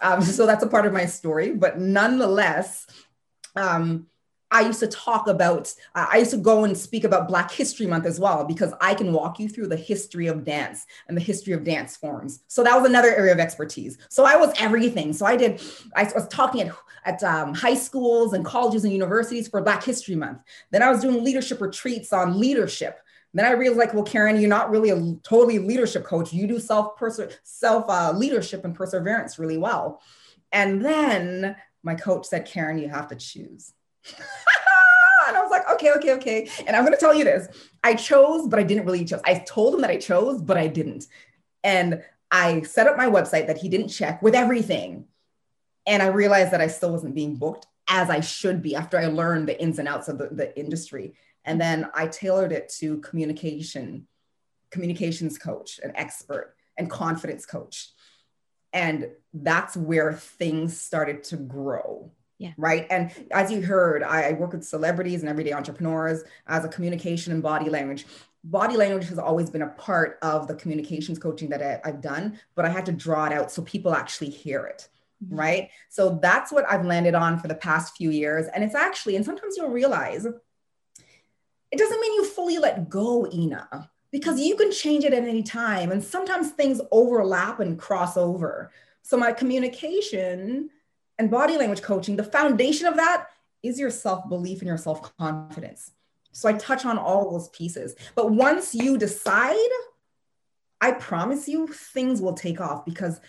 Um, 0.00 0.22
so 0.22 0.46
that's 0.46 0.64
a 0.64 0.68
part 0.68 0.86
of 0.86 0.92
my 0.92 1.04
story. 1.06 1.52
But 1.52 1.78
nonetheless, 1.78 2.86
um, 3.56 4.06
I 4.50 4.62
used 4.62 4.80
to 4.80 4.88
talk 4.88 5.28
about, 5.28 5.72
I 5.94 6.18
used 6.18 6.32
to 6.32 6.36
go 6.36 6.64
and 6.64 6.76
speak 6.76 7.04
about 7.04 7.28
Black 7.28 7.50
History 7.50 7.86
Month 7.86 8.04
as 8.04 8.18
well, 8.18 8.44
because 8.44 8.72
I 8.80 8.94
can 8.94 9.12
walk 9.12 9.38
you 9.38 9.48
through 9.48 9.68
the 9.68 9.76
history 9.76 10.26
of 10.26 10.44
dance 10.44 10.86
and 11.08 11.16
the 11.16 11.22
history 11.22 11.52
of 11.52 11.62
dance 11.62 11.96
forms. 11.96 12.42
So 12.48 12.64
that 12.64 12.76
was 12.76 12.88
another 12.88 13.14
area 13.14 13.32
of 13.32 13.38
expertise. 13.38 13.98
So 14.08 14.24
I 14.24 14.36
was 14.36 14.52
everything. 14.58 15.12
So 15.12 15.24
I 15.24 15.36
did, 15.36 15.62
I 15.94 16.04
was 16.14 16.26
talking 16.28 16.62
at, 16.62 16.74
at 17.04 17.22
um, 17.22 17.54
high 17.54 17.74
schools 17.74 18.32
and 18.32 18.44
colleges 18.44 18.84
and 18.84 18.92
universities 18.92 19.46
for 19.46 19.62
Black 19.62 19.84
History 19.84 20.16
Month. 20.16 20.40
Then 20.70 20.82
I 20.82 20.90
was 20.90 21.00
doing 21.00 21.22
leadership 21.22 21.60
retreats 21.60 22.12
on 22.12 22.38
leadership. 22.38 22.98
Then 23.32 23.46
I 23.46 23.52
realized, 23.52 23.78
like, 23.78 23.94
well, 23.94 24.02
Karen, 24.02 24.40
you're 24.40 24.48
not 24.48 24.70
really 24.70 24.90
a 24.90 25.14
totally 25.22 25.60
leadership 25.60 26.04
coach. 26.04 26.32
You 26.32 26.48
do 26.48 26.58
self 26.58 27.00
self 27.44 27.84
uh, 27.88 28.12
leadership 28.12 28.64
and 28.64 28.74
perseverance 28.74 29.38
really 29.38 29.58
well. 29.58 30.02
And 30.50 30.84
then 30.84 31.54
my 31.84 31.94
coach 31.94 32.26
said, 32.26 32.46
Karen, 32.46 32.78
you 32.78 32.88
have 32.88 33.06
to 33.08 33.14
choose. 33.14 33.72
and 35.28 35.36
I 35.36 35.42
was 35.42 35.50
like, 35.50 35.68
okay, 35.70 35.92
okay, 35.92 36.12
okay. 36.14 36.50
And 36.66 36.76
I'm 36.76 36.84
going 36.84 36.94
to 36.94 37.00
tell 37.00 37.14
you 37.14 37.24
this 37.24 37.48
I 37.82 37.94
chose, 37.94 38.48
but 38.48 38.58
I 38.58 38.62
didn't 38.62 38.84
really 38.84 39.04
choose. 39.04 39.20
I 39.24 39.38
told 39.46 39.74
him 39.74 39.80
that 39.82 39.90
I 39.90 39.96
chose, 39.96 40.42
but 40.42 40.56
I 40.56 40.66
didn't. 40.66 41.06
And 41.62 42.02
I 42.30 42.62
set 42.62 42.86
up 42.86 42.96
my 42.96 43.06
website 43.06 43.46
that 43.48 43.58
he 43.58 43.68
didn't 43.68 43.88
check 43.88 44.22
with 44.22 44.34
everything. 44.34 45.06
And 45.86 46.02
I 46.02 46.06
realized 46.06 46.52
that 46.52 46.60
I 46.60 46.68
still 46.68 46.92
wasn't 46.92 47.14
being 47.14 47.36
booked 47.36 47.66
as 47.88 48.08
I 48.08 48.20
should 48.20 48.62
be 48.62 48.76
after 48.76 48.98
I 48.98 49.06
learned 49.06 49.48
the 49.48 49.60
ins 49.60 49.78
and 49.78 49.88
outs 49.88 50.08
of 50.08 50.18
the, 50.18 50.28
the 50.28 50.56
industry. 50.58 51.14
And 51.44 51.60
then 51.60 51.88
I 51.94 52.06
tailored 52.06 52.52
it 52.52 52.72
to 52.78 52.98
communication, 52.98 54.06
communications 54.70 55.38
coach, 55.38 55.80
an 55.82 55.92
expert, 55.96 56.54
and 56.76 56.88
confidence 56.88 57.46
coach. 57.46 57.90
And 58.72 59.08
that's 59.34 59.76
where 59.76 60.12
things 60.12 60.80
started 60.80 61.24
to 61.24 61.36
grow 61.36 62.12
yeah. 62.40 62.52
Right. 62.56 62.86
And 62.88 63.12
as 63.32 63.52
you 63.52 63.60
heard, 63.60 64.02
I, 64.02 64.30
I 64.30 64.32
work 64.32 64.52
with 64.52 64.64
celebrities 64.64 65.20
and 65.20 65.28
everyday 65.28 65.52
entrepreneurs 65.52 66.24
as 66.46 66.64
a 66.64 66.68
communication 66.68 67.34
and 67.34 67.42
body 67.42 67.68
language. 67.68 68.06
Body 68.44 68.78
language 68.78 69.06
has 69.10 69.18
always 69.18 69.50
been 69.50 69.60
a 69.60 69.68
part 69.68 70.18
of 70.22 70.48
the 70.48 70.54
communications 70.54 71.18
coaching 71.18 71.50
that 71.50 71.62
I, 71.62 71.86
I've 71.86 72.00
done, 72.00 72.40
but 72.54 72.64
I 72.64 72.70
had 72.70 72.86
to 72.86 72.92
draw 72.92 73.26
it 73.26 73.34
out 73.34 73.52
so 73.52 73.60
people 73.60 73.94
actually 73.94 74.30
hear 74.30 74.64
it. 74.64 74.88
Mm-hmm. 75.22 75.36
Right. 75.36 75.70
So 75.90 76.18
that's 76.22 76.50
what 76.50 76.64
I've 76.66 76.86
landed 76.86 77.14
on 77.14 77.38
for 77.38 77.46
the 77.46 77.54
past 77.54 77.94
few 77.94 78.08
years. 78.08 78.46
And 78.54 78.64
it's 78.64 78.74
actually, 78.74 79.16
and 79.16 79.24
sometimes 79.24 79.58
you'll 79.58 79.68
realize 79.68 80.24
it 80.24 81.78
doesn't 81.78 82.00
mean 82.00 82.14
you 82.14 82.24
fully 82.24 82.56
let 82.56 82.88
go, 82.88 83.28
Ina, 83.30 83.90
because 84.10 84.40
you 84.40 84.56
can 84.56 84.72
change 84.72 85.04
it 85.04 85.12
at 85.12 85.24
any 85.24 85.42
time. 85.42 85.92
And 85.92 86.02
sometimes 86.02 86.52
things 86.52 86.80
overlap 86.90 87.60
and 87.60 87.78
cross 87.78 88.16
over. 88.16 88.72
So 89.02 89.18
my 89.18 89.30
communication 89.30 90.70
and 91.20 91.30
body 91.30 91.58
language 91.58 91.82
coaching, 91.82 92.16
the 92.16 92.24
foundation 92.24 92.86
of 92.86 92.96
that 92.96 93.26
is 93.62 93.78
your 93.78 93.90
self 93.90 94.26
belief 94.30 94.60
and 94.60 94.68
your 94.68 94.78
self 94.78 95.14
confidence. 95.18 95.92
So 96.32 96.48
I 96.48 96.54
touch 96.54 96.86
on 96.86 96.96
all 96.96 97.30
those 97.30 97.50
pieces. 97.50 97.94
But 98.14 98.30
once 98.30 98.74
you 98.74 98.96
decide, 98.96 99.54
I 100.80 100.92
promise 100.92 101.46
you 101.46 101.66
things 101.66 102.22
will 102.22 102.32
take 102.32 102.58
off 102.58 102.86
because 102.86 103.20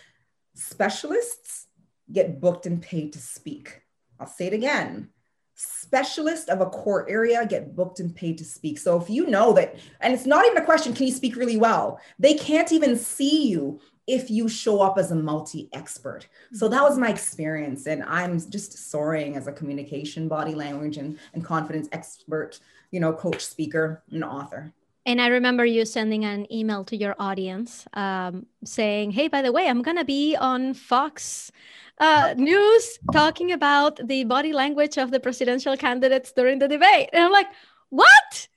specialists 0.53 1.67
get 2.09 2.39
booked 2.39 2.65
and 2.65 2.81
paid 2.81 3.11
to 3.11 3.19
speak. 3.19 3.81
I'll 4.21 4.27
say 4.27 4.47
it 4.47 4.53
again. 4.53 5.09
Specialists 5.55 6.47
of 6.47 6.61
a 6.61 6.67
core 6.67 7.09
area 7.09 7.45
get 7.45 7.75
booked 7.75 7.99
and 7.99 8.15
paid 8.15 8.37
to 8.37 8.45
speak. 8.45 8.79
So 8.79 9.01
if 9.01 9.09
you 9.09 9.27
know 9.27 9.51
that, 9.53 9.75
and 9.99 10.13
it's 10.13 10.25
not 10.25 10.45
even 10.45 10.57
a 10.57 10.65
question, 10.65 10.93
can 10.93 11.07
you 11.07 11.13
speak 11.13 11.35
really 11.35 11.57
well? 11.57 11.99
They 12.17 12.35
can't 12.35 12.71
even 12.71 12.97
see 12.97 13.49
you 13.49 13.81
if 14.11 14.29
you 14.29 14.49
show 14.49 14.81
up 14.81 14.97
as 14.97 15.11
a 15.11 15.15
multi 15.15 15.69
expert. 15.71 16.27
So 16.51 16.67
that 16.67 16.83
was 16.83 16.97
my 16.97 17.09
experience. 17.09 17.87
And 17.87 18.03
I'm 18.03 18.37
just 18.51 18.91
soaring 18.91 19.37
as 19.37 19.47
a 19.47 19.53
communication, 19.53 20.27
body 20.27 20.53
language, 20.53 20.97
and, 20.97 21.17
and 21.33 21.45
confidence 21.45 21.87
expert, 21.93 22.59
you 22.91 22.99
know, 22.99 23.13
coach, 23.13 23.45
speaker, 23.45 24.03
and 24.11 24.23
author. 24.23 24.73
And 25.05 25.21
I 25.21 25.27
remember 25.27 25.65
you 25.65 25.85
sending 25.85 26.25
an 26.25 26.45
email 26.53 26.83
to 26.85 26.95
your 26.97 27.15
audience 27.19 27.87
um, 27.93 28.45
saying, 28.65 29.11
Hey, 29.11 29.29
by 29.29 29.41
the 29.41 29.51
way, 29.51 29.67
I'm 29.67 29.81
going 29.81 29.97
to 29.97 30.05
be 30.05 30.35
on 30.35 30.73
Fox 30.73 31.51
uh, 31.97 32.35
News 32.37 32.99
talking 33.13 33.53
about 33.53 34.05
the 34.05 34.25
body 34.25 34.51
language 34.51 34.97
of 34.97 35.09
the 35.09 35.19
presidential 35.19 35.77
candidates 35.77 36.33
during 36.33 36.59
the 36.59 36.67
debate. 36.67 37.09
And 37.13 37.23
I'm 37.23 37.31
like, 37.31 37.47
What? 37.89 38.47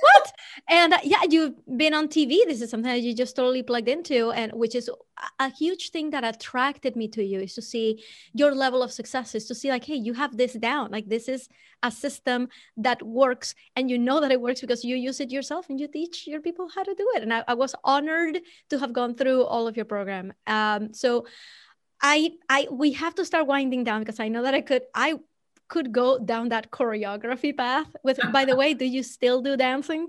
What? 0.00 0.32
And 0.68 0.94
uh, 0.94 0.98
yeah, 1.02 1.22
you've 1.28 1.54
been 1.76 1.94
on 1.94 2.08
TV. 2.08 2.40
This 2.46 2.60
is 2.60 2.70
something 2.70 2.90
that 2.90 3.02
you 3.02 3.14
just 3.14 3.36
totally 3.36 3.62
plugged 3.62 3.88
into, 3.88 4.30
and 4.30 4.52
which 4.52 4.74
is 4.74 4.90
a 5.38 5.50
huge 5.50 5.90
thing 5.90 6.10
that 6.10 6.24
attracted 6.24 6.96
me 6.96 7.08
to 7.08 7.24
you 7.24 7.40
is 7.40 7.54
to 7.54 7.62
see 7.62 8.02
your 8.32 8.54
level 8.54 8.82
of 8.82 8.92
success, 8.92 9.34
is 9.34 9.46
to 9.46 9.54
see 9.54 9.70
like, 9.70 9.84
hey, 9.84 9.94
you 9.94 10.12
have 10.14 10.36
this 10.36 10.54
down. 10.54 10.90
Like 10.90 11.08
this 11.08 11.28
is 11.28 11.48
a 11.82 11.90
system 11.90 12.48
that 12.76 13.02
works, 13.02 13.54
and 13.76 13.90
you 13.90 13.98
know 13.98 14.20
that 14.20 14.32
it 14.32 14.40
works 14.40 14.60
because 14.60 14.84
you 14.84 14.96
use 14.96 15.20
it 15.20 15.30
yourself 15.30 15.66
and 15.68 15.80
you 15.80 15.88
teach 15.88 16.26
your 16.26 16.40
people 16.40 16.68
how 16.74 16.82
to 16.82 16.94
do 16.94 17.08
it. 17.14 17.22
And 17.22 17.32
I, 17.32 17.44
I 17.48 17.54
was 17.54 17.74
honored 17.84 18.40
to 18.70 18.78
have 18.78 18.92
gone 18.92 19.14
through 19.14 19.44
all 19.44 19.66
of 19.66 19.76
your 19.76 19.86
program. 19.86 20.32
Um, 20.46 20.92
so. 20.94 21.26
I, 22.04 22.32
I, 22.48 22.66
we 22.68 22.94
have 22.94 23.14
to 23.14 23.24
start 23.24 23.46
winding 23.46 23.84
down 23.84 24.00
because 24.00 24.18
I 24.18 24.26
know 24.26 24.42
that 24.42 24.54
I 24.54 24.60
could, 24.60 24.82
I 24.92 25.20
could 25.72 25.90
go 25.90 26.18
down 26.18 26.50
that 26.50 26.70
choreography 26.70 27.56
path 27.56 27.88
with 28.04 28.20
by 28.36 28.44
the 28.44 28.54
way 28.54 28.74
do 28.74 28.84
you 28.84 29.02
still 29.02 29.40
do 29.40 29.56
dancing? 29.56 30.06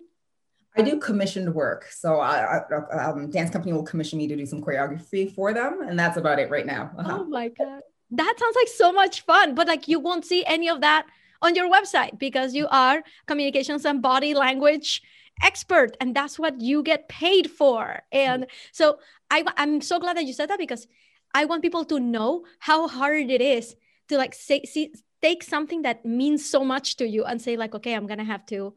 I 0.75 0.81
do 0.81 0.97
commissioned 0.99 1.53
work. 1.53 1.85
So 1.91 2.19
I, 2.19 2.57
I, 2.57 3.05
um, 3.05 3.29
dance 3.29 3.51
company 3.51 3.73
will 3.73 3.83
commission 3.83 4.17
me 4.17 4.27
to 4.27 4.35
do 4.35 4.45
some 4.45 4.61
choreography 4.61 5.31
for 5.33 5.53
them 5.53 5.81
and 5.87 5.97
that's 5.97 6.17
about 6.17 6.39
it 6.39 6.49
right 6.49 6.65
now. 6.65 6.91
Uh-huh. 6.97 7.19
oh 7.21 7.25
my 7.25 7.47
god. 7.49 7.81
That 8.11 8.35
sounds 8.39 8.55
like 8.55 8.67
so 8.67 8.91
much 8.91 9.21
fun 9.21 9.55
but 9.55 9.67
like 9.67 9.87
you 9.87 9.99
won't 9.99 10.25
see 10.25 10.43
any 10.45 10.67
of 10.69 10.81
that 10.81 11.05
on 11.41 11.55
your 11.55 11.71
website 11.71 12.19
because 12.19 12.53
you 12.53 12.67
are 12.69 13.01
communications 13.25 13.85
and 13.85 14.01
body 14.01 14.33
language 14.33 15.01
expert 15.41 15.95
and 15.99 16.13
that's 16.13 16.37
what 16.37 16.59
you 16.59 16.83
get 16.83 17.07
paid 17.07 17.49
for. 17.49 18.01
And 18.11 18.47
so 18.71 18.99
I, 19.31 19.45
i'm 19.57 19.81
so 19.81 19.97
glad 19.99 20.17
that 20.17 20.25
you 20.25 20.33
said 20.33 20.49
that 20.51 20.59
because 20.59 20.85
i 21.33 21.45
want 21.45 21.63
people 21.63 21.85
to 21.85 21.99
know 21.99 22.45
how 22.59 22.87
hard 22.87 23.31
it 23.31 23.41
is 23.41 23.75
to 24.09 24.17
like 24.17 24.33
say, 24.33 24.63
see, 24.63 24.93
take 25.23 25.41
something 25.41 25.81
that 25.83 26.05
means 26.05 26.47
so 26.47 26.63
much 26.63 26.97
to 26.97 27.07
you 27.07 27.23
and 27.23 27.41
say 27.41 27.57
like 27.57 27.73
okay 27.73 27.93
i'm 27.95 28.07
gonna 28.07 28.23
have 28.23 28.45
to 28.45 28.73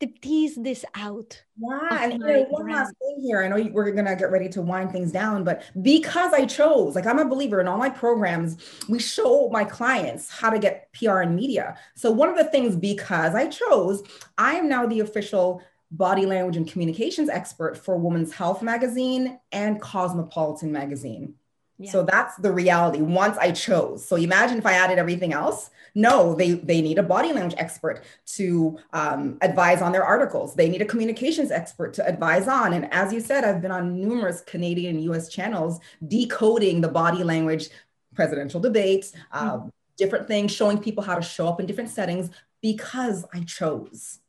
to 0.00 0.06
tease 0.06 0.56
this 0.56 0.84
out. 0.94 1.42
Yeah, 1.58 2.04
and 2.04 2.22
one 2.50 2.70
last 2.70 2.94
thing 2.98 3.22
here. 3.22 3.42
I 3.42 3.48
know 3.48 3.70
we're 3.72 3.90
gonna 3.92 4.14
get 4.14 4.30
ready 4.30 4.48
to 4.50 4.62
wind 4.62 4.92
things 4.92 5.10
down, 5.10 5.42
but 5.42 5.62
because 5.80 6.32
I 6.34 6.44
chose, 6.44 6.94
like 6.94 7.06
I'm 7.06 7.18
a 7.18 7.24
believer 7.24 7.60
in 7.60 7.68
all 7.68 7.78
my 7.78 7.88
programs, 7.88 8.58
we 8.88 8.98
show 8.98 9.48
my 9.50 9.64
clients 9.64 10.30
how 10.30 10.50
to 10.50 10.58
get 10.58 10.92
PR 10.92 11.20
and 11.20 11.34
media. 11.34 11.78
So 11.94 12.10
one 12.10 12.28
of 12.28 12.36
the 12.36 12.44
things, 12.44 12.76
because 12.76 13.34
I 13.34 13.48
chose, 13.48 14.02
I 14.36 14.56
am 14.56 14.68
now 14.68 14.86
the 14.86 15.00
official 15.00 15.62
body 15.90 16.26
language 16.26 16.56
and 16.56 16.70
communications 16.70 17.30
expert 17.30 17.78
for 17.78 17.96
Women's 17.96 18.32
Health 18.32 18.60
magazine 18.60 19.38
and 19.52 19.80
Cosmopolitan 19.80 20.72
magazine. 20.72 21.34
Yeah. 21.78 21.90
So 21.90 22.02
that's 22.02 22.36
the 22.36 22.52
reality 22.52 23.00
once 23.00 23.36
I 23.36 23.52
chose. 23.52 24.04
So 24.04 24.16
imagine 24.16 24.58
if 24.58 24.66
I 24.66 24.72
added 24.72 24.98
everything 24.98 25.32
else. 25.32 25.70
No, 25.94 26.34
they, 26.34 26.52
they 26.52 26.82
need 26.82 26.98
a 26.98 27.02
body 27.02 27.32
language 27.32 27.54
expert 27.58 28.02
to 28.34 28.78
um, 28.92 29.38
advise 29.40 29.80
on 29.80 29.92
their 29.92 30.04
articles. 30.04 30.54
They 30.54 30.68
need 30.68 30.82
a 30.82 30.86
communications 30.86 31.50
expert 31.50 31.94
to 31.94 32.06
advise 32.06 32.48
on. 32.48 32.72
And 32.72 32.92
as 32.92 33.12
you 33.12 33.20
said, 33.20 33.44
I've 33.44 33.62
been 33.62 33.70
on 33.70 33.98
numerous 33.98 34.42
Canadian 34.42 35.00
US 35.10 35.28
channels 35.28 35.80
decoding 36.06 36.80
the 36.80 36.88
body 36.88 37.24
language, 37.24 37.68
presidential 38.14 38.60
debates, 38.60 39.12
mm-hmm. 39.34 39.68
different 39.96 40.26
things, 40.26 40.52
showing 40.52 40.78
people 40.78 41.02
how 41.02 41.14
to 41.14 41.22
show 41.22 41.48
up 41.48 41.60
in 41.60 41.66
different 41.66 41.90
settings 41.90 42.30
because 42.62 43.24
I 43.32 43.40
chose. 43.40 44.20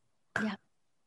Yeah. 0.42 0.56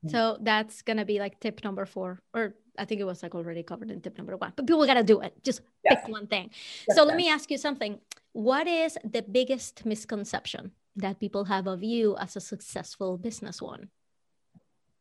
So 0.09 0.39
that's 0.41 0.83
going 0.83 0.97
to 0.97 1.05
be 1.05 1.19
like 1.19 1.41
tip 1.41 1.63
number 1.63 1.85
four 1.85 2.21
or 2.33 2.55
I 2.81 2.85
think 2.87 3.01
it 3.01 3.05
was 3.05 3.23
like 3.23 3.35
already 3.35 3.63
covered 3.63 3.91
in 3.91 4.01
tip 4.01 4.17
number 4.17 4.37
one, 4.37 4.53
but 4.57 4.67
people 4.67 4.85
got 4.87 4.95
to 4.95 5.05
do 5.05 5.21
it. 5.21 5.35
Just 5.45 5.61
yes. 5.85 6.01
pick 6.01 6.11
one 6.11 6.27
thing. 6.27 6.51
Yes, 6.89 6.97
so 6.97 7.05
let 7.05 7.17
me 7.17 7.29
ask 7.29 7.51
you 7.51 7.59
something. 7.59 8.01
What 8.33 8.67
is 8.67 8.97
the 9.05 9.23
biggest 9.23 9.85
misconception 9.85 10.73
that 10.97 11.21
people 11.21 11.45
have 11.45 11.67
of 11.67 11.83
you 11.83 12.17
as 12.17 12.37
a 12.37 12.41
successful 12.41 13.19
business 13.19 13.61
one? 13.61 13.91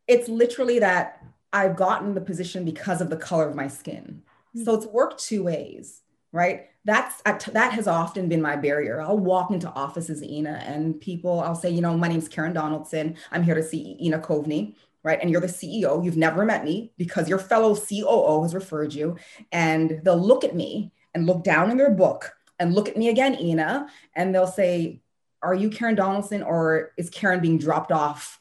It's 0.07 0.27
literally 0.27 0.79
that 0.79 1.23
I've 1.53 1.75
gotten 1.75 2.13
the 2.15 2.21
position 2.21 2.65
because 2.65 3.01
of 3.01 3.09
the 3.09 3.17
color 3.17 3.47
of 3.47 3.55
my 3.55 3.67
skin. 3.67 4.23
Mm-hmm. 4.55 4.63
So 4.63 4.73
it's 4.75 4.85
worked 4.87 5.23
two 5.23 5.43
ways, 5.43 6.01
right? 6.31 6.67
That's 6.85 7.21
that 7.21 7.73
has 7.73 7.87
often 7.87 8.29
been 8.29 8.41
my 8.41 8.55
barrier. 8.55 9.01
I'll 9.01 9.17
walk 9.17 9.51
into 9.51 9.69
offices, 9.69 10.23
Ina, 10.23 10.63
and 10.65 10.99
people, 10.99 11.39
I'll 11.39 11.55
say, 11.55 11.69
you 11.69 11.81
know, 11.81 11.95
my 11.95 12.07
name's 12.07 12.27
Karen 12.27 12.53
Donaldson. 12.53 13.15
I'm 13.31 13.43
here 13.43 13.55
to 13.55 13.63
see 13.63 13.97
Ina 14.01 14.19
Coveney 14.19 14.75
right? 15.03 15.19
And 15.21 15.29
you're 15.31 15.41
the 15.41 15.47
CEO, 15.47 16.03
you've 16.03 16.17
never 16.17 16.45
met 16.45 16.63
me 16.63 16.91
because 16.97 17.29
your 17.29 17.39
fellow 17.39 17.75
COO 17.75 18.43
has 18.43 18.53
referred 18.53 18.93
you. 18.93 19.15
And 19.51 20.01
they'll 20.03 20.19
look 20.19 20.43
at 20.43 20.55
me 20.55 20.91
and 21.13 21.25
look 21.25 21.43
down 21.43 21.71
in 21.71 21.77
their 21.77 21.91
book 21.91 22.35
and 22.59 22.73
look 22.73 22.89
at 22.89 22.97
me 22.97 23.09
again, 23.09 23.39
Ina, 23.39 23.87
and 24.15 24.35
they'll 24.35 24.47
say, 24.47 25.01
Are 25.41 25.53
you 25.53 25.69
Karen 25.69 25.95
Donaldson 25.95 26.43
or 26.43 26.91
is 26.97 27.09
Karen 27.09 27.39
being 27.39 27.57
dropped 27.57 27.91
off 27.91 28.39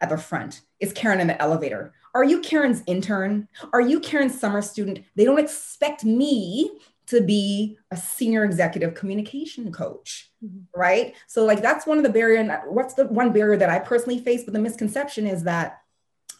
at 0.00 0.08
the 0.08 0.16
front? 0.16 0.62
Is 0.80 0.92
Karen 0.92 1.20
in 1.20 1.26
the 1.26 1.40
elevator? 1.40 1.92
Are 2.14 2.24
you 2.24 2.40
Karen's 2.40 2.82
intern? 2.86 3.48
Are 3.72 3.80
you 3.80 4.00
Karen's 4.00 4.38
summer 4.38 4.62
student? 4.62 5.00
They 5.16 5.24
don't 5.24 5.40
expect 5.40 6.04
me 6.04 6.70
to 7.06 7.20
be 7.20 7.76
a 7.90 7.96
senior 7.96 8.44
executive 8.44 8.94
communication 8.94 9.70
coach, 9.70 10.30
mm-hmm. 10.44 10.60
right? 10.78 11.14
So 11.26 11.44
like 11.44 11.62
that's 11.62 11.86
one 11.86 11.98
of 11.98 12.04
the 12.04 12.10
barrier. 12.10 12.40
And 12.40 12.52
what's 12.66 12.94
the 12.94 13.06
one 13.06 13.32
barrier 13.32 13.56
that 13.58 13.70
I 13.70 13.78
personally 13.78 14.18
face? 14.18 14.44
But 14.44 14.54
the 14.54 14.60
misconception 14.60 15.26
is 15.26 15.44
that 15.44 15.80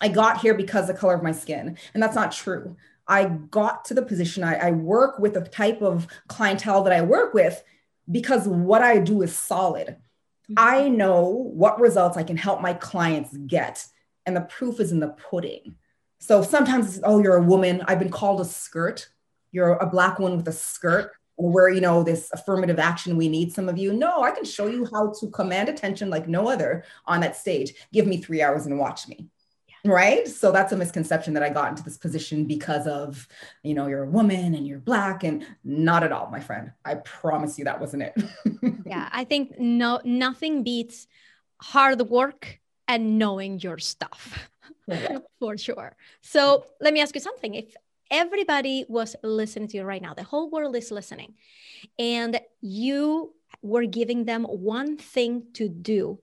I 0.01 0.09
got 0.09 0.41
here 0.41 0.55
because 0.55 0.87
the 0.87 0.95
color 0.95 1.15
of 1.15 1.23
my 1.23 1.33
skin, 1.33 1.77
and 1.93 2.03
that's 2.03 2.17
not 2.17 2.33
true. 2.33 2.77
I 3.07 3.27
got 3.27 3.85
to 3.87 3.95
the 3.95 4.03
position. 4.03 4.43
I, 4.43 4.55
I 4.55 4.71
work 4.71 5.19
with 5.19 5.35
the 5.35 5.43
type 5.43 5.83
of 5.83 6.07
clientele 6.29 6.83
that 6.85 6.93
I 6.93 7.03
work 7.03 7.35
with 7.35 7.62
because 8.11 8.49
what 8.49 8.83
I 8.83 8.99
do 8.99 9.23
is 9.23 9.37
solid. 9.37 9.89
Mm-hmm. 9.89 10.55
I 10.57 10.89
know 10.89 11.51
what 11.55 11.81
results 11.81 12.17
I 12.17 12.23
can 12.23 12.37
help 12.37 12.61
my 12.61 12.75
clients 12.75 13.37
get, 13.37 13.87
and 14.25 14.35
the 14.35 14.43
proof 14.43 14.81
is 14.81 14.93
in 14.93 15.01
the 15.01 15.09
pudding. 15.09 15.77
So 16.19 16.43
sometimes, 16.43 17.01
oh, 17.05 17.23
you're 17.23 17.37
a 17.37 17.43
woman. 17.43 17.83
I've 17.87 17.99
been 17.99 18.11
called 18.11 18.41
a 18.41 18.47
skirt 18.47 19.09
you're 19.55 19.75
a 19.75 19.87
black 19.87 20.19
woman 20.19 20.37
with 20.37 20.49
a 20.49 20.53
skirt 20.53 21.13
or 21.37 21.51
where 21.51 21.69
you 21.69 21.81
know 21.81 22.03
this 22.03 22.31
affirmative 22.33 22.79
action 22.79 23.17
we 23.17 23.29
need 23.29 23.53
some 23.53 23.69
of 23.69 23.79
you. 23.79 23.93
No 23.93 24.23
i 24.23 24.31
can 24.31 24.45
show 24.45 24.67
you 24.67 24.87
how 24.93 25.13
to 25.21 25.31
command 25.31 25.69
attention 25.69 26.11
like 26.11 26.29
no 26.29 26.49
other 26.49 26.85
on 27.07 27.21
that 27.21 27.37
stage. 27.37 27.75
Give 27.93 28.07
me 28.07 28.19
three 28.19 28.43
hours 28.43 28.67
and 28.67 28.79
watch 28.79 29.09
me. 29.09 29.29
Yeah. 29.85 29.93
right? 29.93 30.29
So 30.29 30.53
that's 30.53 30.73
a 30.73 30.77
misconception 30.77 31.35
that 31.35 31.43
i 31.43 31.49
got 31.49 31.71
into 31.71 31.83
this 31.83 31.97
position 31.97 32.45
because 32.45 32.87
of 32.87 33.27
you 33.63 33.75
know 33.75 33.87
you're 33.87 34.05
a 34.05 34.11
woman 34.11 34.55
and 34.55 34.67
you're 34.67 34.79
black 34.79 35.25
and 35.25 35.47
not 35.65 36.03
at 36.03 36.13
all 36.13 36.29
my 36.31 36.41
friend. 36.41 36.73
I 36.85 36.97
promise 36.97 37.59
you 37.59 37.65
that 37.65 37.81
wasn't 37.81 38.05
it. 38.05 38.15
Yeah 38.87 39.09
i 39.13 39.25
think 39.25 39.59
no 39.59 40.01
nothing 40.05 40.63
beats 40.63 41.07
hard 41.61 42.01
work 42.03 42.61
and 42.89 43.19
knowing 43.19 43.59
your 43.61 43.79
stuff. 43.79 44.51
Yeah. 44.87 45.19
for 45.39 45.57
sure. 45.57 45.97
So 46.21 46.67
let 46.81 46.93
me 46.93 47.01
ask 47.01 47.15
you 47.15 47.21
something. 47.21 47.55
If 47.55 47.75
everybody 48.11 48.85
was 48.89 49.17
listening 49.23 49.69
to 49.69 49.79
you 49.79 49.85
right 49.85 50.03
now. 50.03 50.15
The 50.15 50.25
whole 50.25 50.51
world 50.51 50.77
is 50.77 50.91
listening. 50.91 51.35
And 51.99 52.41
you 52.61 53.35
were 53.63 53.87
giving 53.87 54.25
them 54.25 54.45
one 54.45 54.97
thing 54.97 55.45
to 55.55 55.69
do 55.69 56.19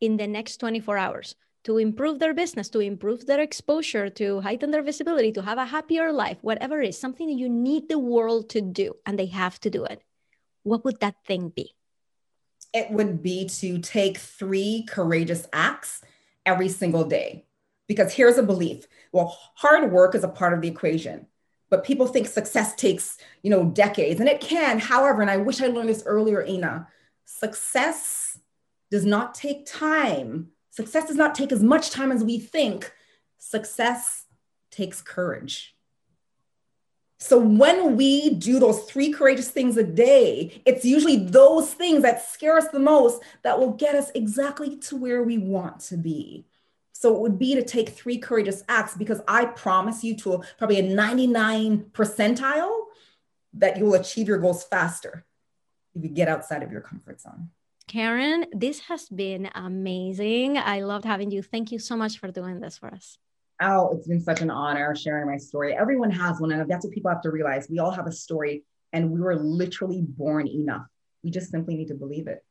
in 0.00 0.16
the 0.16 0.26
next 0.26 0.58
24 0.58 0.96
hours 0.98 1.34
to 1.64 1.78
improve 1.78 2.20
their 2.20 2.32
business, 2.32 2.68
to 2.68 2.78
improve 2.78 3.26
their 3.26 3.40
exposure, 3.40 4.08
to 4.08 4.40
heighten 4.40 4.70
their 4.70 4.84
visibility, 4.84 5.32
to 5.32 5.42
have 5.42 5.58
a 5.58 5.64
happier 5.64 6.12
life, 6.12 6.38
whatever 6.42 6.80
it 6.80 6.90
is, 6.90 6.98
something 6.98 7.26
that 7.26 7.38
you 7.38 7.48
need 7.48 7.88
the 7.88 7.98
world 7.98 8.48
to 8.50 8.60
do 8.60 8.94
and 9.04 9.18
they 9.18 9.26
have 9.26 9.58
to 9.60 9.68
do 9.68 9.84
it. 9.84 10.00
What 10.62 10.84
would 10.84 11.00
that 11.00 11.16
thing 11.26 11.48
be? 11.48 11.74
It 12.72 12.92
would 12.92 13.20
be 13.20 13.48
to 13.48 13.78
take 13.78 14.18
three 14.18 14.84
courageous 14.88 15.48
acts 15.52 16.02
every 16.44 16.68
single 16.68 17.04
day. 17.04 17.45
Because 17.86 18.12
here's 18.12 18.38
a 18.38 18.42
belief 18.42 18.86
well, 19.12 19.38
hard 19.54 19.90
work 19.92 20.14
is 20.14 20.24
a 20.24 20.28
part 20.28 20.52
of 20.52 20.60
the 20.60 20.68
equation, 20.68 21.26
but 21.70 21.84
people 21.84 22.06
think 22.06 22.26
success 22.26 22.74
takes, 22.74 23.18
you 23.42 23.50
know, 23.50 23.64
decades, 23.64 24.20
and 24.20 24.28
it 24.28 24.40
can. 24.40 24.78
However, 24.78 25.22
and 25.22 25.30
I 25.30 25.36
wish 25.36 25.60
I 25.60 25.68
learned 25.68 25.88
this 25.88 26.02
earlier, 26.04 26.44
Ina, 26.44 26.88
success 27.24 28.38
does 28.90 29.04
not 29.04 29.34
take 29.34 29.66
time. 29.66 30.48
Success 30.70 31.06
does 31.06 31.16
not 31.16 31.34
take 31.34 31.52
as 31.52 31.62
much 31.62 31.90
time 31.90 32.12
as 32.12 32.22
we 32.22 32.38
think. 32.38 32.92
Success 33.38 34.26
takes 34.70 35.00
courage. 35.00 35.76
So 37.18 37.38
when 37.38 37.96
we 37.96 38.30
do 38.30 38.58
those 38.58 38.82
three 38.84 39.10
courageous 39.10 39.50
things 39.50 39.76
a 39.78 39.82
day, 39.82 40.62
it's 40.66 40.84
usually 40.84 41.16
those 41.16 41.72
things 41.72 42.02
that 42.02 42.28
scare 42.28 42.58
us 42.58 42.68
the 42.68 42.78
most 42.78 43.22
that 43.42 43.58
will 43.58 43.72
get 43.72 43.94
us 43.94 44.10
exactly 44.14 44.76
to 44.76 44.96
where 44.96 45.22
we 45.22 45.38
want 45.38 45.80
to 45.80 45.96
be. 45.96 46.44
So 46.98 47.14
it 47.14 47.20
would 47.20 47.38
be 47.38 47.54
to 47.54 47.62
take 47.62 47.90
three 47.90 48.16
courageous 48.16 48.64
acts 48.70 48.96
because 48.96 49.20
I 49.28 49.44
promise 49.44 50.02
you 50.02 50.16
to 50.16 50.42
probably 50.56 50.78
a 50.78 50.82
99 50.82 51.90
percentile 51.92 52.84
that 53.52 53.76
you 53.76 53.84
will 53.84 53.94
achieve 53.94 54.28
your 54.28 54.38
goals 54.38 54.64
faster 54.64 55.26
if 55.94 56.02
you 56.02 56.08
get 56.08 56.26
outside 56.26 56.62
of 56.62 56.72
your 56.72 56.80
comfort 56.80 57.20
zone. 57.20 57.50
Karen, 57.86 58.46
this 58.50 58.80
has 58.80 59.10
been 59.10 59.50
amazing. 59.54 60.56
I 60.56 60.80
loved 60.80 61.04
having 61.04 61.30
you. 61.30 61.42
Thank 61.42 61.70
you 61.70 61.78
so 61.78 61.96
much 61.96 62.18
for 62.18 62.30
doing 62.30 62.60
this 62.60 62.78
for 62.78 62.88
us. 62.88 63.18
Oh, 63.60 63.94
it's 63.94 64.08
been 64.08 64.22
such 64.22 64.40
an 64.40 64.50
honor 64.50 64.96
sharing 64.96 65.26
my 65.26 65.36
story. 65.36 65.74
Everyone 65.74 66.10
has 66.10 66.40
one, 66.40 66.50
and 66.50 66.68
that's 66.68 66.84
what 66.84 66.94
people 66.94 67.10
have 67.10 67.22
to 67.22 67.30
realize. 67.30 67.68
We 67.68 67.78
all 67.78 67.90
have 67.90 68.06
a 68.06 68.12
story, 68.12 68.64
and 68.94 69.10
we 69.10 69.20
were 69.20 69.36
literally 69.36 70.00
born 70.00 70.46
enough. 70.48 70.86
We 71.22 71.30
just 71.30 71.50
simply 71.50 71.76
need 71.76 71.88
to 71.88 71.94
believe 71.94 72.26
it 72.26 72.42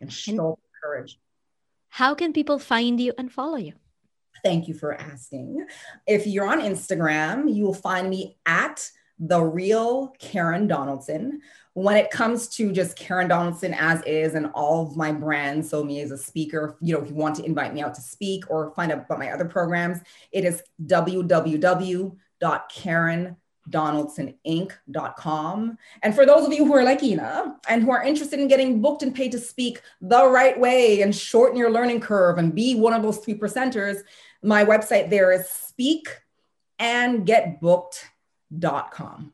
and 0.00 0.12
show 0.12 0.32
and 0.32 0.56
courage. 0.82 1.20
How 1.88 2.16
can 2.16 2.32
people 2.32 2.58
find 2.58 3.00
you 3.00 3.12
and 3.16 3.30
follow 3.30 3.56
you? 3.56 3.74
Thank 4.44 4.68
you 4.68 4.74
for 4.74 4.94
asking. 4.94 5.66
If 6.06 6.26
you're 6.26 6.48
on 6.48 6.60
Instagram, 6.60 7.54
you 7.54 7.64
will 7.64 7.74
find 7.74 8.10
me 8.10 8.38
at 8.46 8.90
the 9.18 9.40
real 9.40 10.14
Karen 10.18 10.66
Donaldson. 10.66 11.40
When 11.74 11.96
it 11.96 12.10
comes 12.10 12.48
to 12.56 12.72
just 12.72 12.96
Karen 12.96 13.28
Donaldson 13.28 13.72
as 13.72 14.02
is 14.02 14.34
and 14.34 14.50
all 14.52 14.86
of 14.86 14.96
my 14.96 15.12
brands, 15.12 15.70
so 15.70 15.84
me 15.84 16.00
as 16.00 16.10
a 16.10 16.18
speaker, 16.18 16.76
you 16.80 16.92
know, 16.94 17.02
if 17.02 17.08
you 17.08 17.14
want 17.14 17.36
to 17.36 17.44
invite 17.44 17.72
me 17.72 17.82
out 17.82 17.94
to 17.94 18.00
speak 18.00 18.44
or 18.50 18.74
find 18.74 18.90
out 18.90 19.04
about 19.06 19.20
my 19.20 19.30
other 19.30 19.44
programs, 19.44 20.00
it 20.32 20.44
is 20.44 20.62
www.karen 20.84 22.16
donaldsoninc.com. 23.70 25.78
And 26.02 26.14
for 26.14 26.26
those 26.26 26.46
of 26.46 26.52
you 26.52 26.64
who 26.64 26.74
are 26.74 26.84
like 26.84 27.02
Ina 27.02 27.56
and 27.68 27.82
who 27.82 27.90
are 27.90 28.02
interested 28.02 28.40
in 28.40 28.48
getting 28.48 28.82
booked 28.82 29.02
and 29.02 29.14
paid 29.14 29.32
to 29.32 29.38
speak 29.38 29.82
the 30.00 30.26
right 30.26 30.58
way 30.58 31.02
and 31.02 31.14
shorten 31.14 31.56
your 31.56 31.70
learning 31.70 32.00
curve 32.00 32.38
and 32.38 32.54
be 32.54 32.74
one 32.74 32.92
of 32.92 33.02
those 33.02 33.18
three 33.18 33.34
percenters, 33.34 33.98
my 34.42 34.64
website 34.64 35.10
there 35.10 35.32
is 35.32 35.72
speakandgetbooked.com. 36.80 39.32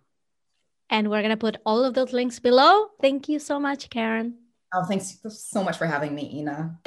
And 0.90 1.10
we're 1.10 1.20
going 1.20 1.30
to 1.30 1.36
put 1.36 1.58
all 1.66 1.84
of 1.84 1.94
those 1.94 2.12
links 2.12 2.38
below. 2.38 2.88
Thank 3.00 3.28
you 3.28 3.38
so 3.38 3.60
much, 3.60 3.90
Karen. 3.90 4.38
Oh, 4.74 4.84
thanks 4.84 5.18
so 5.28 5.62
much 5.62 5.76
for 5.76 5.86
having 5.86 6.14
me, 6.14 6.40
Ina. 6.40 6.78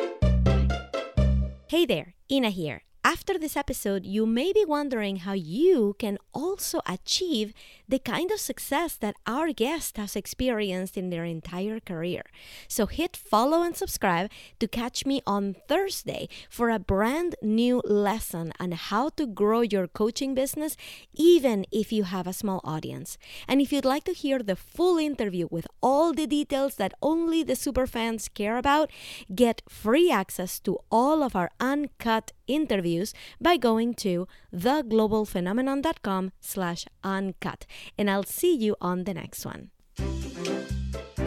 Hey 1.68 1.86
there, 1.86 2.16
Ina 2.30 2.50
here. 2.50 2.84
After 3.12 3.38
this 3.38 3.58
episode, 3.58 4.06
you 4.06 4.26
may 4.26 4.54
be 4.54 4.64
wondering 4.66 5.18
how 5.18 5.34
you 5.34 5.98
can 6.00 6.18
also 6.34 6.80
achieve 6.88 7.54
the 7.86 8.00
kind 8.00 8.32
of 8.32 8.40
success 8.40 8.96
that 8.96 9.16
our 9.28 9.52
guest 9.52 9.98
has 9.98 10.16
experienced 10.16 10.96
in 10.96 11.10
their 11.10 11.26
entire 11.26 11.82
career. 11.82 12.24
So 12.70 12.86
hit 12.86 13.18
follow 13.18 13.64
and 13.64 13.76
subscribe 13.76 14.32
to 14.62 14.68
catch 14.80 15.06
me 15.06 15.22
on 15.28 15.58
Thursday 15.68 16.30
for 16.50 16.70
a 16.70 16.80
brand 16.80 17.36
new 17.42 17.82
lesson 17.84 18.54
on 18.62 18.72
how 18.72 19.10
to 19.18 19.28
grow 19.28 19.60
your 19.60 19.88
coaching 19.90 20.34
business, 20.34 20.78
even 21.14 21.66
if 21.70 21.92
you 21.92 22.06
have 22.06 22.28
a 22.28 22.40
small 22.42 22.62
audience. 22.64 23.18
And 23.46 23.60
if 23.60 23.74
you'd 23.74 23.84
like 23.84 24.06
to 24.06 24.14
hear 24.14 24.40
the 24.40 24.56
full 24.56 24.98
interview 24.98 25.50
with 25.52 25.68
all 25.84 26.14
the 26.14 26.28
details 26.28 26.76
that 26.76 26.94
only 27.02 27.44
the 27.44 27.60
superfans 27.60 28.34
care 28.34 28.56
about, 28.58 28.90
get 29.36 29.64
free 29.68 30.10
access 30.10 30.62
to 30.62 30.80
all 30.90 31.24
of 31.24 31.36
our 31.36 31.52
uncut 31.60 32.32
interviews 32.48 33.01
by 33.40 33.58
going 33.58 33.94
to 33.96 34.28
theglobalphenomenon.com 34.54 36.32
slash 36.40 36.86
uncut. 37.04 37.66
And 37.98 38.10
I'll 38.10 38.24
see 38.24 38.56
you 38.56 38.76
on 38.82 39.04
the 39.06 39.14
next 39.14 39.46
one. 39.46 39.72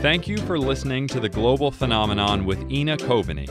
Thank 0.00 0.28
you 0.28 0.36
for 0.38 0.58
listening 0.58 1.08
to 1.08 1.20
The 1.20 1.30
Global 1.30 1.70
Phenomenon 1.70 2.44
with 2.44 2.70
Ina 2.70 2.98
Coveney. 2.98 3.48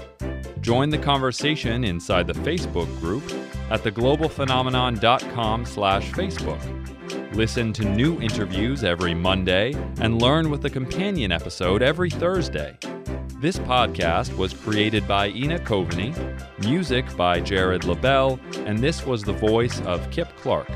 Join 0.62 0.90
the 0.90 0.98
conversation 0.98 1.84
inside 1.84 2.28
the 2.28 2.34
Facebook 2.34 2.88
group 3.00 3.24
at 3.72 3.82
theglobalphenomenon.com 3.84 5.66
slash 5.66 6.12
Facebook. 6.12 7.36
Listen 7.36 7.74
to 7.74 7.84
new 7.84 8.22
interviews 8.22 8.84
every 8.84 9.16
Monday 9.16 9.74
and 10.00 10.22
learn 10.22 10.52
with 10.52 10.64
a 10.66 10.70
companion 10.70 11.32
episode 11.32 11.82
every 11.82 12.12
Thursday. 12.12 12.78
This 13.44 13.60
podcast 13.60 14.38
was 14.38 14.54
created 14.54 15.06
by 15.06 15.28
Ina 15.28 15.60
Coveney, 15.60 16.14
music 16.64 17.04
by 17.18 17.42
Jared 17.42 17.84
Lebel, 17.84 18.40
and 18.60 18.80
this 18.80 19.06
was 19.06 19.22
the 19.22 19.34
voice 19.34 19.82
of 19.82 20.10
Kip 20.12 20.30
Clark. 20.38 20.70